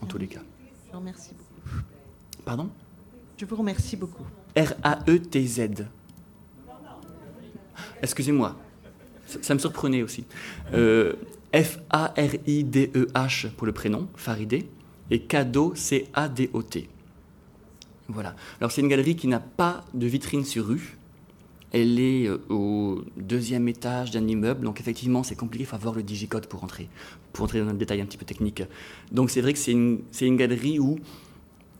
[0.00, 0.40] En tous les cas.
[0.86, 1.84] Je vous remercie beaucoup.
[2.44, 2.70] Pardon?
[3.36, 4.24] Je vous remercie beaucoup.
[4.56, 5.86] R-A-E-T-Z.
[8.02, 8.56] Excusez-moi.
[9.26, 10.26] Ça, me surprenait aussi.
[10.74, 11.14] Euh,
[11.54, 14.68] F-A-R-I-D-E-H pour le prénom, Faridé,
[15.10, 16.88] et Cadeau, c'est A-D-O-T.
[18.08, 18.34] Voilà.
[18.60, 20.98] Alors c'est une galerie qui n'a pas de vitrine sur rue.
[21.72, 25.94] Elle est euh, au deuxième étage d'un immeuble, donc effectivement c'est compliqué, il faut avoir
[25.94, 26.88] le digicode pour entrer,
[27.32, 28.62] pour entrer dans le détail un petit peu technique.
[29.10, 30.98] Donc c'est vrai que c'est une, une, galerie où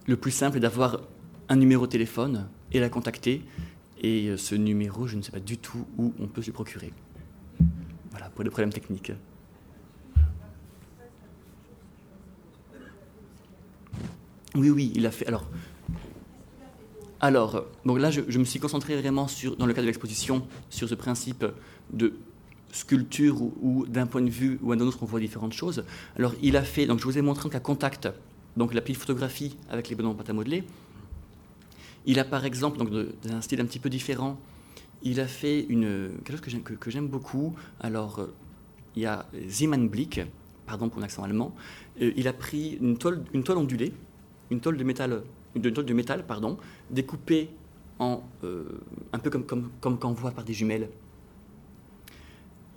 [0.07, 1.01] le plus simple est d'avoir
[1.49, 3.43] un numéro de téléphone et la contacter.
[4.03, 6.53] Et euh, ce numéro, je ne sais pas du tout où on peut se le
[6.53, 6.93] procurer.
[8.11, 9.13] Voilà, pour les problèmes techniques.
[14.55, 15.27] Oui, oui, il a fait.
[17.21, 20.95] Alors, là, je, me suis concentré vraiment sur, dans le cadre de l'exposition, sur ce
[20.95, 21.45] principe
[21.93, 22.15] de
[22.71, 25.85] sculpture ou, d'un point de vue ou d'un autre, on voit différentes choses.
[26.17, 26.87] Alors, il a fait.
[26.87, 28.09] Donc, je vous ai montré qu'à contact,
[28.57, 30.65] donc la petite photographie avec les bonhommes pâte à modeler.
[32.07, 34.39] Il a par exemple, donc d'un style un petit peu différent,
[35.03, 37.55] il a fait une, quelque chose que j'aime, beaucoup.
[37.81, 38.29] Alors,
[38.97, 40.21] il y a Zeman Blick,
[40.67, 41.55] pardon pour l'accent allemand.
[42.01, 43.93] Euh, il a pris une toile, une toile ondulée,
[44.51, 46.59] une toile de métal, pardon,
[46.91, 47.51] découpée
[48.01, 48.65] euh,
[49.13, 50.89] un peu comme, comme, voit par des jumelles.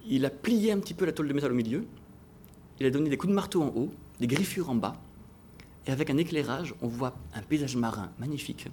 [0.07, 1.85] Il a plié un petit peu la toile de métal au milieu.
[2.79, 4.95] Il a donné des coups de marteau en haut, des griffures en bas.
[5.85, 8.67] Et avec un éclairage, on voit un paysage marin magnifique.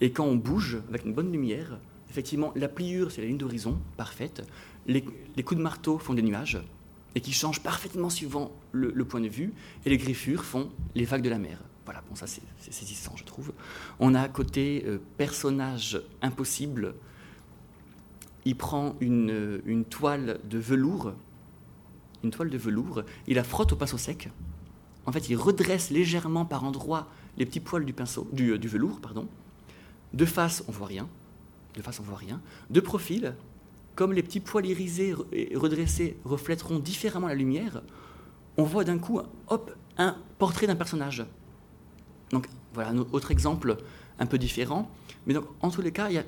[0.00, 1.78] Et quand on bouge avec une bonne lumière,
[2.08, 4.42] effectivement, la pliure, c'est la ligne d'horizon parfaite.
[4.86, 6.58] Les, coups de marteau font des nuages
[7.14, 9.52] et qui changent parfaitement suivant le, point de vue.
[9.84, 11.58] Et les griffures font les vagues de la mer.
[11.90, 13.52] Voilà, bon, ça c'est saisissant, je trouve.
[13.98, 16.94] On a à côté euh, personnage impossible.
[18.44, 21.14] Il prend une, une, toile de velours,
[22.22, 24.30] une toile de velours, il la frotte au pinceau sec.
[25.04, 29.00] En fait, il redresse légèrement par endroits les petits poils du pinceau, du, du velours,
[29.00, 29.26] pardon.
[30.12, 31.08] De face, on voit rien
[31.74, 32.40] de face on voit rien.
[32.70, 33.34] De profil,
[33.96, 37.82] comme les petits poils irisés et redressés reflèteront différemment la lumière,
[38.56, 41.24] on voit d'un coup, hop, un portrait d'un personnage.
[42.30, 43.76] Donc voilà un autre exemple
[44.18, 44.90] un peu différent.
[45.26, 46.24] Mais donc, en tous les cas, il y a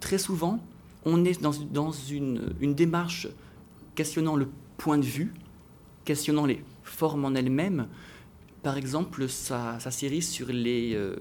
[0.00, 0.62] très souvent,
[1.04, 3.28] on est dans, une, démarche
[3.94, 5.32] questionnant le point de vue,
[6.04, 7.88] questionnant les formes en elles-mêmes.
[8.62, 11.16] Par exemple, sa, série sur les euh,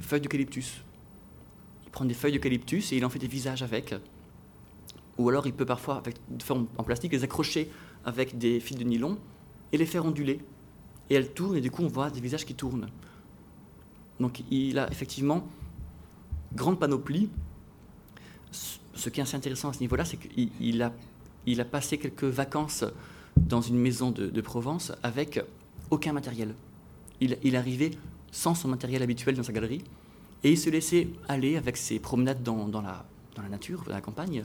[0.00, 0.82] feuilles d'eucalyptus
[1.90, 3.94] prendre des feuilles d'eucalyptus et il en fait des visages avec.
[5.18, 7.70] Ou alors il peut parfois, avec des en plastique, les accrocher
[8.04, 9.18] avec des fils de nylon
[9.72, 10.40] et les faire onduler.
[11.10, 12.88] Et elles tournent et du coup on voit des visages qui tournent.
[14.20, 15.46] Donc il a effectivement
[16.54, 17.28] grande panoplie.
[18.94, 20.92] Ce qui est assez intéressant à ce niveau-là, c'est qu'il a,
[21.46, 22.84] il a passé quelques vacances
[23.36, 25.42] dans une maison de, Provence avec
[25.90, 26.54] aucun matériel.
[27.20, 27.92] Il, il arrivait
[28.30, 29.82] sans son matériel habituel dans sa galerie
[30.42, 33.92] et il se laissait aller avec ses promenades dans, dans, la, dans la nature, dans
[33.92, 34.44] la campagne,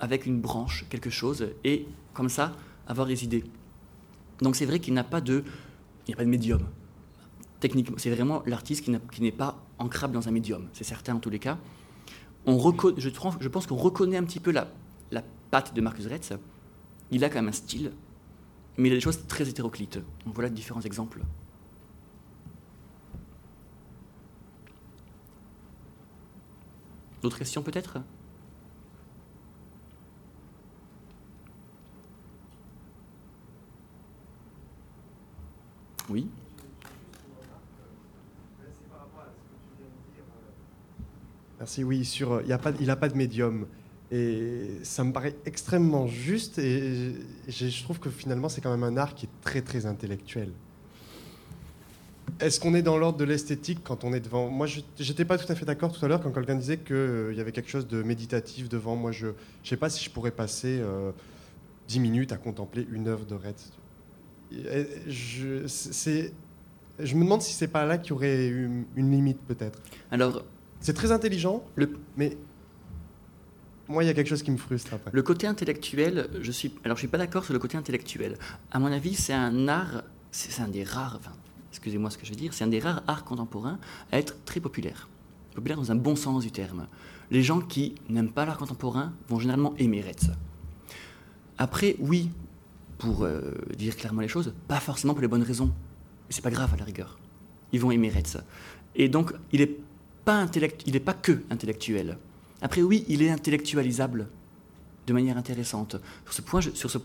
[0.00, 2.52] avec une branche, quelque chose, et comme ça,
[2.86, 3.44] avoir des idées.
[4.40, 5.44] Donc c'est vrai qu'il n'a pas de,
[6.06, 6.60] il n'y a pas de médium.
[7.60, 11.30] Techniquement, c'est vraiment l'artiste qui n'est pas ancrable dans un médium, c'est certain en tous
[11.30, 11.58] les cas.
[12.46, 14.68] je, pense qu'on reconnaît un petit peu la,
[15.10, 16.32] la patte de Marcus Retz.
[17.10, 17.92] Il a quand même un style,
[18.76, 19.98] mais il a des choses très hétéroclites.
[20.24, 21.22] Donc voilà différents exemples.
[27.22, 27.98] D'autres questions peut-être?
[36.08, 36.28] Oui
[41.58, 43.66] Merci, oui, il n'a pas, pas de médium.
[44.12, 47.14] Et ça me paraît extrêmement juste et
[47.48, 50.52] je trouve que finalement c'est quand même un art qui est très très intellectuel.
[52.38, 54.48] Est-ce qu'on est dans l'ordre de l'esthétique quand on est devant?
[54.48, 56.94] Moi, je n'étais pas tout à fait d'accord tout à l'heure quand quelqu'un disait qu'il
[56.94, 58.94] euh, y avait quelque chose de méditatif devant.
[58.94, 59.32] Moi, je ne
[59.64, 61.12] sais pas si je pourrais passer euh,
[61.88, 63.36] dix minutes à contempler une œuvre de.
[65.08, 65.66] Je,
[66.98, 69.80] je me demande si c'est pas là qu'il y aurait une, une limite, peut-être.
[70.10, 70.44] Alors,
[70.80, 71.90] c'est très intelligent, le...
[72.16, 72.36] mais
[73.88, 75.10] moi, il y a quelque chose qui me frustre après.
[75.12, 76.72] Le côté intellectuel, je suis.
[76.84, 78.36] Alors, je suis pas d'accord sur le côté intellectuel.
[78.72, 80.02] À mon avis, c'est un art.
[80.32, 81.16] C'est un des rares.
[81.20, 81.32] Enfin,
[81.70, 82.52] excusez-moi ce que je veux dire.
[82.52, 83.78] C'est un des rares arts contemporains
[84.10, 85.08] à être très populaire.
[85.54, 86.88] Populaire dans un bon sens du terme.
[87.30, 90.30] Les gens qui n'aiment pas l'art contemporain vont généralement aimer Retz.
[91.58, 92.30] Après, oui,
[92.98, 95.66] pour euh, dire clairement les choses, pas forcément pour les bonnes raisons.
[95.66, 97.18] Mais c'est pas grave à la rigueur.
[97.72, 98.38] Ils vont aimer Retz.
[98.94, 99.76] Et donc, il n'est
[100.26, 100.46] pas,
[100.86, 102.18] il pas que intellectuel.
[102.60, 104.28] Après, oui, il est intellectualisable
[105.06, 105.96] de manière intéressante.
[106.24, 106.98] Sur ce point, sur ce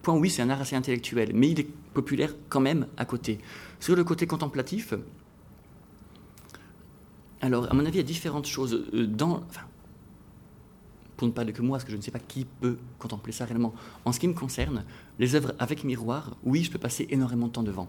[0.00, 3.40] point oui, c'est un art assez intellectuel, mais il est populaire quand même à côté.
[3.80, 4.94] Sur le côté contemplatif,
[7.40, 8.86] alors, à mon avis, il y a différentes choses.
[8.94, 9.44] Euh, dans,
[11.16, 13.44] pour ne parler que moi, parce que je ne sais pas qui peut contempler ça
[13.44, 13.74] réellement.
[14.04, 14.84] En ce qui me concerne,
[15.18, 17.88] les œuvres avec miroir, oui, je peux passer énormément de temps devant.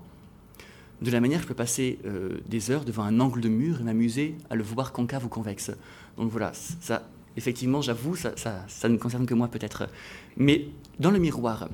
[1.02, 3.84] De la manière, je peux passer euh, des heures devant un angle de mur et
[3.84, 5.72] m'amuser à le voir concave ou convexe.
[6.18, 7.08] Donc voilà, ça,
[7.38, 9.88] effectivement, j'avoue, ça, ça, ne concerne que moi peut-être.
[10.36, 10.68] Mais
[11.00, 11.70] dans le miroir,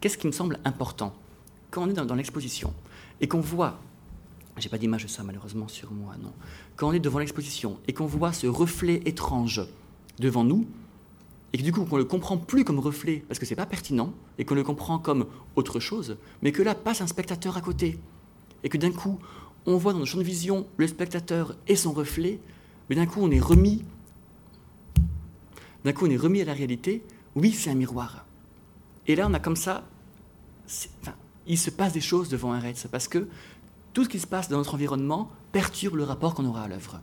[0.00, 1.14] qu'est-ce qui me semble important
[1.70, 2.72] Quand on est dans, l'exposition
[3.20, 3.78] et qu'on voit,
[4.56, 6.32] j'ai pas d'image de ça malheureusement sur moi, non.
[6.76, 9.60] Quand on est devant l'exposition et qu'on voit ce reflet étrange
[10.18, 10.66] devant nous,
[11.52, 14.12] et que du coup qu'on le comprend plus comme reflet parce que c'est pas pertinent
[14.38, 17.98] et qu'on le comprend comme autre chose, mais que là passe un spectateur à côté
[18.64, 19.20] et que d'un coup
[19.66, 22.40] on voit dans notre champ de vision le spectateur et son reflet,
[22.88, 23.84] mais d'un coup on est remis,
[25.84, 27.02] d'un coup on est remis à la réalité.
[27.34, 28.26] Oui, c'est un miroir.
[29.06, 29.84] Et là on a comme ça,
[31.46, 33.28] il se passe des choses devant un raid, parce que
[33.92, 37.00] tout ce qui se passe dans notre environnement perturbe le rapport qu'on aura à l'œuvre.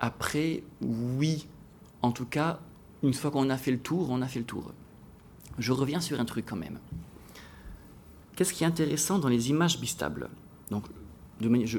[0.00, 1.48] Après, oui,
[2.02, 2.60] en tout cas,
[3.02, 4.72] une fois qu'on a fait le tour, on a fait le tour.
[5.58, 6.78] Je reviens sur un truc quand même.
[8.36, 10.28] Qu'est-ce qui est intéressant dans les images bistables
[10.70, 10.84] Donc,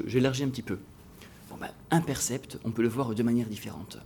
[0.06, 0.78] j'élargis un petit peu.
[1.60, 3.98] Ben, un percept, on peut le voir de manière différente.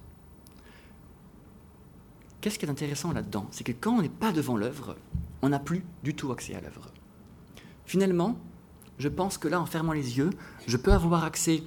[2.41, 4.97] Qu'est-ce qui est intéressant là-dedans C'est que quand on n'est pas devant l'œuvre,
[5.41, 6.91] on n'a plus du tout accès à l'œuvre.
[7.87, 8.37] Finalement,
[8.99, 10.31] je pense que là, en fermant les yeux,
[10.67, 11.63] je peux avoir accès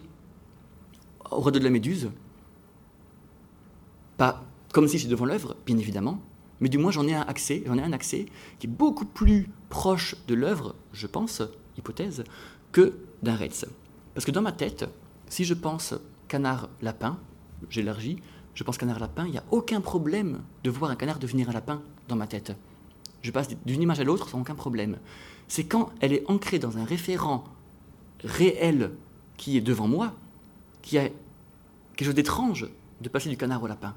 [1.32, 2.10] au redeux de la méduse,
[4.18, 4.44] pas
[4.74, 6.22] comme si j'étais devant l'œuvre, bien évidemment,
[6.60, 8.26] mais du moins j'en ai un accès, j'en ai un accès
[8.60, 11.42] qui est beaucoup plus proche de l'œuvre, je pense,
[11.78, 12.24] hypothèse,
[12.72, 13.66] que d'un Retz.
[14.14, 14.86] Parce que dans ma tête,
[15.28, 15.94] si je pense
[16.28, 17.20] canard-lapin,
[17.70, 18.18] j'élargis,
[18.54, 21.82] je pense canard-lapin, il n'y a aucun problème de voir un canard devenir un lapin
[22.08, 22.54] dans ma tête.
[23.22, 24.98] Je passe d'une image à l'autre sans aucun problème.
[25.48, 27.44] C'est quand elle est ancrée dans un référent
[28.24, 28.92] réel
[29.38, 30.14] qui est devant moi,
[30.82, 31.10] qui a
[31.96, 32.68] quelque chose d'étrange
[33.02, 33.96] de passer du canard au lapin.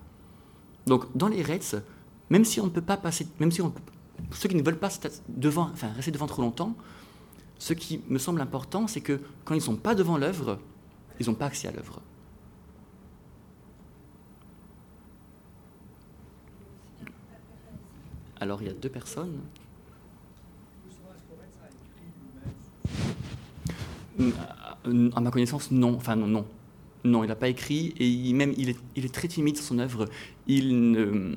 [0.86, 1.82] Donc dans les Reds,
[2.30, 3.74] même si on ne peut pas passer, même si on,
[4.32, 6.74] ceux qui ne veulent pas rester devant trop longtemps,
[7.58, 10.58] ce qui me semble important, c'est que quand ils ne sont pas devant l'œuvre,
[11.18, 12.00] ils n'ont pas accès à l'œuvre.
[18.40, 19.38] Alors il y a deux personnes.
[24.18, 25.94] À ma connaissance, non.
[25.96, 26.46] Enfin, non, non.
[27.04, 29.78] Non, il n'a pas écrit et même il est, il est, très timide sur son
[29.78, 30.08] œuvre.
[30.46, 31.34] Il ne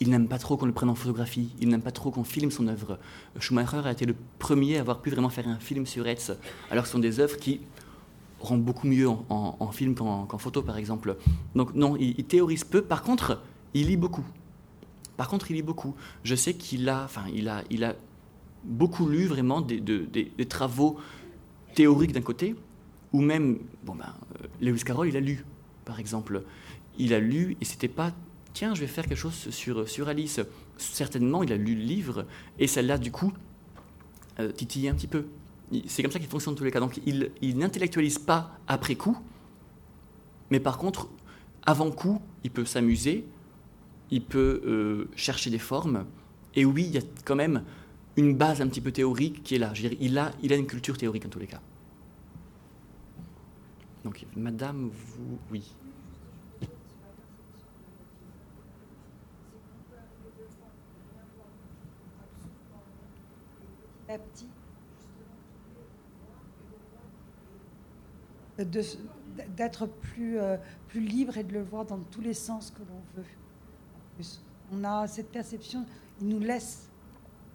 [0.00, 2.50] il n'aime pas trop qu'on le prenne en photographie, il n'aime pas trop qu'on filme
[2.50, 2.98] son œuvre.
[3.38, 6.32] Schumacher a été le premier à avoir pu vraiment faire un film sur Etz,
[6.70, 7.60] alors que ce sont des œuvres qui
[8.40, 11.16] rendent beaucoup mieux en, film qu'en photo, par exemple.
[11.54, 12.82] Donc non, il, théorise peu.
[12.82, 13.40] Par contre,
[13.74, 14.24] il lit beaucoup.
[15.16, 15.94] Par contre, il lit beaucoup.
[16.22, 17.94] Je sais qu'il a, enfin, il a, il a
[18.64, 20.98] beaucoup lu vraiment des, des travaux
[21.74, 22.54] théoriques d'un côté,
[23.12, 24.12] ou même, bon ben,
[24.42, 25.44] euh, Lewis Carroll, il a lu,
[25.84, 26.42] par exemple.
[26.98, 28.12] Il a lu et c'était pas
[28.56, 30.40] tiens, je vais faire quelque chose sur, sur Alice.
[30.78, 32.26] Certainement, il a lu le livre
[32.58, 33.32] et l'a du coup
[34.40, 35.26] euh, titillé un petit peu.
[35.86, 36.80] C'est comme ça qu'il fonctionne dans tous les cas.
[36.80, 39.18] Donc il, il n'intellectualise pas après coup,
[40.50, 41.10] mais par contre,
[41.66, 43.26] avant coup, il peut s'amuser,
[44.10, 46.06] il peut euh, chercher des formes.
[46.54, 47.62] Et oui, il y a quand même
[48.16, 49.74] une base un petit peu théorique qui est là.
[50.00, 51.60] Il, a, il a une culture théorique en tous les cas.
[54.04, 55.74] Donc, madame, vous, oui.
[64.14, 64.46] Petit,
[68.58, 68.82] de-
[69.56, 70.56] d'être plus, euh,
[70.88, 73.28] plus libre et de le voir dans tous les sens que l'on veut.
[73.28, 74.40] En plus,
[74.72, 75.84] on a cette perception,
[76.20, 76.88] il nous laisse,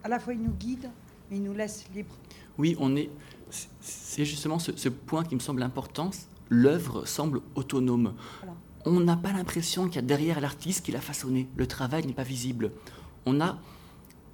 [0.03, 0.89] à la fois il nous guide,
[1.29, 2.15] mais il nous laisse libre.
[2.57, 3.09] Oui, on est.
[3.49, 6.11] c'est- C'est justement ce, ce point qui me semble important.
[6.49, 8.13] L'œuvre semble autonome.
[8.39, 8.55] Voilà.
[8.85, 11.47] On n'a pas l'impression qu'il y a derrière l'artiste qui l'a façonné.
[11.55, 12.71] Le travail n'est pas visible.
[13.25, 13.57] On a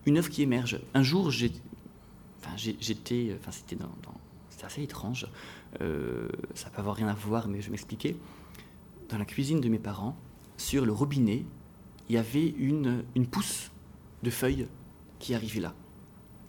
[0.05, 0.81] une œuvre qui émerge.
[0.93, 1.51] Un jour, j'ai-
[2.39, 3.77] enfin, j'étais, enfin, c'était
[4.63, 5.27] assez étrange.
[5.81, 8.17] Euh, ça peut avoir rien à voir, mais je vais m'expliquer.
[9.09, 10.17] Dans la cuisine de mes parents,
[10.57, 11.45] sur le robinet,
[12.09, 13.71] il y avait une, une pousse
[14.23, 14.67] de feuilles
[15.19, 15.73] qui arrivait là.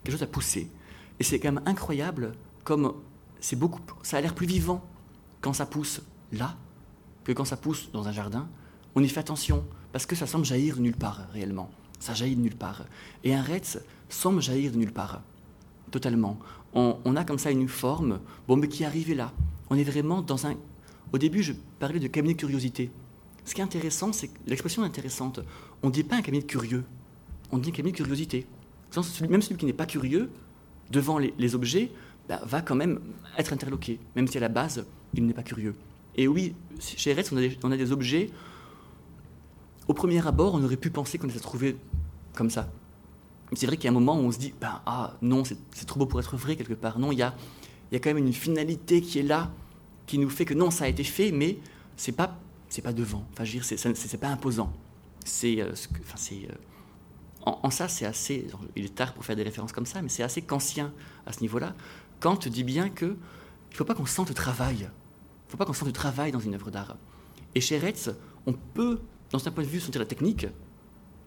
[0.02, 0.70] Quelque chose a poussé.
[1.18, 2.32] Et c'est quand même incroyable
[2.64, 2.94] comme
[3.40, 4.84] c'est beaucoup, ça a l'air plus vivant
[5.40, 6.02] quand ça pousse
[6.32, 6.56] là
[7.24, 8.48] que quand ça pousse dans un jardin.
[8.94, 11.70] On y fait attention parce que ça semble jaillir de nulle part réellement.
[11.98, 12.84] Ça jaillit de nulle part.
[13.24, 13.78] Et un Retz
[14.08, 15.22] semble jaillir de nulle part.
[15.90, 16.38] Totalement.
[16.74, 19.32] On, a comme ça une forme, bon, mais qui est arrivée là.
[19.70, 20.54] On est vraiment dans un.
[21.12, 22.90] Au début, je parlais de cabinet de curiosité.
[23.44, 25.40] Ce qui est intéressant, c'est que l'expression est intéressante.
[25.82, 26.84] On ne dit pas un cabinet de curieux,
[27.50, 28.46] on dit un cabinet de curiosité.
[29.28, 30.30] Même celui qui n'est pas curieux,
[30.90, 31.90] devant les, objets,
[32.28, 33.00] bah, va quand même
[33.36, 34.84] être interloqué, même si à la base,
[35.14, 35.74] il n'est pas curieux.
[36.16, 38.30] Et oui, chez des, on a des objets,
[39.86, 41.76] au premier abord, on aurait pu penser qu'on les a trouvés
[42.34, 42.70] comme ça.
[43.54, 45.86] C'est vrai qu'il y a un moment où on se dit, ben, ah non, c'est
[45.86, 46.98] trop beau pour être vrai quelque part.
[46.98, 47.34] Non, il y a,
[47.92, 49.50] quand même une finalité qui est là,
[50.06, 51.58] qui nous fait que non, ça a été fait, mais
[51.96, 52.38] c'est pas,
[52.68, 53.26] c'est pas devant.
[53.32, 54.72] Enfin, je veux dire, c'est- pas imposant.
[55.24, 56.54] C'est, euh, euh,
[57.44, 58.46] en, en ça, c'est assez.
[58.76, 60.92] Il est tard pour faire des références comme ça, mais c'est assez kantien
[61.26, 61.74] à ce niveau-là.
[62.20, 63.16] Kant dit bien que
[63.70, 64.88] il faut pas qu'on sente le travail.
[65.48, 66.96] Il faut pas qu'on sente le travail dans une œuvre d'art.
[67.54, 68.10] Et chez Retz,
[68.46, 69.00] on peut,
[69.30, 70.46] dans un point de vue, sentir la technique,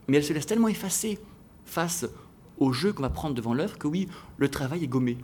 [0.07, 1.19] mais elle se laisse tellement effacer
[1.65, 2.05] face
[2.57, 4.07] au jeu qu'on va prendre devant l'œuvre que oui,
[4.37, 5.17] le travail est gommé.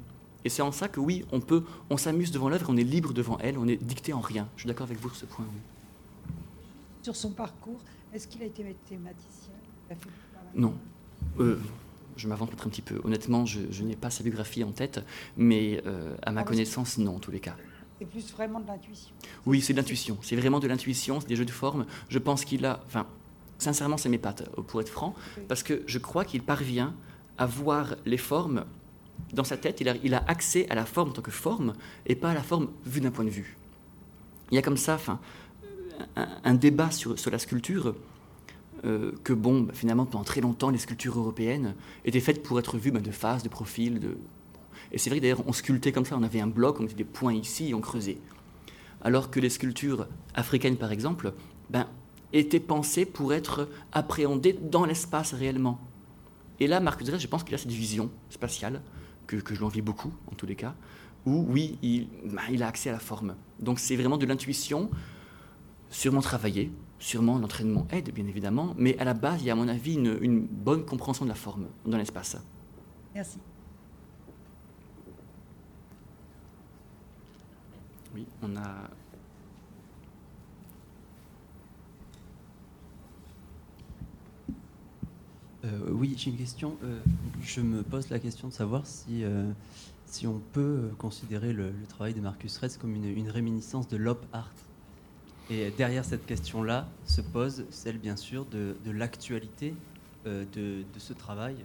[0.45, 3.13] Et c'est en ça que oui, on peut, on s'amuse devant l'œuvre, on est libre
[3.13, 4.47] devant elle, on est dicté en rien.
[4.55, 5.45] Je suis d'accord avec vous sur ce point.
[5.53, 5.59] oui.
[7.03, 7.79] Sur son parcours,
[8.13, 9.53] est-ce qu'il a été mathématicien?
[10.55, 10.73] Non.
[11.39, 11.59] Euh,
[12.15, 12.99] je m'avance peut-être un petit peu.
[13.03, 15.03] Honnêtement, je, je n'ai pas sa biographie en tête,
[15.37, 17.55] mais euh, à ma Ah, connaissance, non, en tous les cas.
[17.99, 19.13] C'est plus vraiment de l'intuition.
[19.45, 20.17] Oui, c'est de l'intuition.
[20.21, 21.85] C'est vraiment de l'intuition, c'est des jeux de forme.
[22.09, 22.81] Je pense qu'il a.
[22.85, 23.07] Enfin,
[23.57, 25.15] sincèrement, c'est mes pattes, euh, pour être franc,
[25.47, 26.93] parce que je crois qu'il parvient
[27.37, 28.65] à voir les formes
[29.33, 29.81] dans sa tête.
[29.81, 31.73] Il a, il a accès à la forme en tant que forme
[32.05, 33.57] et pas à la forme vue d'un point de vue.
[34.51, 35.19] Il y a comme ça, enfin,
[36.15, 37.95] un, un débat sur, sur la sculpture.
[38.85, 41.73] euh, que bon, bah, finalement, pendant très longtemps, les sculptures européennes
[42.05, 43.99] étaient faites pour être vues bah, de face, de profil.
[43.99, 44.17] De...
[44.91, 47.03] Et c'est vrai d'ailleurs, on sculptait comme ça, on avait un bloc, on mettait des
[47.03, 48.19] points ici et on creusait
[49.01, 51.33] alors que les sculptures africaines, par exemple,
[51.69, 51.87] ben,
[52.33, 55.79] étaient pensées pour être appréhendées dans l'espace réellement.
[56.59, 58.81] Et là, Marcus Dress, je pense qu'il a cette vision spatiale,
[59.27, 60.73] que, que je lui envie beaucoup, en tous les cas,
[61.25, 63.35] où, oui, il, ben, il a accès à la forme.
[63.59, 64.89] Donc c'est vraiment de l'intuition,
[65.89, 69.55] sûrement travaillée, sûrement l'entraînement aide, bien évidemment, mais à la base, il y a, à
[69.55, 72.37] mon avis, une, une bonne compréhension de la forme dans l'espace.
[73.13, 73.37] Merci.
[78.15, 78.89] Oui, on a
[85.67, 86.77] Euh, oui, j'ai une question.
[86.83, 86.99] Euh,
[87.41, 89.51] je me pose la question de savoir si, euh,
[90.05, 94.51] si on peut considérer le, travail de Marcus Retz comme une, réminiscence de l'op art.
[95.49, 99.73] Et derrière cette question-là se pose celle, bien sûr, de, l'actualité
[100.25, 101.55] de, ce travail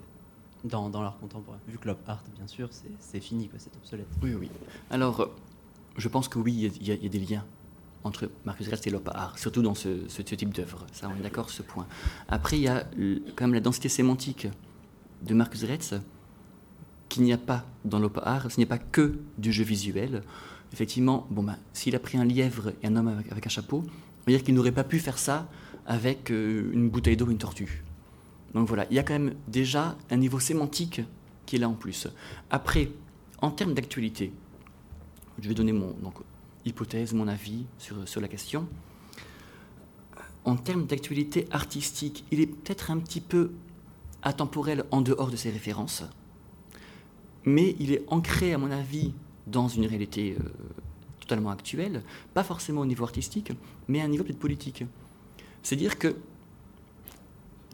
[0.62, 1.58] dans, l'art contemporain.
[1.66, 4.06] Vu que l'op art, bien sûr, c'est- fini, c'est obsolète.
[4.22, 4.50] Oui, oui.
[4.90, 5.28] Alors,
[5.96, 7.44] je pense que oui, il y a des liens
[8.04, 10.86] entre Marcus Retz et l'op art, surtout dans ce, type d'œuvre.
[10.92, 11.86] Ça, on est d'accord ce point.
[12.28, 12.84] Après, il y a
[13.36, 14.48] quand même la densité sémantique
[15.22, 15.94] de Marcus Retz
[17.08, 18.50] qu'il n'y a pas dans l'op art.
[18.50, 20.22] Ce n'est pas que du jeu visuel.
[20.72, 24.30] Effectivement, bon, ben, s'il a pris un lièvre et un homme avec, un chapeau, on
[24.30, 25.48] va dire qu'il n'aurait pas pu faire ça
[25.86, 27.84] avec euh, une bouteille d'eau ou une tortue.
[28.54, 31.02] Donc voilà, il y a quand même déjà un niveau sémantique
[31.44, 32.08] qui est là en plus.
[32.50, 32.90] Après,
[33.40, 34.32] en termes d'actualité,
[35.40, 35.94] je vais donner mon
[36.64, 38.68] hypothèse, mon avis sur, sur la question.
[40.44, 43.52] En termes d'actualité artistique, il est peut-être un petit peu
[44.22, 46.04] atemporel en dehors de ses références.
[47.44, 49.12] mais il est ancré, à mon avis,
[49.48, 50.44] dans une réalité euh,
[51.20, 52.02] totalement actuelle,
[52.34, 53.52] pas forcément au niveau artistique,
[53.88, 54.84] mais à un niveau peut-être politique.
[55.62, 56.16] C'est-à-dire que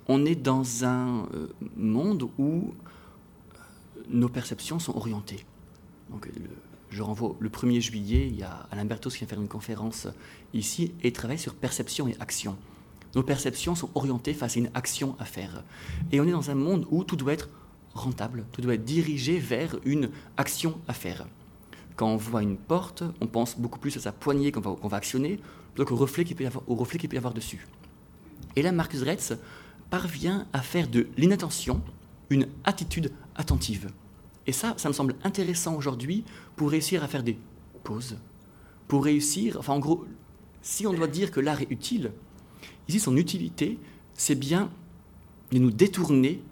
[0.07, 3.59] on est dans un euh, monde où euh,
[4.09, 5.45] nos perceptions sont orientées.
[6.11, 6.31] Donc,
[6.91, 10.09] je renvoie le 1er juillet, il y a Alain Bertos qui vient faire une conférence
[10.55, 12.57] ici et travaille sur perception et action.
[13.15, 15.65] Nos perceptions sont orientées face à une action à faire.
[16.13, 17.49] Et on est dans un monde où tout doit être
[17.95, 21.27] rentable, tout doit être dirigé vers une action à faire.
[21.97, 25.41] Quand on voit une porte, on pense beaucoup plus à sa poignée qu'on va, actionner,
[25.75, 27.67] plutôt qu'au reflet qu'il peut, y avoir dessus.
[28.57, 29.35] Et là, Marcus Retz
[29.91, 31.83] parvient à faire de l'inattention
[32.31, 33.91] une attitude attentive.
[34.49, 36.25] Et ça, ça me semble intéressant aujourd'hui
[36.57, 37.39] pour réussir à faire des
[37.85, 38.17] pauses,
[38.89, 40.07] pour réussir, enfin en gros,
[40.63, 42.13] si on doit dire que l'art est utile,
[42.89, 43.79] ici son utilité,
[44.15, 44.71] c'est bien
[45.53, 46.43] de nous détourner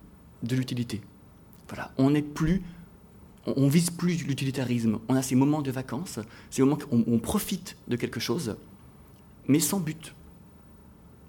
[0.42, 1.00] de l'utilité.
[1.68, 2.62] Voilà, on n'est plus,
[3.46, 4.98] on, vise plus l'utilitarisme.
[5.08, 6.18] On a ces moments de vacances,
[6.50, 8.58] ces moments où on, profite de quelque chose,
[9.48, 10.14] mais sans but.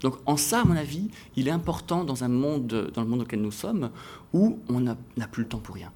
[0.01, 3.21] Donc en ça, à mon avis, il est important dans un monde, dans le monde
[3.21, 3.89] auquel nous sommes,
[4.33, 4.97] où on n'a
[5.31, 5.93] plus le temps pour rien.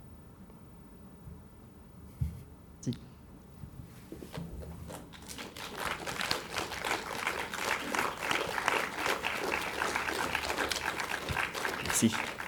[12.02, 12.41] Merci.